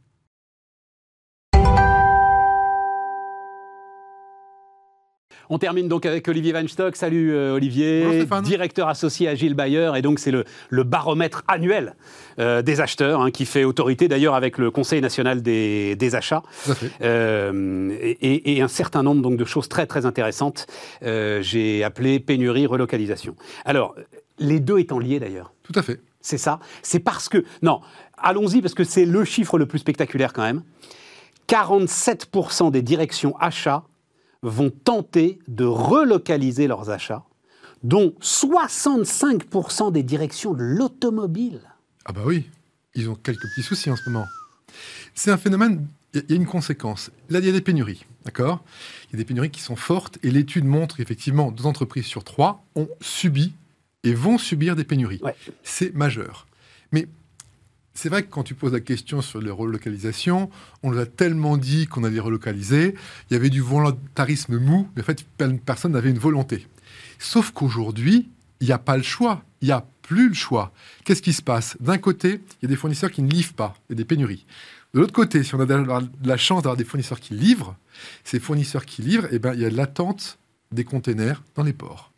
On 5.49 5.59
termine 5.59 5.87
donc 5.87 6.05
avec 6.05 6.27
Olivier 6.27 6.51
Weinstock. 6.51 6.95
Salut 6.95 7.33
euh, 7.33 7.53
Olivier, 7.53 8.25
directeur 8.43 8.89
associé 8.89 9.29
à 9.29 9.35
Gilles 9.35 9.53
Bayer. 9.53 9.91
Et 9.95 10.01
donc 10.01 10.19
c'est 10.19 10.31
le, 10.31 10.43
baromètre 10.83 11.43
annuel 11.47 11.95
euh, 12.39 12.61
des 12.61 12.81
acheteurs 12.81 13.21
hein, 13.21 13.31
qui 13.31 13.45
fait 13.45 13.63
autorité 13.63 14.07
d'ailleurs 14.07 14.35
avec 14.35 14.57
le 14.57 14.71
Conseil 14.71 15.01
national 15.01 15.41
des, 15.41 16.15
achats. 16.15 16.43
Euh, 17.01 17.95
et, 18.01 18.61
un 18.61 18.67
certain 18.67 19.03
nombre 19.03 19.21
donc, 19.21 19.37
de 19.37 19.45
choses 19.45 19.69
très 19.69 19.85
très 19.85 20.05
intéressantes. 20.05 20.67
J'ai 21.01 21.83
appelé 21.83 22.19
pénurie, 22.19 22.65
relocalisation. 22.65 23.35
Alors, 23.65 23.95
les 24.39 24.59
deux 24.59 24.79
étant 24.79 24.99
liés 24.99 25.19
d'ailleurs. 25.19 25.53
Tout 25.63 25.73
à 25.75 25.81
fait. 25.81 25.99
C'est 26.21 26.37
ça. 26.37 26.59
C'est 26.81 26.99
parce 26.99 27.29
que. 27.29 27.45
Non, 27.61 27.81
allons-y, 28.17 28.61
parce 28.61 28.73
que 28.73 28.83
c'est 28.83 29.05
le 29.05 29.23
chiffre 29.23 29.57
le 29.57 29.65
plus 29.65 29.79
spectaculaire 29.79 30.33
quand 30.33 30.43
même. 30.43 30.63
47% 31.47 32.71
des 32.71 32.81
directions 32.81 33.37
achats 33.37 33.83
vont 34.41 34.69
tenter 34.69 35.39
de 35.47 35.65
relocaliser 35.65 36.67
leurs 36.67 36.89
achats, 36.89 37.23
dont 37.83 38.13
65% 38.21 39.91
des 39.91 40.03
directions 40.03 40.53
de 40.53 40.63
l'automobile. 40.63 41.61
Ah 42.05 42.11
bah 42.11 42.21
oui, 42.25 42.49
ils 42.95 43.09
ont 43.09 43.15
quelques 43.15 43.47
petits 43.49 43.63
soucis 43.63 43.89
en 43.89 43.95
ce 43.95 44.09
moment. 44.09 44.25
C'est 45.15 45.31
un 45.31 45.37
phénomène, 45.37 45.87
il 46.13 46.23
y 46.29 46.33
a 46.33 46.35
une 46.35 46.45
conséquence. 46.45 47.11
Là, 47.29 47.39
il 47.39 47.45
y 47.45 47.49
a 47.49 47.53
des 47.53 47.61
pénuries, 47.61 48.05
d'accord? 48.25 48.63
Il 49.09 49.13
y 49.13 49.15
a 49.15 49.17
des 49.17 49.25
pénuries 49.25 49.49
qui 49.49 49.61
sont 49.61 49.75
fortes 49.75 50.17
et 50.23 50.31
l'étude 50.31 50.65
montre 50.65 50.99
effectivement 50.99 51.51
deux 51.51 51.65
entreprises 51.65 52.05
sur 52.05 52.23
trois 52.23 52.63
ont 52.75 52.89
subi 53.01 53.53
et 54.07 54.13
vont 54.13 54.37
subir 54.37 54.75
des 54.75 54.85
pénuries. 54.85 55.21
C'est 55.63 55.93
majeur. 55.93 56.47
Mais 56.93 57.07
c'est 57.93 58.07
vrai 58.07 58.23
que 58.23 58.29
quand 58.29 58.43
tu 58.43 58.55
poses 58.55 58.71
la 58.71 58.79
question 58.79 59.21
sur 59.21 59.41
les 59.41 59.51
relocalisations, 59.51 60.49
on 60.81 60.91
nous 60.91 60.99
a 60.99 61.05
tellement 61.05 61.57
dit 61.57 61.87
qu'on 61.87 62.05
allait 62.05 62.21
relocaliser, 62.21 62.95
il 63.29 63.33
y 63.33 63.35
avait 63.35 63.49
du 63.49 63.59
volontarisme 63.59 64.59
mou, 64.59 64.87
mais 64.95 65.01
en 65.01 65.05
fait, 65.05 65.25
personne 65.65 65.91
n'avait 65.91 66.09
une 66.09 66.19
volonté. 66.19 66.67
Sauf 67.19 67.51
qu'aujourd'hui, 67.51 68.29
il 68.61 68.67
n'y 68.67 68.73
a 68.73 68.77
pas 68.77 68.95
le 68.95 69.03
choix, 69.03 69.43
il 69.61 69.65
n'y 69.65 69.71
a 69.71 69.85
plus 70.03 70.29
le 70.29 70.35
choix. 70.35 70.71
Qu'est-ce 71.03 71.21
qui 71.21 71.33
se 71.33 71.41
passe? 71.41 71.75
D'un 71.81 71.97
côté, 71.97 72.39
il 72.61 72.63
y 72.63 72.65
a 72.65 72.69
des 72.69 72.77
fournisseurs 72.77 73.11
qui 73.11 73.21
ne 73.21 73.29
livrent 73.29 73.53
pas, 73.53 73.75
il 73.89 73.93
y 73.93 73.95
a 73.95 73.97
des 73.97 74.05
pénuries. 74.05 74.45
De 74.93 75.01
l'autre 75.01 75.13
côté, 75.13 75.43
si 75.43 75.53
on 75.53 75.59
a 75.59 75.65
de 75.65 75.83
la 76.23 76.37
chance 76.37 76.63
d'avoir 76.63 76.77
des 76.77 76.85
fournisseurs 76.85 77.19
qui 77.19 77.33
livrent, 77.33 77.75
ces 78.23 78.39
fournisseurs 78.39 78.85
qui 78.85 79.01
livrent, 79.01 79.27
eh 79.31 79.39
ben, 79.39 79.53
il 79.53 79.59
y 79.59 79.65
a 79.65 79.69
l'attente 79.69 80.39
des 80.71 80.85
containers 80.85 81.43
dans 81.55 81.63
les 81.63 81.73
ports. 81.73 82.13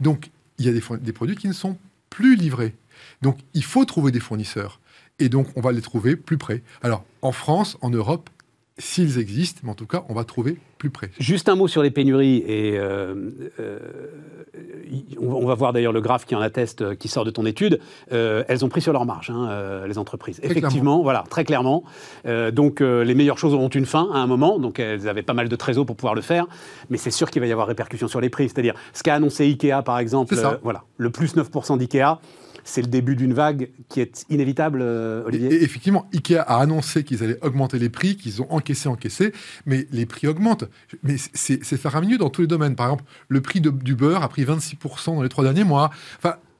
Donc, 0.00 0.30
il 0.58 0.66
y 0.66 0.68
a 0.68 0.72
des, 0.72 1.12
produits 1.12 1.36
qui 1.36 1.48
ne 1.48 1.52
sont 1.52 1.78
plus 2.10 2.36
livrés. 2.36 2.74
Donc, 3.22 3.38
il 3.54 3.64
faut 3.64 3.84
trouver 3.84 4.10
des 4.10 4.20
fournisseurs. 4.20 4.80
Et 5.18 5.28
donc, 5.28 5.48
on 5.56 5.60
va 5.60 5.72
les 5.72 5.80
trouver 5.80 6.16
plus 6.16 6.38
près. 6.38 6.62
Alors, 6.82 7.04
en 7.22 7.32
France, 7.32 7.76
en 7.80 7.90
Europe, 7.90 8.30
s'ils 8.78 9.18
existent, 9.18 9.60
mais 9.64 9.70
en 9.70 9.74
tout 9.74 9.86
cas, 9.86 10.04
on 10.08 10.14
va 10.14 10.24
trouver 10.24 10.56
plus 10.78 10.90
près. 10.90 11.10
Juste 11.18 11.48
un 11.48 11.56
mot 11.56 11.66
sur 11.66 11.82
les 11.82 11.90
pénuries, 11.90 12.44
et 12.46 12.78
euh, 12.78 13.30
euh, 13.58 13.78
on 15.20 15.44
va 15.44 15.54
voir 15.54 15.72
d'ailleurs 15.72 15.92
le 15.92 16.00
graphe 16.00 16.24
qui 16.24 16.36
en 16.36 16.40
atteste, 16.40 16.82
euh, 16.82 16.94
qui 16.94 17.08
sort 17.08 17.24
de 17.24 17.30
ton 17.30 17.44
étude. 17.44 17.80
elles 18.10 18.64
ont 18.64 18.68
pris 18.68 18.80
sur 18.80 18.92
leur 18.92 19.04
marge, 19.04 19.30
hein, 19.30 19.84
les 19.86 19.98
entreprises. 19.98 20.40
Effectivement, 20.42 21.02
voilà, 21.02 21.24
très 21.28 21.44
clairement. 21.44 21.82
donc 22.52 22.80
les 22.80 23.14
meilleures 23.14 23.38
choses 23.38 23.54
auront 23.54 23.68
une 23.68 23.86
fin 23.86 24.08
à 24.12 24.18
un 24.18 24.26
moment, 24.26 24.58
donc 24.58 24.78
elles 24.78 25.08
avaient 25.08 25.22
pas 25.22 25.34
mal 25.34 25.48
de 25.48 25.56
trésors 25.56 25.84
pour 25.84 25.96
pouvoir 25.96 26.14
le 26.14 26.22
faire, 26.22 26.46
mais 26.90 26.96
c'est 26.96 27.10
sûr 27.10 27.30
qu'il 27.30 27.40
va 27.40 27.46
y 27.46 27.52
avoir 27.52 27.66
répercussion 27.66 28.08
sur 28.08 28.20
les 28.20 28.30
prix. 28.30 28.48
C'est-à-dire, 28.48 28.74
ce 28.92 29.02
qu'a 29.02 29.14
annoncé 29.14 29.44
Ikea, 29.44 29.82
par 29.84 29.98
exemple, 29.98 30.34
voilà, 30.62 30.84
le 30.96 31.10
plus 31.10 31.36
9% 31.36 31.78
d'Ikea, 31.78 32.20
c'est 32.68 32.82
le 32.82 32.88
début 32.88 33.16
d'une 33.16 33.32
vague 33.32 33.70
qui 33.88 34.00
est 34.00 34.26
inévitable, 34.28 34.80
euh, 34.82 35.24
Olivier 35.24 35.64
Effectivement, 35.64 36.06
Ikea 36.12 36.40
a 36.40 36.60
annoncé 36.60 37.02
qu'ils 37.02 37.24
allaient 37.24 37.42
augmenter 37.42 37.78
les 37.78 37.88
prix, 37.88 38.16
qu'ils 38.16 38.42
ont 38.42 38.52
encaissé, 38.52 38.90
encaissé, 38.90 39.32
mais 39.64 39.86
les 39.90 40.04
prix 40.04 40.26
augmentent. 40.26 40.64
Mais 41.02 41.16
c'est 41.32 41.76
faramineux 41.78 42.18
dans 42.18 42.28
tous 42.28 42.42
les 42.42 42.46
domaines. 42.46 42.76
Par 42.76 42.86
exemple, 42.88 43.04
le 43.28 43.40
prix 43.40 43.62
du 43.62 43.94
beurre 43.94 44.22
a 44.22 44.28
pris 44.28 44.44
26% 44.44 45.14
dans 45.14 45.22
les 45.22 45.30
trois 45.30 45.44
derniers 45.44 45.64
mois. 45.64 45.90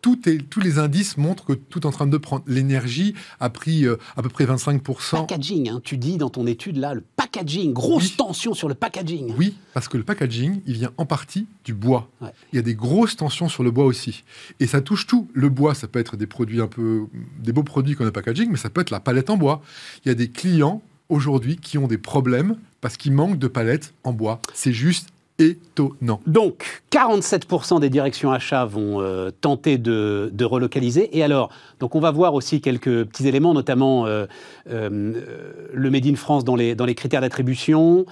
Tous 0.00 0.60
les 0.60 0.78
indices 0.78 1.16
montrent 1.16 1.44
que 1.44 1.52
tout 1.52 1.80
est 1.80 1.86
en 1.86 1.90
train 1.90 2.06
de 2.06 2.16
prendre. 2.16 2.44
L'énergie 2.46 3.14
a 3.40 3.50
pris 3.50 3.84
euh, 3.84 3.96
à 4.16 4.22
peu 4.22 4.28
près 4.28 4.44
25%. 4.44 5.10
Packaging, 5.10 5.68
hein, 5.68 5.80
tu 5.82 5.96
dis 5.96 6.16
dans 6.16 6.30
ton 6.30 6.46
étude 6.46 6.76
là, 6.76 6.94
le 6.94 7.02
packaging, 7.16 7.72
grosse 7.72 8.16
tension 8.16 8.54
sur 8.54 8.68
le 8.68 8.74
packaging. 8.74 9.34
Oui, 9.36 9.56
parce 9.74 9.88
que 9.88 9.96
le 9.96 10.04
packaging, 10.04 10.60
il 10.66 10.74
vient 10.74 10.92
en 10.96 11.06
partie 11.06 11.46
du 11.64 11.74
bois. 11.74 12.08
Il 12.52 12.56
y 12.56 12.58
a 12.58 12.62
des 12.62 12.74
grosses 12.74 13.16
tensions 13.16 13.48
sur 13.48 13.62
le 13.62 13.70
bois 13.70 13.84
aussi. 13.84 14.24
Et 14.60 14.66
ça 14.66 14.80
touche 14.80 15.06
tout. 15.06 15.28
Le 15.34 15.48
bois, 15.48 15.74
ça 15.74 15.88
peut 15.88 15.98
être 15.98 16.16
des 16.16 16.26
produits 16.26 16.60
un 16.60 16.68
peu, 16.68 17.06
des 17.40 17.52
beaux 17.52 17.62
produits 17.62 17.94
comme 17.94 18.06
le 18.06 18.12
packaging, 18.12 18.48
mais 18.50 18.58
ça 18.58 18.70
peut 18.70 18.80
être 18.80 18.90
la 18.90 19.00
palette 19.00 19.30
en 19.30 19.36
bois. 19.36 19.62
Il 20.04 20.08
y 20.08 20.12
a 20.12 20.14
des 20.14 20.30
clients 20.30 20.82
aujourd'hui 21.08 21.56
qui 21.56 21.78
ont 21.78 21.86
des 21.86 21.98
problèmes 21.98 22.56
parce 22.80 22.96
qu'il 22.96 23.12
manque 23.12 23.38
de 23.38 23.48
palettes 23.48 23.94
en 24.04 24.12
bois. 24.12 24.40
C'est 24.54 24.72
juste 24.72 25.08
étonnant. 25.38 26.20
Donc, 26.26 26.82
47% 26.90 27.80
des 27.80 27.90
directions 27.90 28.32
achats 28.32 28.64
vont 28.64 29.00
euh, 29.00 29.30
tenter 29.30 29.78
de, 29.78 30.44
relocaliser. 30.44 31.16
Et 31.16 31.22
alors, 31.22 31.50
donc 31.80 31.94
on 31.94 32.00
va 32.00 32.10
voir 32.10 32.34
aussi 32.34 32.60
quelques 32.60 33.04
petits 33.04 33.28
éléments, 33.28 33.54
notamment 33.54 34.06
euh, 34.06 34.26
euh, 34.70 35.68
le 35.72 35.90
Made 35.90 36.06
in 36.06 36.16
France 36.16 36.44
dans 36.44 36.56
les, 36.56 36.74
dans 36.74 36.86
les 36.86 36.94
critères 36.94 37.20
d'attribution. 37.20 38.06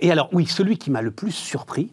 et 0.00 0.10
alors, 0.10 0.28
oui, 0.32 0.46
celui 0.46 0.78
qui 0.78 0.90
m'a 0.90 1.02
le 1.02 1.10
plus 1.10 1.32
surpris, 1.32 1.90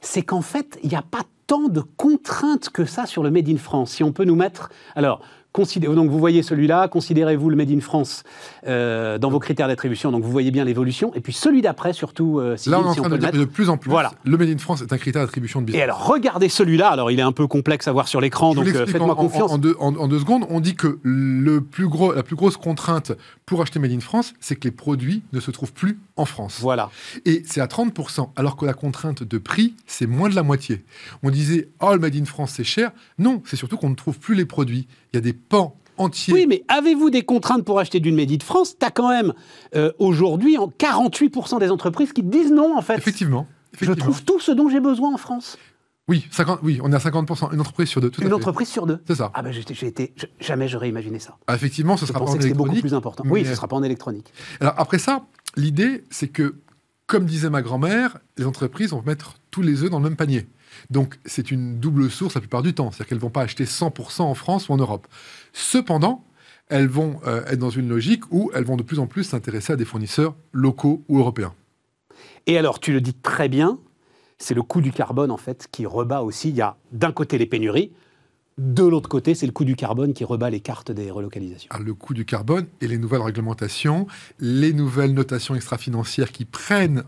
c'est 0.00 0.22
qu'en 0.22 0.42
fait, 0.42 0.78
il 0.82 0.88
n'y 0.88 0.96
a 0.96 1.02
pas 1.02 1.22
tant 1.46 1.68
de 1.68 1.82
contraintes 1.96 2.70
que 2.70 2.84
ça 2.84 3.06
sur 3.06 3.22
le 3.22 3.30
Made 3.30 3.48
in 3.48 3.56
France. 3.56 3.92
Si 3.92 4.02
on 4.04 4.12
peut 4.12 4.24
nous 4.24 4.36
mettre... 4.36 4.70
Alors, 4.96 5.20
donc 5.54 6.10
vous 6.10 6.18
voyez 6.18 6.42
celui-là, 6.42 6.88
considérez-vous 6.88 7.50
le 7.50 7.56
Made 7.56 7.70
in 7.70 7.80
France 7.80 8.24
euh, 8.66 9.18
dans 9.18 9.28
vos 9.30 9.38
critères 9.38 9.68
d'attribution, 9.68 10.10
donc 10.10 10.24
vous 10.24 10.30
voyez 10.30 10.50
bien 10.50 10.64
l'évolution. 10.64 11.12
Et 11.14 11.20
puis 11.20 11.32
celui 11.32 11.60
d'après, 11.60 11.92
surtout, 11.92 12.38
euh, 12.40 12.56
Là, 12.66 12.80
on 12.80 12.84
est 12.84 12.88
en 12.88 12.94
train 12.94 13.08
de 13.10 13.16
dire 13.18 13.32
de 13.32 13.44
plus 13.44 13.68
en 13.68 13.76
plus, 13.76 13.90
voilà. 13.90 14.12
le 14.24 14.36
Made 14.36 14.48
in 14.48 14.58
France 14.58 14.82
est 14.82 14.92
un 14.92 14.98
critère 14.98 15.22
d'attribution 15.22 15.60
de 15.60 15.66
business. 15.66 15.80
Et 15.80 15.82
alors, 15.82 16.06
regardez 16.06 16.48
celui-là. 16.48 16.88
Alors, 16.88 17.10
il 17.10 17.18
est 17.18 17.22
un 17.22 17.32
peu 17.32 17.46
complexe 17.46 17.86
à 17.88 17.92
voir 17.92 18.08
sur 18.08 18.20
l'écran, 18.20 18.54
donc 18.54 18.66
euh, 18.68 18.86
faites-moi 18.86 19.14
confiance. 19.14 19.52
En, 19.52 19.58
deux, 19.58 19.76
en, 19.78 20.08
deux, 20.08 20.18
secondes, 20.18 20.46
on 20.48 20.60
dit 20.60 20.74
que 20.74 20.98
le 21.02 21.60
plus 21.60 21.88
gros, 21.88 22.12
la 22.14 22.22
plus 22.22 22.36
grosse 22.36 22.56
contrainte 22.56 23.12
pour 23.44 23.60
acheter 23.60 23.78
Made 23.78 23.92
in 23.92 24.00
France, 24.00 24.34
c'est 24.40 24.56
que 24.56 24.64
les 24.64 24.70
produits 24.70 25.22
ne 25.32 25.40
se 25.40 25.50
trouvent 25.50 25.72
plus 25.72 25.98
en 26.16 26.24
France. 26.24 26.58
Voilà. 26.60 26.90
Et 27.26 27.42
c'est 27.46 27.60
à 27.60 27.66
30%, 27.66 28.30
alors 28.36 28.56
que 28.56 28.64
la 28.64 28.74
contrainte 28.74 29.22
de 29.22 29.38
prix, 29.38 29.74
c'est 29.86 30.06
moins 30.06 30.30
de 30.30 30.34
la 30.34 30.42
moitié. 30.42 30.82
On 31.22 31.30
disait, 31.30 31.68
oh, 31.80 31.92
le 31.92 31.98
Made 31.98 32.16
in 32.16 32.24
France, 32.24 32.52
c'est 32.56 32.64
cher. 32.64 32.92
Non, 33.18 33.42
c'est 33.44 33.56
surtout 33.56 33.76
qu'on 33.76 33.90
ne 33.90 33.94
trouve 33.94 34.18
plus 34.18 34.34
les 34.34 34.46
produits. 34.46 34.86
Il 35.12 35.16
y 35.16 35.18
a 35.18 35.20
des 35.20 35.32
pans 35.32 35.76
entiers. 35.98 36.32
Oui, 36.32 36.46
mais 36.48 36.64
avez-vous 36.68 37.10
des 37.10 37.22
contraintes 37.22 37.64
pour 37.64 37.78
acheter 37.78 38.00
d'une 38.00 38.16
Made 38.16 38.32
in 38.32 38.38
France? 38.42 38.76
Tu 38.78 38.86
as 38.86 38.90
quand 38.90 39.08
même 39.08 39.32
euh, 39.74 39.92
aujourd'hui 39.98 40.56
48% 40.56 41.60
des 41.60 41.70
entreprises 41.70 42.12
qui 42.12 42.22
disent 42.22 42.52
non, 42.52 42.76
en 42.76 42.82
fait. 42.82 42.96
Effectivement. 42.96 43.46
Je 43.80 43.92
trouve 43.92 44.22
tout 44.24 44.40
ce 44.40 44.52
dont 44.52 44.68
j'ai 44.68 44.80
besoin 44.80 45.14
en 45.14 45.18
France. 45.18 45.58
Oui, 46.08 46.26
50, 46.30 46.60
oui, 46.62 46.80
on 46.82 46.92
est 46.92 46.96
à 46.96 46.98
50%, 46.98 47.54
une 47.54 47.60
entreprise 47.60 47.88
sur 47.88 48.00
deux. 48.00 48.10
Tout 48.10 48.22
une 48.22 48.32
entreprise 48.34 48.68
sur 48.68 48.86
deux. 48.86 48.98
C'est 49.06 49.14
ça. 49.14 49.30
Ah 49.34 49.42
ben 49.42 49.52
j'ai 49.52 49.86
été, 49.86 50.12
jamais 50.40 50.66
j'aurais 50.66 50.88
imaginé 50.88 51.20
ça. 51.20 51.36
Ah, 51.46 51.54
effectivement, 51.54 51.96
ce 51.96 52.06
sera 52.06 52.18
pas 52.18 52.24
en 52.24 52.34
électronique. 52.34 52.56
beaucoup 52.56 52.80
plus 52.80 52.94
important. 52.94 53.24
Oui, 53.28 53.44
ce 53.44 53.50
ne 53.50 53.54
sera 53.54 53.68
pas 53.68 53.76
en 53.76 53.82
électronique. 53.84 54.32
Alors 54.60 54.74
après 54.78 54.98
ça, 54.98 55.24
l'idée, 55.56 56.04
c'est 56.10 56.28
que, 56.28 56.56
comme 57.06 57.24
disait 57.24 57.50
ma 57.50 57.62
grand-mère, 57.62 58.18
les 58.36 58.46
entreprises 58.46 58.90
vont 58.90 59.02
mettre 59.06 59.36
tous 59.52 59.62
les 59.62 59.84
œufs 59.84 59.90
dans 59.90 59.98
le 59.98 60.04
même 60.04 60.16
panier. 60.16 60.48
Donc 60.90 61.18
c'est 61.24 61.50
une 61.50 61.78
double 61.78 62.10
source 62.10 62.34
la 62.34 62.40
plupart 62.40 62.62
du 62.62 62.74
temps. 62.74 62.90
C'est-à-dire 62.90 63.06
qu'elles 63.08 63.18
ne 63.18 63.22
vont 63.22 63.30
pas 63.30 63.42
acheter 63.42 63.64
100% 63.64 64.22
en 64.22 64.34
France 64.34 64.68
ou 64.68 64.72
en 64.72 64.76
Europe. 64.76 65.06
Cependant, 65.52 66.24
elles 66.68 66.88
vont 66.88 67.20
euh, 67.26 67.44
être 67.46 67.58
dans 67.58 67.70
une 67.70 67.88
logique 67.88 68.24
où 68.30 68.50
elles 68.54 68.64
vont 68.64 68.76
de 68.76 68.82
plus 68.82 68.98
en 68.98 69.06
plus 69.06 69.24
s'intéresser 69.24 69.74
à 69.74 69.76
des 69.76 69.84
fournisseurs 69.84 70.34
locaux 70.52 71.04
ou 71.08 71.18
européens. 71.18 71.54
Et 72.46 72.58
alors, 72.58 72.80
tu 72.80 72.92
le 72.92 73.00
dis 73.00 73.14
très 73.14 73.48
bien, 73.48 73.78
c'est 74.38 74.54
le 74.54 74.62
coût 74.62 74.80
du 74.80 74.92
carbone 74.92 75.30
en 75.30 75.36
fait 75.36 75.68
qui 75.70 75.86
rebat 75.86 76.22
aussi. 76.22 76.48
Il 76.48 76.56
y 76.56 76.62
a 76.62 76.76
d'un 76.92 77.12
côté 77.12 77.38
les 77.38 77.46
pénuries, 77.46 77.92
de 78.58 78.84
l'autre 78.84 79.08
côté, 79.08 79.34
c'est 79.34 79.46
le 79.46 79.52
coût 79.52 79.64
du 79.64 79.76
carbone 79.76 80.12
qui 80.12 80.24
rebat 80.24 80.50
les 80.50 80.60
cartes 80.60 80.92
des 80.92 81.10
relocalisations. 81.10 81.68
Ah, 81.70 81.78
le 81.78 81.94
coût 81.94 82.12
du 82.12 82.24
carbone 82.24 82.66
et 82.80 82.86
les 82.86 82.98
nouvelles 82.98 83.22
réglementations, 83.22 84.06
les 84.40 84.74
nouvelles 84.74 85.14
notations 85.14 85.54
extra-financières 85.54 86.32
qui 86.32 86.44
prennent 86.44 87.04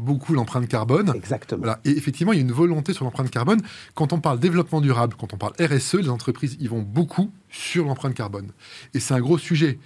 beaucoup 0.00 0.34
l'empreinte 0.34 0.66
carbone. 0.66 1.12
Exactement. 1.14 1.74
Et 1.84 1.90
effectivement, 1.90 2.32
il 2.32 2.36
y 2.36 2.38
a 2.40 2.42
une 2.42 2.52
volonté 2.52 2.92
sur 2.92 3.04
l'empreinte 3.04 3.30
carbone. 3.30 3.60
Quand 3.94 4.12
on 4.12 4.20
parle 4.20 4.40
développement 4.40 4.80
durable, 4.80 5.14
quand 5.18 5.32
on 5.32 5.36
parle 5.36 5.52
RSE, 5.60 5.94
les 5.94 6.08
entreprises 6.08 6.56
y 6.58 6.66
vont 6.66 6.82
beaucoup 6.82 7.30
sur 7.48 7.84
l'empreinte 7.86 8.14
carbone. 8.14 8.50
Et 8.94 9.00
c'est 9.00 9.14
un 9.14 9.20
gros 9.20 9.38
sujet. 9.38 9.78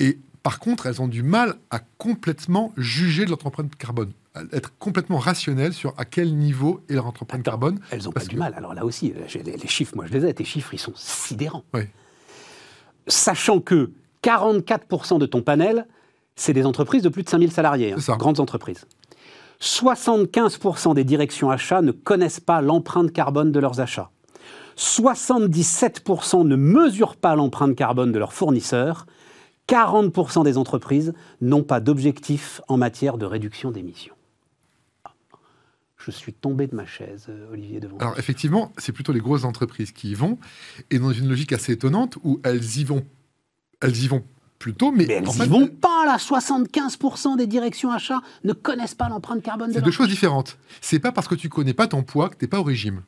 Et 0.00 0.18
par 0.42 0.60
contre, 0.60 0.86
elles 0.86 1.02
ont 1.02 1.08
du 1.08 1.22
mal 1.22 1.56
à 1.70 1.80
complètement 1.98 2.72
juger 2.76 3.24
de 3.24 3.30
leur 3.30 3.44
empreinte 3.44 3.74
carbone, 3.76 4.12
à 4.34 4.42
être 4.52 4.72
complètement 4.78 5.18
rationnelles 5.18 5.72
sur 5.72 5.92
à 5.98 6.04
quel 6.04 6.36
niveau 6.36 6.80
est 6.88 6.94
leur 6.94 7.06
empreinte 7.06 7.42
carbone. 7.42 7.80
Elles 7.90 8.04
n'ont 8.04 8.12
pas 8.12 8.24
du 8.24 8.36
mal. 8.36 8.54
Alors 8.56 8.74
là 8.74 8.84
aussi, 8.84 9.12
les, 9.44 9.68
chiffres, 9.68 9.94
moi 9.96 10.06
je 10.06 10.12
les 10.12 10.26
ai, 10.26 10.34
tes 10.34 10.44
chiffres, 10.44 10.72
ils 10.72 10.78
sont 10.78 10.94
sidérants. 10.94 11.64
Oui. 11.74 11.82
Sachant 13.08 13.60
que 13.60 13.90
44% 14.22 15.18
de 15.18 15.26
ton 15.26 15.42
panel, 15.42 15.86
c'est 16.36 16.52
des 16.52 16.64
entreprises 16.64 17.02
de 17.02 17.08
plus 17.08 17.24
de 17.24 17.28
5000 17.28 17.52
salariés, 17.52 17.92
hein, 17.92 18.16
grandes 18.16 18.40
entreprises. 18.40 18.86
75% 19.60 20.94
des 20.94 21.04
directions 21.04 21.50
achats 21.50 21.82
ne 21.82 21.92
connaissent 21.92 22.40
pas 22.40 22.60
l'empreinte 22.60 23.12
carbone 23.12 23.52
de 23.52 23.60
leurs 23.60 23.80
achats. 23.80 24.10
77% 24.76 26.46
ne 26.46 26.54
mesurent 26.54 27.16
pas 27.16 27.34
l'empreinte 27.34 27.74
carbone 27.74 28.12
de 28.12 28.18
leurs 28.18 28.32
fournisseurs. 28.32 29.06
40% 29.68 30.44
des 30.44 30.56
entreprises 30.56 31.12
n'ont 31.40 31.64
pas 31.64 31.80
d'objectif 31.80 32.60
en 32.68 32.76
matière 32.76 33.18
de 33.18 33.26
réduction 33.26 33.70
d'émissions. 33.70 34.14
Je 35.96 36.12
suis 36.12 36.32
tombé 36.32 36.68
de 36.68 36.76
ma 36.76 36.86
chaise, 36.86 37.26
euh, 37.28 37.52
Olivier 37.52 37.80
Devant. 37.80 37.98
Alors 37.98 38.18
effectivement, 38.18 38.72
c'est 38.78 38.92
plutôt 38.92 39.12
les 39.12 39.20
grosses 39.20 39.44
entreprises 39.44 39.90
qui 39.90 40.12
y 40.12 40.14
vont, 40.14 40.38
et 40.90 41.00
dans 41.00 41.12
une 41.12 41.28
logique 41.28 41.52
assez 41.52 41.72
étonnante 41.72 42.16
où 42.22 42.40
elles 42.44 42.78
y 42.78 42.84
vont, 42.84 43.04
elles 43.82 44.04
y 44.04 44.06
vont 44.06 44.24
plutôt, 44.58 44.90
mais, 44.90 45.04
elles 45.04 45.24
n'y 45.24 45.46
vont 45.46 45.68
pas 45.68 46.04
là. 46.04 46.16
75% 46.16 47.36
des 47.36 47.46
directions 47.46 47.92
achats 47.92 48.20
ne 48.44 48.52
connaissent 48.52 48.94
pas 48.94 49.08
l'empreinte 49.08 49.42
carbone. 49.42 49.70
C'est 49.72 49.82
deux 49.82 49.90
choses 49.90 50.08
différentes. 50.08 50.58
C'est 50.80 50.98
pas 50.98 51.12
parce 51.12 51.28
que 51.28 51.34
tu 51.34 51.48
connais 51.48 51.74
pas 51.74 51.86
ton 51.86 52.02
poids 52.02 52.28
que 52.28 52.36
tu 52.36 52.44
n'es 52.44 52.48
pas 52.48 52.60
au 52.60 52.64
régime. 52.64 53.02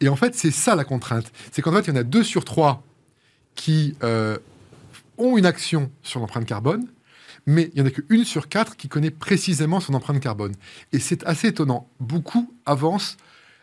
Et 0.00 0.08
en 0.08 0.16
fait, 0.16 0.34
c'est 0.34 0.50
ça 0.50 0.74
la 0.74 0.84
contrainte. 0.84 1.32
C'est 1.50 1.62
qu'en 1.62 1.72
fait, 1.72 1.80
il 1.80 1.88
y 1.88 1.92
en 1.92 1.96
a 1.96 2.02
deux 2.02 2.24
sur 2.24 2.44
trois 2.44 2.82
qui 3.54 3.96
euh, 4.02 4.38
ont 5.18 5.36
une 5.36 5.46
action 5.46 5.90
sur 6.02 6.20
l'empreinte 6.20 6.46
carbone, 6.46 6.86
mais 7.46 7.70
il 7.74 7.82
n'y 7.82 7.88
en 7.88 7.90
a 7.90 7.90
qu'une 7.90 8.24
sur 8.24 8.48
quatre 8.48 8.76
qui 8.76 8.88
connaît 8.88 9.10
précisément 9.10 9.80
son 9.80 9.94
empreinte 9.94 10.20
carbone. 10.20 10.54
Et 10.92 10.98
c'est 10.98 11.24
assez 11.24 11.48
étonnant. 11.48 11.88
Beaucoup 12.00 12.52
avancent 12.66 13.16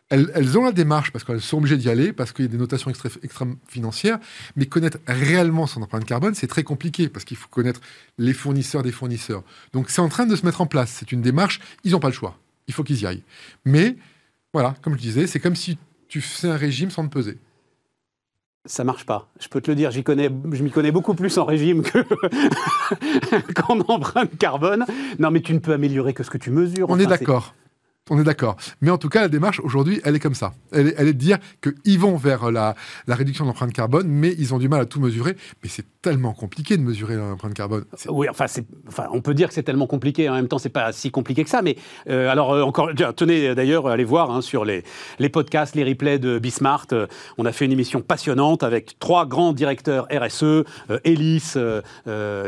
elles, 0.10 0.57
ont 0.57 0.64
la 0.64 0.72
démarche 0.72 1.12
parce 1.12 1.24
qu'elles 1.24 1.41
sont 1.41 1.57
obligées 1.57 1.78
d'y 1.78 1.89
aller, 1.89 2.14
parce 2.14 2.32
qu'il 2.32 2.45
y 2.45 2.47
a 2.47 2.51
des 2.51 2.57
notations 2.57 2.89
extra, 2.89 3.45
financières, 3.68 4.20
mais 4.55 4.66
connaître 4.66 4.97
réellement 5.07 5.68
son 5.68 5.82
empreinte 5.82 6.05
carbone, 6.05 6.34
c'est 6.34 6.47
très 6.47 6.64
compliqué 6.64 7.10
parce 7.10 7.26
qu'il 7.26 7.38
faut 7.38 7.47
connaître 7.47 7.82
les 8.18 8.34
fournisseurs 8.34 8.82
des 8.82 8.91
fournisseurs. 8.91 9.43
Donc 9.74 9.89
c'est 9.89 10.01
en 10.01 10.10
train 10.10 10.26
de 10.26 10.36
se 10.36 10.45
mettre 10.45 10.62
en 10.62 10.66
place. 10.66 10.95
C'est 10.99 11.12
une 11.12 11.22
démarche, 11.22 11.60
ils 11.84 11.91
n'ont 11.91 11.99
pas 11.99 12.10
le 12.10 12.14
choix. 12.14 12.38
Il 12.68 12.74
faut 12.74 12.84
qu'ils 12.84 13.01
y 13.01 13.05
aillent. 13.05 13.24
Mais 13.66 13.97
voilà, 14.53 14.76
comme 14.82 14.95
je 14.95 15.01
disais, 15.01 15.28
c'est 15.28 15.39
comme 15.39 15.55
si 15.55 15.78
tu 16.07 16.22
faisais 16.22 16.49
un 16.49 16.57
régime 16.57 16.89
sans 16.89 17.07
te 17.07 17.14
peser. 17.14 17.38
Ça 18.66 18.84
marche 18.84 19.05
pas. 19.05 19.30
Je 19.39 19.47
peux 19.47 19.62
te 19.62 19.72
le 19.72 19.76
dire, 19.76 19.89
j'y 19.91 20.03
connais, 20.03 20.30
je 20.51 20.64
m'y 20.64 20.70
connais 20.70 20.91
beaucoup 20.91 21.14
plus 21.14 21.38
en 21.38 21.45
régime 21.45 21.82
que 21.82 21.99
qu'en 23.53 23.80
empreinte 23.82 24.38
carbone. 24.38 24.86
Non, 25.18 25.32
mais 25.32 25.41
tu 25.41 25.53
ne 25.53 25.60
peux 25.60 25.74
améliorer 25.74 26.14
que 26.14 26.24
ce 26.24 26.30
que 26.30 26.38
tu 26.38 26.51
mesures. 26.51 26.89
On 26.89 26.99
est 26.99 27.05
d'accord. 27.05 27.53
On 28.10 28.20
est 28.20 28.24
d'accord. 28.24 28.57
Mais 28.82 28.89
en 28.89 28.97
tout 28.97 29.10
cas, 29.10 29.22
la 29.22 29.28
démarche 29.30 29.60
aujourd'hui, 29.60 30.01
elle 30.03 30.16
est 30.16 30.20
comme 30.20 30.36
ça. 30.36 30.53
Elle 30.72 30.88
est, 30.88 31.05
de 31.05 31.12
dire 31.12 31.38
qu'ils 31.62 31.99
vont 31.99 32.16
vers 32.18 32.51
la, 32.51 32.76
réduction 33.07 33.45
de 33.45 33.72
carbone, 33.72 34.07
mais 34.07 34.36
ils 34.38 34.53
ont 34.53 34.57
du 34.57 34.68
mal 34.68 34.82
à 34.82 34.86
tout 34.86 34.99
mesurer. 34.99 35.36
Mais 35.64 35.70
c'est 35.70 35.86
tellement 36.02 36.34
compliqué 36.34 36.78
de 36.78 36.82
mesurer 36.82 37.16
l'empreinte 37.16 37.54
carbone. 37.54 37.84
Oui, 38.08 38.28
enfin, 38.30 38.45
on 39.12 39.22
peut 39.22 39.34
dire 39.34 39.50
que 39.50 39.54
c'est 39.54 39.64
tellement 39.64 39.88
compliqué. 39.88 40.30
En 40.30 40.34
même 40.34 40.47
temps, 40.47 40.58
c'est 40.58 40.70
pas 40.70 40.91
si 40.91 41.12
compliqué 41.12 41.43
que 41.43 41.50
ça. 41.50 41.62
Mais 41.62 41.76
euh, 42.10 42.30
alors, 42.30 42.54
euh, 42.54 42.62
encore, 42.62 42.91
tenez 43.16 43.54
d'ailleurs, 43.54 43.88
allez 43.88 44.06
voir 44.06 44.32
hein, 44.32 44.41
sur 44.41 44.64
les, 44.64 44.84
les 45.20 45.30
podcasts, 45.30 45.76
les 45.76 45.84
replays 45.84 46.20
de 46.20 46.39
Bismart. 46.39 46.88
Euh, 46.93 47.08
on 47.38 47.45
a 47.45 47.52
fait 47.52 47.66
une 47.66 47.72
émission 47.72 48.02
passionnante 48.02 48.64
avec 48.64 48.97
trois 49.00 49.26
grands 49.26 49.54
directeurs 49.54 50.08
RSE, 50.12 50.64
Elis, 51.04 51.56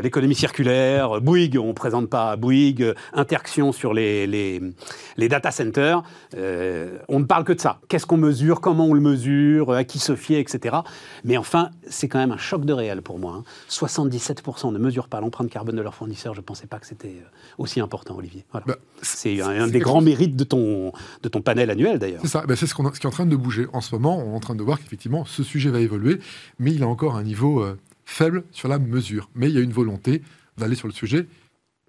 l'économie 0.02 0.34
circulaire, 0.34 1.20
Bouygues, 1.20 1.58
on 1.58 1.74
présente 1.74 2.08
pas 2.08 2.36
Bouygues, 2.36 2.94
Interaction 3.12 3.72
sur 3.72 3.92
les, 3.94 4.26
les, 4.26 5.28
data 5.28 5.50
center, 5.50 5.98
euh, 6.36 6.98
on 7.08 7.20
ne 7.20 7.24
parle 7.24 7.44
que 7.44 7.52
de 7.52 7.60
ça. 7.60 7.80
Qu'est-ce 7.88 8.06
qu'on 8.06 8.16
mesure, 8.16 8.60
comment 8.60 8.86
on 8.86 8.94
le 8.94 9.00
mesure, 9.00 9.72
à 9.72 9.84
qui 9.84 9.98
se 9.98 10.16
fier, 10.16 10.38
etc. 10.38 10.76
Mais 11.24 11.36
enfin, 11.36 11.70
c'est 11.88 12.08
quand 12.08 12.18
même 12.18 12.32
un 12.32 12.38
choc 12.38 12.64
de 12.64 12.72
réel 12.72 13.02
pour 13.02 13.18
moi. 13.18 13.41
77% 13.41 13.41
hein. 13.42 14.72
ne 14.72 14.78
mesurent 14.78 15.08
pas 15.08 15.20
l'empreinte 15.20 15.50
carbone 15.50 15.76
de 15.76 15.82
leurs 15.82 15.94
fournisseurs. 15.94 16.34
Je 16.34 16.40
ne 16.40 16.44
pensais 16.44 16.66
pas 16.66 16.78
que 16.78 16.86
c'était 16.86 17.20
euh, 17.20 17.28
aussi 17.58 17.80
important, 17.80 18.16
Olivier. 18.16 18.44
Bah, 18.52 18.62
c'est 19.02 19.40
un, 19.40 19.68
des 19.68 19.78
grands 19.78 20.00
mérites 20.00 20.36
de 20.36 20.44
ton, 20.44 20.92
de 21.22 21.28
ton 21.28 21.42
panel 21.42 21.70
annuel, 21.70 21.98
d'ailleurs. 21.98 22.20
C'est 22.22 22.28
ça. 22.28 22.44
Bah, 22.46 22.56
c'est 22.56 22.66
ce, 22.66 22.74
ce, 22.74 23.00
qui 23.00 23.06
est 23.06 23.06
en 23.06 23.10
train 23.10 23.26
de 23.26 23.36
bouger. 23.36 23.66
En 23.72 23.80
ce 23.80 23.94
moment, 23.94 24.18
on 24.18 24.32
est 24.32 24.36
en 24.36 24.40
train 24.40 24.54
de 24.54 24.62
voir 24.62 24.78
qu'effectivement, 24.78 25.24
ce 25.24 25.42
sujet 25.42 25.70
va 25.70 25.80
évoluer, 25.80 26.18
mais 26.58 26.72
il 26.72 26.82
a 26.82 26.88
encore 26.88 27.16
un 27.16 27.22
niveau 27.22 27.62
euh, 27.62 27.78
faible 28.04 28.44
sur 28.52 28.68
la 28.68 28.78
mesure. 28.78 29.30
Mais 29.34 29.48
il 29.48 29.54
y 29.54 29.58
a 29.58 29.62
une 29.62 29.72
volonté 29.72 30.22
d'aller 30.58 30.74
sur 30.74 30.88
le 30.88 30.92
sujet 30.92 31.26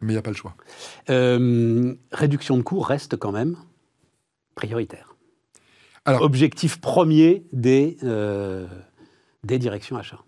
mais 0.03 0.13
il 0.13 0.15
n'y 0.15 0.19
a 0.19 0.21
pas 0.21 0.31
le 0.31 0.35
choix. 0.35 0.55
Euh, 1.09 1.95
réduction 2.11 2.57
de 2.57 2.61
coûts 2.61 2.79
reste 2.79 3.17
quand 3.17 3.31
même 3.31 3.55
prioritaire. 4.55 5.15
Alors, 6.05 6.21
Objectif 6.21 6.81
premier 6.81 7.45
des, 7.53 7.97
euh, 8.03 8.67
des 9.43 9.57
directions 9.57 9.95
achats. 9.95 10.23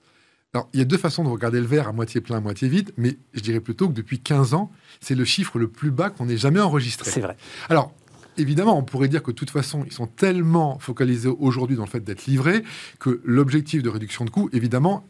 Alors, 0.55 0.69
il 0.71 0.79
y 0.79 0.81
a 0.81 0.85
deux 0.85 0.97
façons 0.97 1.25
de 1.25 1.27
regarder 1.27 1.59
le 1.59 1.65
verre 1.65 1.89
à 1.89 1.91
moitié 1.91 2.21
plein, 2.21 2.37
à 2.37 2.39
moitié 2.39 2.69
vide, 2.69 2.93
mais 2.95 3.17
je 3.33 3.41
dirais 3.41 3.59
plutôt 3.59 3.89
que 3.89 3.93
depuis 3.93 4.21
15 4.21 4.53
ans, 4.53 4.71
c'est 5.01 5.13
le 5.13 5.25
chiffre 5.25 5.59
le 5.59 5.67
plus 5.67 5.91
bas 5.91 6.09
qu'on 6.09 6.29
ait 6.29 6.37
jamais 6.37 6.61
enregistré. 6.61 7.11
C'est 7.11 7.19
vrai. 7.19 7.35
Alors, 7.67 7.91
évidemment, 8.37 8.77
on 8.79 8.83
pourrait 8.83 9.09
dire 9.09 9.21
que 9.21 9.31
de 9.31 9.35
toute 9.35 9.49
façon, 9.49 9.83
ils 9.85 9.91
sont 9.91 10.07
tellement 10.07 10.79
focalisés 10.79 11.27
aujourd'hui 11.27 11.75
dans 11.75 11.83
le 11.83 11.89
fait 11.89 11.99
d'être 11.99 12.25
livrés 12.25 12.63
que 12.99 13.19
l'objectif 13.25 13.83
de 13.83 13.89
réduction 13.89 14.23
de 14.23 14.29
coûts, 14.29 14.49
évidemment, 14.53 15.03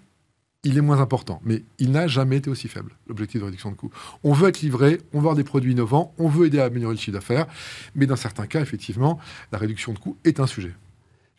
il 0.64 0.80
est 0.80 0.82
moins 0.82 1.00
important, 1.00 1.40
mais 1.46 1.64
il 1.78 1.92
n'a 1.92 2.08
jamais 2.08 2.38
été 2.38 2.50
aussi 2.50 2.68
faible, 2.68 2.96
l'objectif 3.06 3.40
de 3.40 3.46
réduction 3.46 3.70
de 3.70 3.76
coûts. 3.76 3.92
On 4.24 4.34
veut 4.34 4.50
être 4.50 4.62
livré, 4.62 5.00
on 5.14 5.18
veut 5.18 5.26
avoir 5.26 5.36
des 5.36 5.44
produits 5.44 5.74
innovants, 5.74 6.12
on 6.18 6.28
veut 6.28 6.48
aider 6.48 6.58
à 6.58 6.66
améliorer 6.66 6.96
le 6.96 7.00
chiffre 7.00 7.12
d'affaires, 7.12 7.46
mais 7.94 8.08
dans 8.08 8.16
certains 8.16 8.48
cas, 8.48 8.62
effectivement, 8.62 9.20
la 9.52 9.60
réduction 9.60 9.94
de 9.94 10.00
coûts 10.00 10.18
est 10.24 10.40
un 10.40 10.48
sujet. 10.48 10.74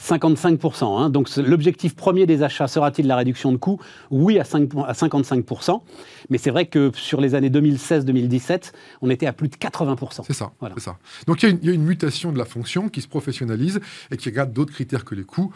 55%. 0.03 0.84
Hein. 0.84 1.11
Donc 1.11 1.34
l'objectif 1.36 1.97
premier 1.97 2.26
des 2.26 2.42
achats 2.42 2.68
sera-t-il 2.68 3.07
la 3.07 3.16
réduction 3.16 3.53
de 3.53 3.57
coûts? 3.57 3.80
Oui, 4.11 4.38
à, 4.38 4.44
5, 4.44 4.70
à 4.86 4.92
55%. 4.92 5.80
Mais 6.28 6.38
c'est 6.38 6.51
vrai 6.51 6.66
que 6.66 6.90
sur 6.94 7.20
les 7.20 7.34
années 7.34 7.51
2016-2017, 7.51 8.72
on 9.03 9.11
était 9.11 9.26
à 9.26 9.32
plus 9.32 9.49
de 9.49 9.57
80%. 9.57 10.24
C'est 10.26 10.32
ça, 10.32 10.53
ça. 10.78 10.99
Donc 11.26 11.42
il 11.42 11.64
y, 11.64 11.70
a 11.70 11.72
une 11.72 11.84
mutation 11.84 12.32
de 12.32 12.38
la 12.38 12.44
fonction 12.44 12.88
qui 12.88 13.01
se 13.01 13.09
professionnalise 13.09 13.80
et 14.11 14.16
qui 14.16 14.28
regarde 14.28 14.53
d'autres 14.53 14.72
critères 14.72 15.05
que 15.05 15.14
les 15.14 15.24
coûts. 15.24 15.53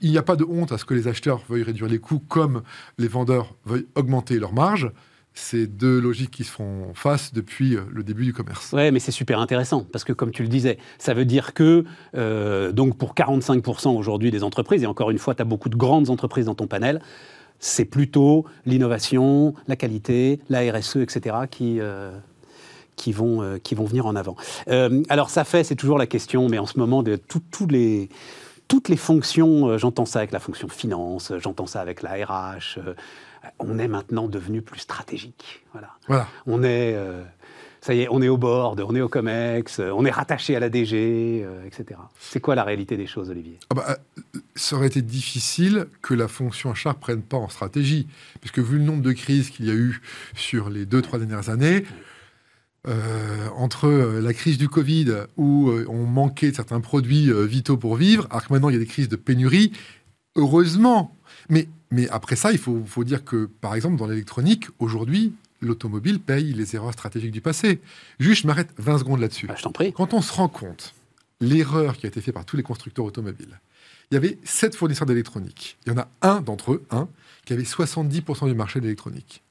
Il 0.00 0.10
n'y 0.10 0.18
a 0.18 0.22
pas 0.22 0.36
de 0.36 0.44
honte 0.44 0.70
à 0.70 0.78
ce 0.78 0.84
que 0.84 0.94
les 0.94 1.08
acheteurs 1.08 1.42
veuillent 1.48 1.64
réduire 1.64 1.88
les 1.88 1.98
coûts 1.98 2.20
comme 2.20 2.62
les 2.98 3.08
vendeurs 3.08 3.54
veuillent 3.64 3.88
augmenter 3.96 4.38
leurs 4.38 4.52
marges 4.52 4.92
c'est 5.40 5.66
deux 5.66 5.98
logiques 5.98 6.30
qui 6.30 6.44
se 6.44 6.52
font 6.52 6.92
face 6.94 7.32
depuis 7.32 7.74
euh, 7.74 7.80
le 7.90 8.02
début 8.02 8.24
du 8.24 8.32
commerce. 8.32 8.70
Oui, 8.72 8.90
mais 8.92 9.00
c'est 9.00 9.10
super 9.10 9.40
intéressant 9.40 9.86
parce 9.90 10.04
que, 10.04 10.12
comme 10.12 10.30
tu 10.30 10.42
le 10.42 10.48
disais, 10.48 10.78
ça 10.98 11.14
veut 11.14 11.24
dire 11.24 11.54
que, 11.54 11.84
euh, 12.16 12.72
donc 12.72 12.96
pour 12.96 13.14
45% 13.14 13.96
aujourd'hui 13.96 14.30
des 14.30 14.44
entreprises, 14.44 14.82
et 14.82 14.86
encore 14.86 15.10
une 15.10 15.18
fois, 15.18 15.34
tu 15.34 15.42
as 15.42 15.46
beaucoup 15.46 15.68
de 15.68 15.76
grandes 15.76 16.10
entreprises 16.10 16.44
dans 16.44 16.54
ton 16.54 16.66
panel, 16.66 17.00
c'est 17.58 17.84
plutôt 17.84 18.44
l'innovation, 18.66 19.54
la 19.66 19.76
qualité, 19.76 20.40
la 20.48 20.60
RSE, 20.72 20.96
etc., 20.96 21.36
qui, 21.50 21.78
euh, 21.80 22.12
qui, 22.96 23.12
vont, 23.12 23.58
qui 23.62 23.74
vont 23.74 23.84
venir 23.84 24.06
en 24.06 24.16
avant. 24.16 24.36
alors, 25.08 25.30
ça 25.30 25.44
fait, 25.44 25.64
c'est 25.64 25.74
toujours 25.74 25.98
la 25.98 26.06
question, 26.06 26.48
mais 26.48 26.58
en 26.58 26.66
ce 26.66 26.78
moment, 26.78 27.02
de 27.02 27.18
les 27.68 28.08
toutes 28.68 28.88
les 28.88 28.96
fonctions, 28.96 29.76
j'entends 29.78 30.04
ça 30.04 30.20
avec 30.20 30.30
la 30.30 30.38
fonction 30.38 30.68
finance, 30.68 31.32
j'entends 31.38 31.66
ça 31.66 31.80
avec 31.80 32.02
la 32.02 32.12
RH, 32.24 32.78
on 33.58 33.78
est 33.78 33.88
maintenant 33.88 34.28
devenu 34.28 34.62
plus 34.62 34.80
stratégique. 34.80 35.62
Voilà. 35.72 36.28
On 36.46 36.62
est, 36.62 36.94
euh, 36.94 37.22
ça 37.80 37.94
y 37.94 38.02
est, 38.02 38.08
on 38.10 38.20
est 38.22 38.28
au 38.28 38.36
board, 38.36 38.80
on 38.80 38.94
est 38.94 39.00
au 39.00 39.08
COMEX, 39.08 39.80
euh, 39.80 39.90
on 39.90 40.04
est 40.04 40.10
rattaché 40.10 40.56
à 40.56 40.60
la 40.60 40.68
DG, 40.68 41.42
euh, 41.44 41.64
etc. 41.66 42.00
C'est 42.18 42.40
quoi 42.40 42.54
la 42.54 42.64
réalité 42.64 42.96
des 42.96 43.06
choses, 43.06 43.30
Olivier? 43.30 43.58
Ah 43.70 43.74
bah, 43.74 43.98
Ça 44.54 44.76
aurait 44.76 44.88
été 44.88 45.02
difficile 45.02 45.86
que 46.02 46.14
la 46.14 46.28
fonction 46.28 46.70
ne 46.72 46.92
prenne 46.92 47.22
pas 47.22 47.36
en 47.36 47.48
stratégie, 47.48 48.06
puisque 48.40 48.58
vu 48.58 48.78
le 48.78 48.84
nombre 48.84 49.02
de 49.02 49.12
crises 49.12 49.50
qu'il 49.50 49.66
y 49.66 49.70
a 49.70 49.74
eu 49.74 50.00
sur 50.34 50.70
les 50.70 50.84
deux, 50.84 51.02
trois 51.02 51.18
dernières 51.18 51.48
années, 51.48 51.84
entre 53.56 53.88
la 53.90 54.32
crise 54.32 54.56
du 54.56 54.70
Covid, 54.70 55.12
où 55.36 55.70
on 55.86 56.06
manquait 56.06 56.50
de 56.50 56.56
certains 56.56 56.80
produits 56.80 57.30
vitaux 57.46 57.76
pour 57.76 57.96
vivre, 57.96 58.26
alors 58.30 58.46
que 58.46 58.50
maintenant 58.54 58.70
il 58.70 58.72
y 58.72 58.76
a 58.76 58.78
des 58.78 58.86
crises 58.86 59.10
de 59.10 59.16
pénurie, 59.16 59.72
heureusement, 60.34 61.14
mais 61.50 61.68
mais 61.90 62.08
après 62.08 62.36
ça, 62.36 62.52
il 62.52 62.58
faut, 62.58 63.04
dire 63.04 63.24
que, 63.24 63.46
par 63.46 63.74
exemple, 63.74 63.96
dans 63.96 64.06
l'électronique, 64.06 64.66
aujourd'hui, 64.78 65.32
l'automobile 65.60 66.20
paye 66.20 66.52
les 66.52 66.76
erreurs 66.76 66.92
stratégiques 66.92 67.32
du 67.32 67.40
passé. 67.40 67.80
Juste, 68.18 68.42
je 68.42 68.46
m'arrête 68.46 68.72
20 68.78 68.98
secondes 68.98 69.20
là-dessus. 69.20 69.46
Bah, 69.46 69.54
je 69.56 69.62
t'en 69.62 69.72
prie. 69.72 69.92
Quand 69.92 70.14
on 70.14 70.22
se 70.22 70.32
rend 70.32 70.48
compte, 70.48 70.94
l'erreur 71.40 71.96
qui 71.96 72.06
a 72.06 72.08
été 72.08 72.20
faite 72.20 72.34
par 72.34 72.44
tous 72.44 72.56
les 72.56 72.62
constructeurs 72.62 73.04
automobiles, 73.04 73.60
il 74.10 74.14
y 74.14 74.16
avait 74.16 74.38
sept 74.44 74.76
fournisseurs 74.76 75.06
d'électronique. 75.06 75.78
Il 75.86 75.92
y 75.92 75.92
en 75.94 75.98
a 75.98 76.08
un 76.22 76.40
d'entre 76.40 76.72
eux, 76.72 76.84
un, 76.90 77.08
qui 77.44 77.52
avait 77.52 77.62
70% 77.62 78.46
du 78.46 78.54
marché 78.54 78.80
de 78.80 78.84
l'électronique. 78.84 79.42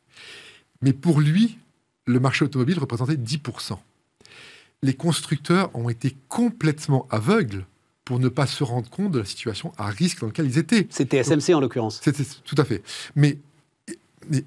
Mais 0.81 0.93
pour 0.93 1.19
lui, 1.19 1.57
le 2.05 2.19
marché 2.19 2.45
automobile 2.45 2.79
représentait 2.79 3.15
10%. 3.15 3.77
Les 4.81 4.93
constructeurs 4.93 5.75
ont 5.75 5.89
été 5.89 6.15
complètement 6.29 7.05
aveugles 7.09 7.65
pour 8.10 8.18
ne 8.18 8.28
pas 8.28 8.47
se 8.47 8.64
rendre 8.64 8.89
compte 8.89 9.12
de 9.12 9.20
la 9.20 9.26
situation 9.26 9.72
à 9.78 9.86
risque 9.86 10.22
dans 10.22 10.26
laquelle 10.26 10.47
ils 10.47 10.57
étaient. 10.57 10.88
C'était 10.89 11.24
SMC 11.24 11.53
en 11.53 11.60
l'occurrence. 11.60 11.99
C'était 12.03 12.24
tout 12.43 12.55
à 12.57 12.66
fait. 12.66 12.82
Mais, 13.16 13.38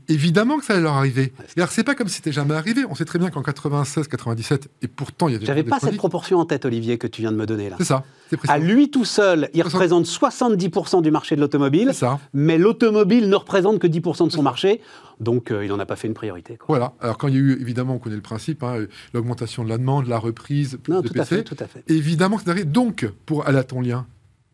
évidemment 0.08 0.58
que 0.58 0.64
ça 0.64 0.74
allait 0.74 0.82
leur 0.82 0.94
arriver. 0.94 1.32
Alors 1.56 1.70
c'est 1.70 1.84
pas 1.84 1.94
comme 1.94 2.08
si 2.08 2.16
c'était 2.16 2.32
jamais 2.32 2.54
arrivé. 2.54 2.84
On 2.88 2.94
sait 2.94 3.04
très 3.04 3.18
bien 3.18 3.30
qu'en 3.30 3.42
96, 3.42 4.08
97, 4.08 4.68
et 4.82 4.88
pourtant 4.88 5.28
il 5.28 5.34
y 5.34 5.36
a. 5.36 5.40
J'avais 5.44 5.62
pas 5.62 5.78
cette 5.80 5.96
proportion 5.96 6.38
en 6.38 6.44
tête, 6.44 6.64
Olivier, 6.64 6.98
que 6.98 7.06
tu 7.06 7.22
viens 7.22 7.32
de 7.32 7.36
me 7.36 7.46
donner 7.46 7.70
là. 7.70 7.76
C'est 7.78 7.84
ça. 7.84 8.04
À 8.48 8.58
lui 8.58 8.90
tout 8.90 9.04
seul, 9.04 9.50
il 9.54 9.62
représente 9.62 10.06
70% 10.06 11.02
du 11.02 11.10
marché 11.10 11.36
de 11.36 11.40
l'automobile. 11.40 11.92
Mais 12.32 12.58
l'automobile 12.58 13.28
ne 13.28 13.36
représente 13.36 13.78
que 13.78 13.86
10% 13.86 14.26
de 14.26 14.32
son 14.32 14.42
marché. 14.42 14.80
Donc, 15.20 15.50
euh, 15.50 15.64
il 15.64 15.68
n'en 15.68 15.78
a 15.78 15.86
pas 15.86 15.96
fait 15.96 16.08
une 16.08 16.14
priorité. 16.14 16.58
Voilà. 16.66 16.94
Alors, 17.00 17.16
quand 17.18 17.28
il 17.28 17.34
y 17.34 17.36
a 17.36 17.40
eu, 17.40 17.60
évidemment, 17.60 17.94
on 17.94 17.98
connaît 17.98 18.16
le 18.16 18.22
principe, 18.22 18.62
hein, 18.62 18.86
l'augmentation 19.12 19.62
de 19.62 19.68
la 19.68 19.78
demande, 19.78 20.08
la 20.08 20.18
reprise 20.18 20.78
non, 20.88 21.00
de 21.00 21.08
tout 21.08 21.20
À 21.20 21.24
fait, 21.24 21.44
tout 21.44 21.56
à 21.60 21.66
fait. 21.66 21.84
Évidemment 21.88 22.38
que 22.38 22.44
c'est 22.44 22.64
Donc, 22.64 23.08
pour 23.26 23.46
aller 23.46 23.58
à 23.58 23.64
ton 23.64 23.80
lien, 23.80 24.06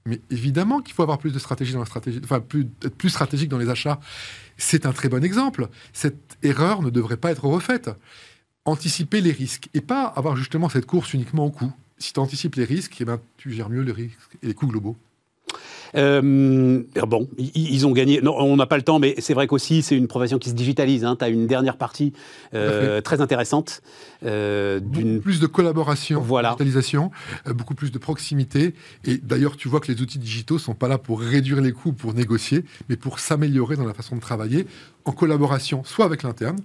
mais 0.09 0.21
évidemment 0.31 0.81
qu'il 0.81 0.95
faut 0.95 1.03
avoir 1.03 1.19
plus 1.19 1.33
de 1.33 1.39
stratégie 1.39 1.73
dans 1.73 1.81
la 1.81 1.87
stratégie, 1.87 2.21
enfin, 2.25 2.43
être 2.85 2.97
plus 2.97 3.11
stratégique 3.11 3.49
dans 3.49 3.59
les 3.59 3.69
achats. 3.69 4.01
C'est 4.57 4.87
un 4.87 4.93
très 4.93 5.09
bon 5.09 5.23
exemple. 5.23 5.69
Cette 5.93 6.39
erreur 6.43 6.83
ne 6.83 6.91
devrait 6.91 7.17
pas 7.17 7.31
être 7.31 7.45
refaite. 7.45 7.91
Anticiper 8.65 9.21
les 9.21 9.33
risques 9.33 9.69
et 9.75 9.81
pas 9.81 10.05
avoir 10.05 10.37
justement 10.37 10.69
cette 10.69 10.87
course 10.87 11.15
uniquement 11.15 11.47
au 11.47 11.51
coût. 11.51 11.73
Si 11.99 12.13
tu 12.13 12.21
anticipes 12.21 12.57
les 12.57 12.65
risques, 12.65 12.97
eh 13.01 13.05
ben, 13.05 13.21
tu 13.37 13.53
gères 13.53 13.71
mieux 13.71 13.83
les 13.83 13.93
risques 13.93 14.37
et 14.43 14.47
les 14.49 14.55
coûts 14.55 14.67
globaux. 14.67 14.97
Euh, 15.95 16.82
bon, 17.07 17.28
ils, 17.39 17.86
ont 17.86 17.93
gagné. 17.93 18.20
Non, 18.20 18.34
on 18.39 18.57
n'a 18.57 18.66
pas 18.66 18.76
le 18.76 18.82
temps, 18.82 18.99
mais 18.99 19.14
c'est 19.18 19.34
vrai 19.34 19.47
qu'aussi, 19.47 19.82
c'est 19.82 19.97
une 19.97 20.09
profession 20.09 20.39
qui 20.39 20.51
se 20.51 20.55
digitalise. 20.55 21.05
Hein. 21.05 21.16
Tu 21.16 21.24
as 21.24 21.28
une 21.28 21.47
dernière 21.47 21.76
partie 21.76 22.12
euh, 22.55 23.01
très 23.01 23.20
intéressante. 23.20 23.82
Euh, 24.24 24.80
beaucoup 24.80 25.20
plus 25.20 25.41
de 25.41 25.47
collaboration, 25.47 26.20
voilà. 26.20 26.51
digitalisation, 26.51 27.11
beaucoup 27.55 27.74
plus 27.74 27.93
de 27.93 27.99
proximité. 27.99 28.74
Et 29.05 29.18
d'ailleurs, 29.18 29.57
tu 29.57 29.68
vois 29.68 29.80
que 29.80 29.91
les 29.91 30.01
outils 30.01 30.18
digitaux 30.18 30.55
ne 30.55 30.61
sont 30.61 30.74
pas 30.74 30.89
là 30.89 30.99
pour 30.99 31.20
réduire 31.20 31.61
les 31.61 31.72
coûts, 31.72 31.93
pour 31.93 32.14
négocier, 32.14 32.64
mais 32.89 32.97
pour 32.97 33.20
s'améliorer 33.20 33.76
dans 33.76 33.86
la 33.86 33.95
façon 33.95 34.16
de 34.16 34.20
travailler 34.20 34.66
en 35.05 35.12
collaboration, 35.12 35.82
soit 35.84 36.05
avec 36.05 36.22
l'interne, 36.22 36.59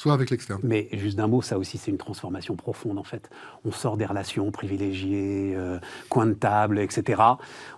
soit 0.00 0.14
avec 0.14 0.30
l'externe. 0.30 0.60
Mais 0.64 0.88
juste 0.92 1.16
d'un 1.18 1.26
mot, 1.26 1.42
ça 1.42 1.58
aussi, 1.58 1.76
c'est 1.76 1.90
une 1.90 1.98
transformation 1.98 2.56
profonde, 2.56 2.98
en 2.98 3.04
fait. 3.04 3.28
On 3.64 3.70
sort 3.70 3.98
des 3.98 4.06
relations 4.06 4.50
privilégiées, 4.50 5.52
euh, 5.54 5.78
coin 6.08 6.26
de 6.26 6.32
table, 6.32 6.78
etc. 6.78 7.22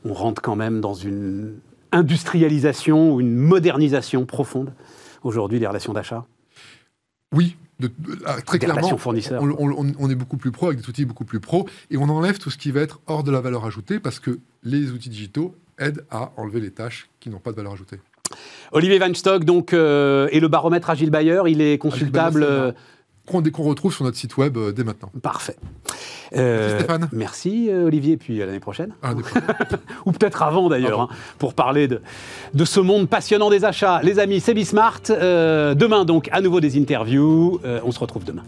On 0.05 0.15
rentre 0.15 0.41
quand 0.41 0.55
même 0.55 0.81
dans 0.81 0.95
une 0.95 1.59
industrialisation 1.91 3.15
ou 3.15 3.21
une 3.21 3.35
modernisation 3.35 4.25
profonde, 4.25 4.73
aujourd'hui, 5.25 5.59
des 5.59 5.67
relations 5.67 5.93
d'achat 5.93 6.25
Oui, 7.33 7.57
ah, 8.25 8.41
très 8.43 8.61
clairement, 8.61 8.97
on, 9.41 9.95
on, 9.99 10.11
est 10.11 10.15
beaucoup 10.15 10.37
plus 10.37 10.53
pro 10.53 10.69
avec 10.69 10.81
des 10.81 10.89
outils 10.89 11.05
beaucoup 11.05 11.25
plus 11.25 11.41
pro 11.41 11.69
et 11.91 11.97
on 11.97 12.09
enlève 12.09 12.39
tout 12.39 12.51
ce 12.51 12.57
qui 12.57 12.71
va 12.71 12.81
être 12.81 13.01
hors 13.09 13.25
de 13.25 13.33
la 13.33 13.41
valeur 13.41 13.65
ajoutée 13.65 13.99
parce 13.99 14.21
que 14.21 14.39
les 14.63 14.93
outils 14.93 15.09
digitaux 15.09 15.57
aident 15.79 16.05
à 16.09 16.31
enlever 16.37 16.61
les 16.61 16.71
tâches 16.71 17.09
qui 17.19 17.29
n'ont 17.29 17.41
pas 17.41 17.51
de 17.51 17.57
valeur 17.57 17.73
ajoutée. 17.73 17.99
Olivier 18.73 18.99
Weinstock, 18.99 19.45
donc, 19.45 19.73
euh, 19.73 20.29
et 20.33 20.41
le 20.41 20.49
baromètre 20.49 20.91
Agile 20.91 21.11
Bayer, 21.11 21.43
il 21.47 21.61
est 21.61 21.79
consultable. 21.79 22.43
Euh, 22.43 22.73
qu'on 23.27 23.63
retrouve 23.63 23.95
sur 23.95 24.05
notre 24.05 24.17
site 24.17 24.37
web 24.37 24.57
euh, 24.57 24.73
dès 24.73 24.83
maintenant. 24.83 25.11
Parfait. 25.23 25.57
merci 26.33 26.75
Stéphane. 26.75 27.09
Merci 27.13 27.71
Olivier, 27.71 28.17
puis 28.17 28.43
à 28.43 28.47
l'année 28.47 28.61
prochaine. 28.61 28.93
Ou 30.07 30.13
peut-être 30.13 30.43
avant 30.43 30.69
d'ailleurs, 30.69 31.03
hein, 31.03 31.09
pour 31.39 31.55
parler 31.55 31.87
de, 31.87 32.03
de 32.53 32.65
ce 32.65 32.81
monde 32.81 33.09
passionnant 33.09 33.49
des 33.49 33.65
achats. 33.65 34.01
Les 34.03 34.19
amis, 34.19 34.41
c'est 34.41 34.55
Bismart. 34.55 35.03
demain 35.09 36.05
donc, 36.05 36.29
à 36.33 36.41
nouveau 36.41 36.61
des 36.61 36.79
interviews. 36.79 37.61
on 37.85 37.93
se 37.93 37.99
retrouve 38.01 38.25
demain. 38.25 38.43